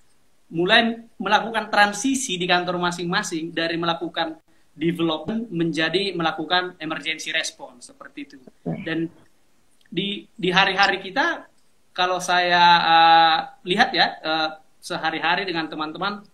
mulai 0.51 1.03
melakukan 1.15 1.71
transisi 1.71 2.35
di 2.35 2.43
kantor 2.43 2.79
masing-masing 2.79 3.55
dari 3.55 3.79
melakukan 3.79 4.39
development 4.81 5.53
menjadi 5.53 6.17
melakukan 6.17 6.73
emergency 6.81 7.29
response 7.29 7.93
seperti 7.93 8.25
itu. 8.25 8.35
Dan 8.65 9.05
di 9.85 10.25
di 10.33 10.49
hari-hari 10.49 10.97
kita 10.97 11.45
kalau 11.93 12.17
saya 12.17 12.63
uh, 12.81 13.37
lihat 13.67 13.93
ya 13.93 14.17
uh, 14.23 14.49
sehari-hari 14.81 15.45
dengan 15.45 15.69
teman-teman 15.69 16.25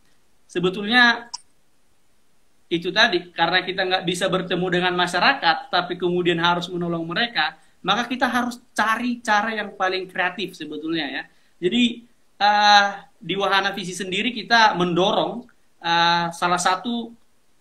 sebetulnya 0.47 1.27
itu 2.71 2.93
tadi 2.93 3.33
karena 3.33 3.65
kita 3.65 3.81
nggak 3.83 4.05
bisa 4.05 4.29
bertemu 4.29 4.67
dengan 4.69 4.93
masyarakat 4.95 5.73
tapi 5.73 5.97
kemudian 5.97 6.37
harus 6.37 6.69
menolong 6.69 7.03
mereka 7.03 7.57
maka 7.81 8.05
kita 8.05 8.29
harus 8.29 8.61
cari 8.71 9.19
cara 9.19 9.57
yang 9.57 9.73
paling 9.73 10.05
kreatif 10.07 10.53
sebetulnya 10.53 11.05
ya 11.09 11.23
jadi 11.57 11.83
uh, 12.37 12.87
di 13.17 13.33
Wahana 13.33 13.73
Visi 13.73 13.97
sendiri 13.97 14.29
kita 14.29 14.77
mendorong 14.77 15.47
uh, 15.81 16.29
salah 16.29 16.61
satu 16.61 17.11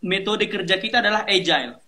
metode 0.05 0.49
kerja 0.51 0.77
kita 0.77 1.01
adalah 1.01 1.25
agile 1.25 1.81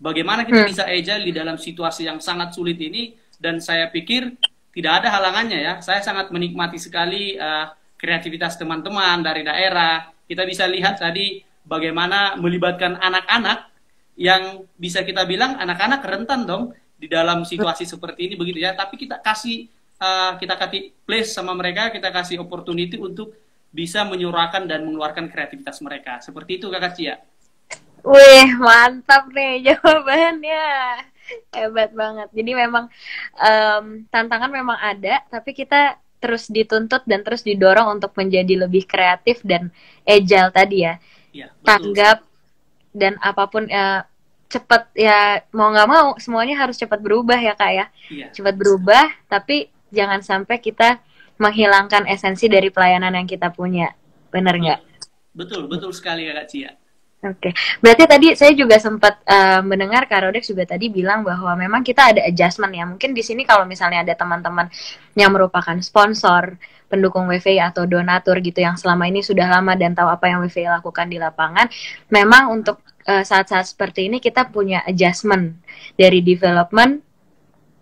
bagaimana 0.00 0.48
kita 0.48 0.64
hmm. 0.64 0.70
bisa 0.72 0.84
agile 0.88 1.22
di 1.28 1.32
dalam 1.36 1.60
situasi 1.60 2.08
yang 2.08 2.18
sangat 2.18 2.56
sulit 2.56 2.80
ini 2.80 3.12
dan 3.40 3.60
saya 3.60 3.88
pikir 3.88 4.36
tidak 4.70 5.02
ada 5.02 5.08
halangannya 5.18 5.58
ya. 5.60 5.74
Saya 5.82 6.00
sangat 6.00 6.30
menikmati 6.30 6.78
sekali 6.78 7.34
uh, 7.34 7.72
kreativitas 7.98 8.54
teman-teman 8.56 9.20
dari 9.24 9.42
daerah. 9.42 10.08
Kita 10.30 10.46
bisa 10.46 10.68
lihat 10.70 11.02
tadi 11.02 11.42
bagaimana 11.66 12.38
melibatkan 12.38 12.96
anak-anak 12.96 13.66
yang 14.14 14.62
bisa 14.78 15.02
kita 15.02 15.26
bilang 15.26 15.58
anak-anak 15.58 16.04
rentan 16.04 16.46
dong 16.46 16.64
di 17.00 17.08
dalam 17.08 17.42
situasi 17.42 17.88
seperti 17.88 18.30
ini 18.30 18.34
begitu 18.38 18.62
ya. 18.62 18.78
Tapi 18.78 18.94
kita 18.94 19.18
kasih 19.18 19.66
uh, 19.98 20.38
kita 20.38 20.54
kasih 20.54 20.94
place 21.02 21.34
sama 21.34 21.50
mereka, 21.56 21.90
kita 21.90 22.14
kasih 22.14 22.38
opportunity 22.38 22.94
untuk 22.94 23.34
bisa 23.74 24.06
menyuarakan 24.06 24.70
dan 24.70 24.86
mengeluarkan 24.86 25.26
kreativitas 25.30 25.82
mereka. 25.82 26.22
Seperti 26.22 26.62
itu 26.62 26.70
Kakak 26.70 26.94
Cia. 26.94 27.16
Wih, 28.04 28.50
mantap 28.56 29.28
nih 29.32 29.60
jawabannya. 29.70 30.66
Hebat 31.54 31.90
banget. 31.94 32.28
Jadi 32.34 32.52
memang 32.56 32.90
um, 33.38 33.84
tantangan 34.10 34.50
memang 34.50 34.78
ada 34.78 35.22
tapi 35.30 35.54
kita 35.54 36.00
terus 36.20 36.52
dituntut 36.52 37.06
dan 37.08 37.24
terus 37.24 37.40
didorong 37.40 37.96
untuk 37.96 38.12
menjadi 38.12 38.68
lebih 38.68 38.84
kreatif 38.84 39.40
dan 39.40 39.72
agile 40.04 40.52
tadi 40.52 40.84
ya, 40.84 41.00
ya 41.32 41.48
tanggap 41.64 42.28
dan 42.92 43.16
apa 43.24 43.48
pun 43.48 43.64
ya 43.64 44.04
cepat 44.52 44.92
ya 44.92 45.40
mau 45.56 45.72
nggak 45.72 45.88
mau 45.88 46.06
semuanya 46.20 46.60
harus 46.60 46.76
cepat 46.76 47.00
berubah 47.00 47.40
ya 47.40 47.56
kak 47.56 47.72
ya, 47.72 47.86
ya. 48.12 48.28
cepat 48.36 48.52
berubah 48.52 49.08
tapi 49.32 49.72
jangan 49.88 50.20
sampai 50.20 50.60
kita 50.60 51.00
menghilangkan 51.40 52.04
esensi 52.04 52.52
dari 52.52 52.68
pelayanan 52.68 53.16
yang 53.16 53.24
kita 53.24 53.48
punya. 53.48 53.96
Benar 54.28 54.60
nggak? 54.60 54.80
Betul 55.32 55.72
betul 55.72 55.96
sekali 55.96 56.28
ya 56.28 56.36
kak 56.36 56.46
Cia 56.52 56.79
Oke, 57.20 57.52
okay. 57.52 57.52
berarti 57.84 58.08
tadi 58.08 58.28
saya 58.32 58.56
juga 58.56 58.80
sempat 58.80 59.20
uh, 59.28 59.60
mendengar 59.60 60.08
Kak 60.08 60.24
Rodex 60.24 60.48
juga 60.48 60.64
tadi 60.64 60.88
bilang 60.88 61.20
bahwa 61.20 61.52
memang 61.52 61.84
kita 61.84 62.16
ada 62.16 62.24
adjustment 62.24 62.72
ya. 62.72 62.88
Mungkin 62.88 63.12
di 63.12 63.20
sini 63.20 63.44
kalau 63.44 63.68
misalnya 63.68 64.00
ada 64.00 64.16
teman-teman 64.16 64.72
yang 65.12 65.28
merupakan 65.28 65.76
sponsor, 65.84 66.56
pendukung 66.88 67.28
WVI 67.28 67.60
atau 67.60 67.84
donatur 67.84 68.40
gitu 68.40 68.64
yang 68.64 68.80
selama 68.80 69.04
ini 69.04 69.20
sudah 69.20 69.52
lama 69.52 69.76
dan 69.76 69.92
tahu 69.92 70.08
apa 70.08 70.32
yang 70.32 70.40
WVI 70.40 70.80
lakukan 70.80 71.12
di 71.12 71.20
lapangan, 71.20 71.68
memang 72.08 72.56
untuk 72.56 72.80
eh, 73.04 73.20
saat-saat 73.20 73.62
uh, 73.62 73.70
seperti 73.70 74.08
ini 74.08 74.16
kita 74.16 74.48
punya 74.48 74.80
adjustment 74.88 75.60
dari 76.00 76.24
development 76.24 77.04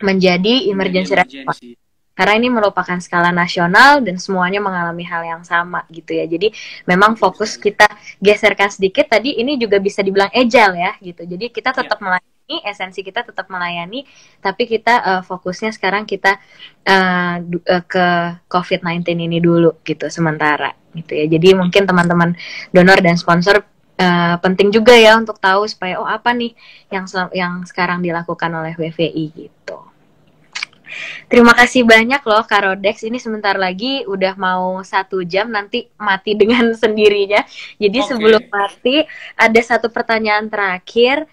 menjadi 0.03 0.67
emergency. 0.67 1.15
response 1.15 1.88
karena 2.19 2.35
ini 2.35 2.51
merupakan 2.51 2.99
skala 2.99 3.31
nasional 3.31 4.03
dan 4.03 4.19
semuanya 4.19 4.59
mengalami 4.59 5.07
hal 5.07 5.23
yang 5.23 5.43
sama 5.47 5.87
gitu 5.87 6.19
ya. 6.19 6.27
Jadi 6.27 6.51
memang 6.83 7.15
fokus 7.15 7.55
kita 7.55 7.87
geserkan 8.19 8.75
sedikit 8.75 9.07
tadi 9.07 9.39
ini 9.39 9.55
juga 9.55 9.79
bisa 9.79 10.03
dibilang 10.03 10.27
agile 10.35 10.75
ya 10.75 10.93
gitu. 10.99 11.23
Jadi 11.23 11.55
kita 11.55 11.71
iya. 11.71 11.79
tetap 11.79 11.99
yeah. 12.03 12.19
melayani, 12.19 12.57
esensi 12.67 13.01
kita 13.07 13.23
tetap 13.23 13.47
melayani, 13.47 14.03
tapi 14.43 14.67
kita 14.67 14.95
uh, 14.99 15.23
fokusnya 15.23 15.71
sekarang 15.71 16.11
kita 16.11 16.43
uh, 16.83 17.39
ke 17.87 18.07
COVID-19 18.51 19.15
ini 19.15 19.39
dulu 19.39 19.79
gitu 19.87 20.11
sementara 20.11 20.75
gitu 20.99 21.15
ya. 21.15 21.31
Jadi 21.31 21.55
mungkin 21.55 21.87
teman-teman 21.87 22.35
donor 22.75 22.99
dan 22.99 23.15
sponsor 23.15 23.63
uh, 23.95 24.37
penting 24.43 24.75
juga 24.75 24.99
ya 24.99 25.15
untuk 25.15 25.39
tahu 25.39 25.71
supaya 25.71 26.03
oh 26.03 26.09
apa 26.09 26.35
nih 26.35 26.51
yang 26.91 27.07
yang 27.31 27.63
sekarang 27.63 28.03
dilakukan 28.03 28.51
oleh 28.51 28.75
WVI 28.75 29.25
gitu. 29.39 29.88
Terima 31.29 31.53
kasih 31.53 31.85
banyak 31.85 32.23
loh 32.25 32.45
Karodex. 32.45 33.05
Ini 33.05 33.21
sebentar 33.21 33.55
lagi 33.55 34.03
udah 34.09 34.35
mau 34.35 34.81
satu 34.83 35.23
jam 35.23 35.53
nanti 35.53 35.89
mati 36.01 36.35
dengan 36.35 36.73
sendirinya. 36.83 37.45
Jadi 37.77 37.99
okay. 37.99 38.09
sebelum 38.09 38.43
mati 38.49 39.05
ada 39.37 39.61
satu 39.61 39.93
pertanyaan 39.93 40.49
terakhir 40.49 41.29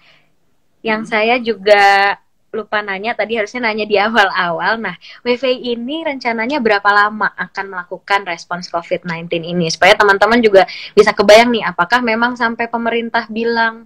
yang 0.84 1.02
hmm. 1.02 1.10
saya 1.10 1.34
juga 1.42 2.16
lupa 2.56 2.80
nanya 2.80 3.12
tadi 3.12 3.36
harusnya 3.36 3.68
nanya 3.68 3.84
di 3.84 4.00
awal-awal. 4.00 4.80
Nah, 4.80 4.96
WVI 5.20 5.76
ini 5.76 6.00
rencananya 6.06 6.56
berapa 6.64 6.88
lama 6.88 7.28
akan 7.36 7.64
melakukan 7.68 8.24
respons 8.24 8.72
COVID-19 8.72 9.28
ini 9.44 9.68
supaya 9.68 9.92
teman-teman 9.92 10.40
juga 10.40 10.64
bisa 10.96 11.12
kebayang 11.12 11.52
nih 11.52 11.68
apakah 11.68 12.00
memang 12.00 12.32
sampai 12.40 12.72
pemerintah 12.72 13.28
bilang 13.28 13.84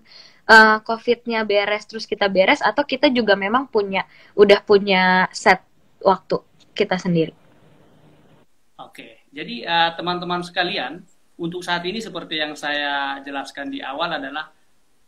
uh, 0.49 0.78
COVID-nya 0.84 1.45
beres 1.45 1.84
terus 1.84 2.09
kita 2.09 2.30
beres 2.30 2.62
atau 2.64 2.86
kita 2.86 3.11
juga 3.12 3.34
memang 3.34 3.66
punya 3.66 4.07
udah 4.38 4.61
punya 4.64 5.26
set 5.34 5.61
waktu 6.01 6.41
kita 6.72 6.97
sendiri. 6.97 7.34
Oke, 8.80 9.28
jadi 9.28 9.66
uh, 9.68 9.91
teman-teman 9.99 10.41
sekalian 10.41 11.05
untuk 11.41 11.64
saat 11.64 11.84
ini 11.84 12.01
seperti 12.01 12.41
yang 12.41 12.53
saya 12.57 13.20
jelaskan 13.24 13.72
di 13.72 13.80
awal 13.80 14.16
adalah 14.16 14.49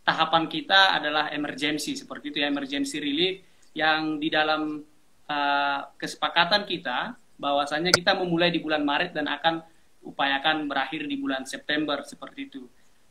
tahapan 0.03 0.51
kita 0.51 0.99
adalah 0.99 1.31
emergency 1.31 1.95
seperti 1.95 2.35
itu 2.35 2.39
ya 2.43 2.51
emergency 2.51 2.99
relief 2.99 3.45
yang 3.73 4.19
di 4.19 4.29
dalam 4.29 4.83
uh, 5.31 5.81
kesepakatan 5.97 6.67
kita 6.67 7.15
bahwasanya 7.39 7.91
kita 7.95 8.15
memulai 8.19 8.53
di 8.53 8.61
bulan 8.61 8.85
Maret 8.85 9.17
dan 9.17 9.27
akan 9.31 9.63
upayakan 10.03 10.67
berakhir 10.67 11.07
di 11.07 11.17
bulan 11.19 11.47
September 11.47 12.03
seperti 12.03 12.51
itu. 12.51 12.63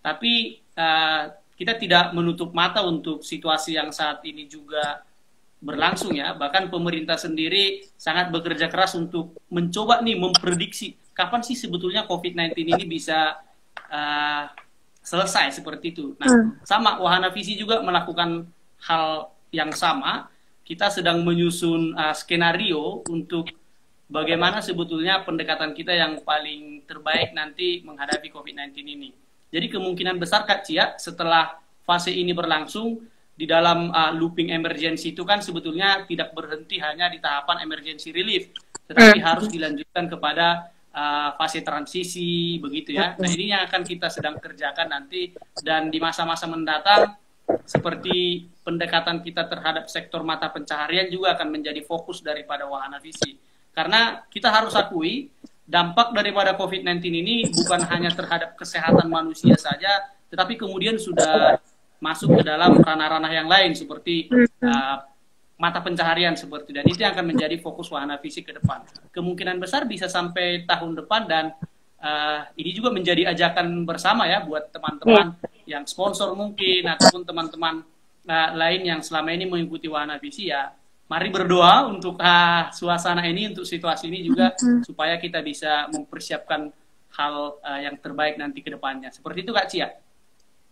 Tapi 0.04 0.60
uh, 0.76 1.24
kita 1.62 1.78
tidak 1.78 2.18
menutup 2.18 2.50
mata 2.58 2.82
untuk 2.82 3.22
situasi 3.22 3.78
yang 3.78 3.94
saat 3.94 4.26
ini 4.26 4.50
juga 4.50 5.06
berlangsung 5.62 6.18
ya. 6.18 6.34
Bahkan 6.34 6.74
pemerintah 6.74 7.22
sendiri 7.22 7.86
sangat 7.94 8.34
bekerja 8.34 8.66
keras 8.66 8.98
untuk 8.98 9.38
mencoba 9.54 10.02
nih 10.02 10.18
memprediksi 10.18 10.98
kapan 11.14 11.46
sih 11.46 11.54
sebetulnya 11.54 12.10
COVID-19 12.10 12.58
ini 12.58 12.84
bisa 12.90 13.38
uh, 13.94 14.50
selesai 15.06 15.62
seperti 15.62 15.94
itu. 15.94 16.18
Nah, 16.18 16.34
hmm. 16.34 16.66
sama 16.66 16.98
Wahana 16.98 17.30
Visi 17.30 17.54
juga 17.54 17.78
melakukan 17.86 18.50
hal 18.90 19.30
yang 19.54 19.70
sama 19.70 20.34
kita 20.66 20.90
sedang 20.90 21.22
menyusun 21.22 21.94
uh, 21.94 22.16
skenario 22.18 23.06
untuk 23.06 23.54
bagaimana 24.10 24.66
sebetulnya 24.66 25.22
pendekatan 25.22 25.78
kita 25.78 25.94
yang 25.94 26.26
paling 26.26 26.90
terbaik 26.90 27.38
nanti 27.38 27.86
menghadapi 27.86 28.34
COVID-19 28.34 28.82
ini. 28.82 29.10
Jadi 29.52 29.68
kemungkinan 29.68 30.16
besar 30.16 30.48
Kak 30.48 30.64
Cia 30.64 30.96
setelah 30.96 31.60
fase 31.84 32.16
ini 32.16 32.32
berlangsung 32.32 33.04
di 33.36 33.44
dalam 33.44 33.92
uh, 33.92 34.16
looping 34.16 34.54
emergency 34.54 35.12
itu 35.12 35.28
kan 35.28 35.44
sebetulnya 35.44 36.08
tidak 36.08 36.32
berhenti 36.32 36.80
hanya 36.80 37.12
di 37.12 37.20
tahapan 37.20 37.68
emergency 37.68 38.16
relief, 38.16 38.54
tetapi 38.88 39.20
hmm. 39.20 39.28
harus 39.28 39.48
dilanjutkan 39.52 40.06
kepada 40.08 40.72
uh, 40.94 41.36
fase 41.36 41.66
transisi 41.66 42.62
begitu 42.62 42.96
ya. 42.96 43.18
Nah 43.18 43.28
ini 43.28 43.52
yang 43.52 43.68
akan 43.68 43.82
kita 43.84 44.08
sedang 44.08 44.38
kerjakan 44.38 44.88
nanti 44.94 45.36
dan 45.60 45.92
di 45.92 46.00
masa-masa 46.00 46.48
mendatang 46.48 47.18
seperti 47.68 48.48
pendekatan 48.64 49.20
kita 49.20 49.50
terhadap 49.50 49.92
sektor 49.92 50.24
mata 50.24 50.48
pencaharian 50.48 51.12
juga 51.12 51.36
akan 51.36 51.52
menjadi 51.52 51.82
fokus 51.84 52.24
daripada 52.24 52.70
wahana 52.70 53.02
visi. 53.02 53.36
Karena 53.72 54.22
kita 54.28 54.52
harus 54.52 54.76
akui 54.76 55.32
dampak 55.66 56.12
daripada 56.12 56.58
COVID-19 56.58 57.00
ini 57.10 57.36
bukan 57.50 57.82
hanya 57.88 58.12
terhadap 58.12 58.58
kesehatan 58.60 59.08
manusia 59.08 59.56
saja, 59.56 60.12
tetapi 60.28 60.60
kemudian 60.60 61.00
sudah 61.00 61.62
masuk 62.02 62.42
ke 62.42 62.44
dalam 62.44 62.82
ranah-ranah 62.82 63.32
yang 63.32 63.46
lain 63.46 63.78
seperti 63.78 64.26
uh, 64.66 64.98
mata 65.62 65.78
pencaharian 65.86 66.34
seperti 66.34 66.74
dan 66.74 66.90
itu 66.90 67.06
yang 67.06 67.14
akan 67.14 67.30
menjadi 67.30 67.54
fokus 67.62 67.94
wahana 67.94 68.18
visi 68.18 68.42
ke 68.42 68.50
depan. 68.58 68.82
Kemungkinan 69.14 69.62
besar 69.62 69.86
bisa 69.86 70.10
sampai 70.10 70.66
tahun 70.66 70.98
depan 70.98 71.30
dan 71.30 71.54
uh, 72.02 72.50
ini 72.58 72.74
juga 72.74 72.90
menjadi 72.90 73.30
ajakan 73.30 73.86
bersama 73.86 74.26
ya 74.26 74.42
buat 74.42 74.74
teman-teman 74.74 75.38
yang 75.70 75.86
sponsor 75.86 76.34
mungkin 76.34 76.90
ataupun 76.90 77.22
teman-teman 77.22 77.86
uh, 78.26 78.50
lain 78.58 78.82
yang 78.82 79.00
selama 79.06 79.30
ini 79.38 79.46
mengikuti 79.46 79.86
Wahana 79.86 80.18
Visi 80.18 80.50
ya 80.50 80.74
mari 81.12 81.28
berdoa 81.28 81.92
untuk 81.92 82.16
uh, 82.16 82.72
suasana 82.72 83.28
ini 83.28 83.52
untuk 83.52 83.68
situasi 83.68 84.08
ini 84.08 84.24
juga 84.24 84.56
mm-hmm. 84.56 84.88
supaya 84.88 85.20
kita 85.20 85.44
bisa 85.44 85.92
mempersiapkan 85.92 86.72
hal 87.20 87.60
uh, 87.60 87.80
yang 87.84 88.00
terbaik 88.00 88.40
nanti 88.40 88.64
ke 88.64 88.72
depannya. 88.72 89.12
Seperti 89.12 89.44
itu 89.44 89.52
Kak 89.52 89.68
Cia. 89.68 89.92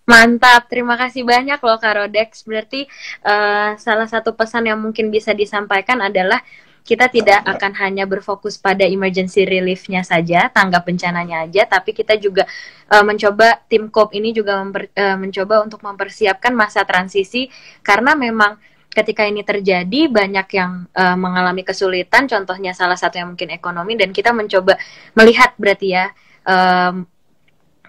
Mantap, 0.07 0.71
terima 0.71 0.95
kasih 0.95 1.27
banyak 1.27 1.59
loh 1.59 1.75
Kak 1.75 1.93
Rodex. 1.99 2.47
Berarti 2.47 2.87
uh, 3.27 3.75
salah 3.75 4.07
satu 4.07 4.31
pesan 4.31 4.71
yang 4.71 4.79
mungkin 4.79 5.11
bisa 5.11 5.35
disampaikan 5.35 5.99
adalah 5.99 6.39
kita 6.87 7.11
tidak 7.11 7.45
akan 7.45 7.75
hanya 7.77 8.07
berfokus 8.09 8.57
pada 8.57 8.87
emergency 8.87 9.45
reliefnya 9.45 10.01
saja, 10.01 10.49
tanggap 10.49 10.87
bencananya 10.87 11.45
aja, 11.45 11.67
tapi 11.69 11.93
kita 11.93 12.17
juga 12.17 12.49
uh, 12.89 13.05
mencoba 13.05 13.61
tim 13.69 13.91
COP 13.91 14.15
ini 14.17 14.33
juga 14.33 14.57
memper, 14.63 14.89
uh, 14.95 15.19
mencoba 15.19 15.61
untuk 15.61 15.83
mempersiapkan 15.85 16.55
masa 16.55 16.87
transisi 16.87 17.51
karena 17.85 18.17
memang 18.17 18.57
ketika 19.00 19.24
ini 19.24 19.47
terjadi 19.47 20.12
banyak 20.12 20.47
yang 20.52 20.72
uh, 20.91 21.16
mengalami 21.16 21.64
kesulitan, 21.64 22.28
contohnya 22.28 22.76
salah 22.76 23.00
satu 23.00 23.16
yang 23.16 23.32
mungkin 23.34 23.56
ekonomi 23.56 23.95
dan 23.95 24.12
kita 24.12 24.36
mencoba 24.36 24.76
melihat 25.16 25.56
berarti 25.56 25.88
ya 25.95 26.12
um, 26.43 27.08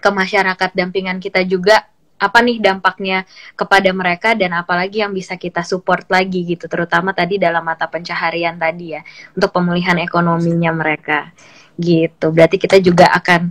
ke 0.01 0.09
masyarakat 0.09 0.69
dampingan 0.73 1.19
kita 1.19 1.43
juga 1.45 1.85
apa 2.21 2.37
nih 2.45 2.61
dampaknya 2.61 3.25
kepada 3.57 3.89
mereka 3.89 4.37
dan 4.37 4.53
apalagi 4.53 5.01
yang 5.01 5.09
bisa 5.09 5.33
kita 5.41 5.65
support 5.65 6.05
lagi 6.05 6.45
gitu 6.45 6.69
terutama 6.69 7.17
tadi 7.17 7.41
dalam 7.41 7.65
mata 7.65 7.89
pencaharian 7.89 8.61
tadi 8.61 8.93
ya 8.93 9.01
untuk 9.33 9.49
pemulihan 9.49 9.97
ekonominya 9.97 10.69
mereka. 10.69 11.33
Gitu. 11.81 12.29
Berarti 12.29 12.61
kita 12.61 12.77
juga 12.77 13.09
akan 13.09 13.49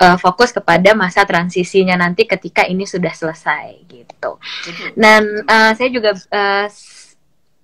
uh, 0.00 0.16
fokus 0.16 0.48
kepada 0.48 0.96
masa 0.96 1.28
transisinya 1.28 1.92
nanti 1.96 2.24
ketika 2.24 2.64
ini 2.64 2.88
sudah 2.88 3.12
selesai 3.12 3.84
gitu. 3.84 4.40
Dan 4.96 5.44
uh, 5.44 5.76
saya 5.76 5.88
juga 5.92 6.16
uh, 6.16 6.66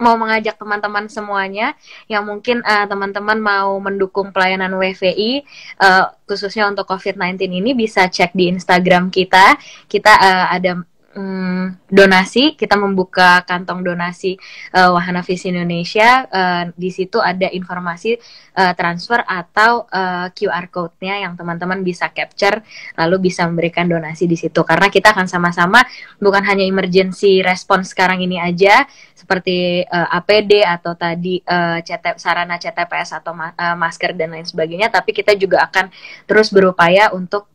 mau 0.00 0.18
mengajak 0.18 0.58
teman-teman 0.58 1.06
semuanya 1.06 1.78
yang 2.10 2.26
mungkin 2.26 2.60
uh, 2.66 2.86
teman-teman 2.90 3.38
mau 3.38 3.78
mendukung 3.78 4.34
pelayanan 4.34 4.74
WVI 4.74 5.46
uh, 5.78 6.10
khususnya 6.26 6.66
untuk 6.66 6.88
COVID-19 6.90 7.48
ini 7.52 7.70
bisa 7.76 8.08
cek 8.08 8.34
di 8.34 8.50
Instagram 8.50 9.12
kita. 9.12 9.56
Kita 9.86 10.12
uh, 10.12 10.46
ada 10.52 10.82
um, 11.16 11.72
donasi, 11.88 12.56
kita 12.56 12.76
membuka 12.76 13.44
kantong 13.44 13.84
donasi 13.84 14.36
uh, 14.72 14.92
Wahana 14.96 15.20
Visi 15.20 15.52
Indonesia. 15.52 16.26
Uh, 16.28 16.64
di 16.74 16.88
situ 16.88 17.20
ada 17.20 17.48
informasi 17.52 18.16
uh, 18.56 18.72
transfer 18.72 19.20
atau 19.24 19.84
uh, 19.88 20.28
QR 20.32 20.68
code-nya 20.72 21.22
yang 21.22 21.36
teman-teman 21.36 21.84
bisa 21.84 22.08
capture 22.10 22.64
lalu 22.96 23.30
bisa 23.30 23.44
memberikan 23.44 23.86
donasi 23.86 24.24
di 24.24 24.36
situ. 24.36 24.64
Karena 24.64 24.88
kita 24.88 25.12
akan 25.12 25.28
sama-sama 25.28 25.84
bukan 26.18 26.42
hanya 26.48 26.64
emergency 26.64 27.44
response 27.44 27.92
sekarang 27.92 28.24
ini 28.24 28.40
aja 28.40 28.88
seperti 29.12 29.86
uh, 29.86 30.08
APD 30.18 30.66
atau 30.66 30.98
tadi 30.98 31.38
uh, 31.46 31.78
CT, 31.78 32.18
sarana 32.18 32.58
CTPS 32.58 33.22
atau 33.22 33.30
ma 33.36 33.54
uh, 33.54 33.78
masker 33.78 34.18
dan 34.18 34.34
lain 34.34 34.42
sebagainya, 34.42 34.90
tapi 34.90 35.14
kita 35.14 35.38
juga 35.38 35.62
akan 35.62 35.92
terus 36.26 36.50
berupaya 36.50 37.14
untuk 37.14 37.51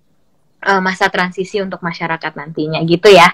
uh, 0.64 0.82
masa 0.82 1.12
transisi 1.12 1.62
untuk 1.62 1.82
masyarakat 1.84 2.34
nantinya 2.34 2.82
gitu 2.86 3.12
ya. 3.12 3.30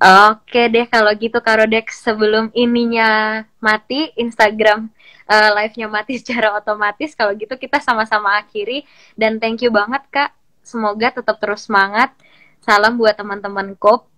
Oke 0.00 0.72
deh 0.72 0.88
kalau 0.88 1.12
gitu 1.12 1.44
Karodex 1.44 2.00
sebelum 2.00 2.48
ininya 2.56 3.44
mati 3.60 4.08
Instagram 4.16 4.88
uh, 5.28 5.50
live-nya 5.60 5.92
mati 5.92 6.16
secara 6.20 6.56
otomatis 6.56 7.12
kalau 7.12 7.36
gitu 7.36 7.52
kita 7.60 7.78
sama-sama 7.84 8.40
akhiri 8.40 8.88
dan 9.14 9.36
thank 9.36 9.60
you 9.60 9.68
banget 9.68 10.00
Kak. 10.08 10.32
Semoga 10.64 11.12
tetap 11.20 11.36
terus 11.40 11.68
semangat. 11.68 12.12
Salam 12.60 13.00
buat 13.00 13.16
teman-teman 13.16 13.76
KOP. 13.76 14.08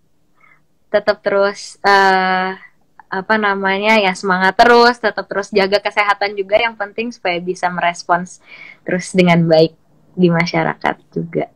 Tetap 0.90 1.22
terus 1.24 1.80
uh, 1.82 2.52
apa 3.12 3.34
namanya 3.36 4.00
ya 4.00 4.12
semangat 4.16 4.56
terus, 4.56 4.96
tetap 4.96 5.28
terus 5.28 5.52
jaga 5.52 5.80
kesehatan 5.80 6.32
juga 6.32 6.56
yang 6.56 6.78
penting 6.78 7.12
supaya 7.12 7.36
bisa 7.40 7.68
merespons 7.68 8.40
terus 8.84 9.12
dengan 9.12 9.44
baik 9.44 9.76
di 10.16 10.28
masyarakat 10.28 10.96
juga. 11.12 11.48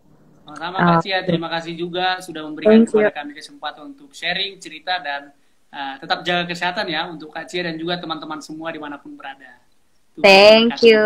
Sama-sama 0.57 0.96
Kak 0.96 1.04
Cia, 1.04 1.20
terima 1.20 1.52
kasih 1.52 1.76
juga 1.76 2.16
sudah 2.24 2.40
memberikan 2.48 2.88
kepada 2.88 3.12
kami 3.12 3.36
kesempatan 3.36 3.92
untuk 3.92 4.09
sharing 4.16 4.57
cerita 4.57 4.96
dan 5.04 5.28
uh, 5.68 5.94
tetap 6.00 6.24
jaga 6.24 6.48
kesehatan 6.48 6.88
ya 6.88 7.04
untuk 7.12 7.28
Kak 7.28 7.44
Cia 7.44 7.68
dan 7.68 7.76
juga 7.76 8.00
teman-teman 8.00 8.40
semua 8.40 8.72
di 8.72 8.80
mana 8.80 8.96
pun 8.96 9.12
berada. 9.12 9.61
Tuhan 10.16 10.24
Thank 10.24 10.80
you, 10.80 11.04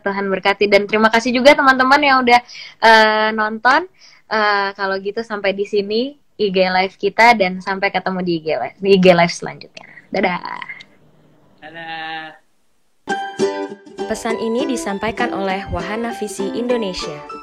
Tuhan 0.00 0.24
berkati 0.32 0.64
dan 0.64 0.88
terima 0.88 1.12
kasih 1.12 1.28
juga 1.28 1.52
teman-teman 1.52 2.00
yang 2.00 2.24
udah 2.24 2.40
uh, 2.80 3.28
nonton. 3.36 3.84
Uh, 4.28 4.72
kalau 4.76 4.96
gitu 4.96 5.20
sampai 5.20 5.52
di 5.52 5.68
sini 5.68 6.16
IG 6.40 6.56
live 6.56 6.96
kita 6.96 7.36
dan 7.36 7.60
sampai 7.60 7.92
ketemu 7.92 8.24
di 8.24 8.32
IG 8.40 8.48
live, 8.56 8.78
di 8.80 8.88
IG 8.96 9.06
live 9.12 9.34
selanjutnya. 9.34 9.86
Dadah. 10.08 10.40
Dadah. 11.60 12.24
Pesan 14.08 14.40
ini 14.40 14.64
disampaikan 14.64 15.36
oleh 15.36 15.68
Wahana 15.68 16.16
Visi 16.16 16.48
Indonesia. 16.56 17.37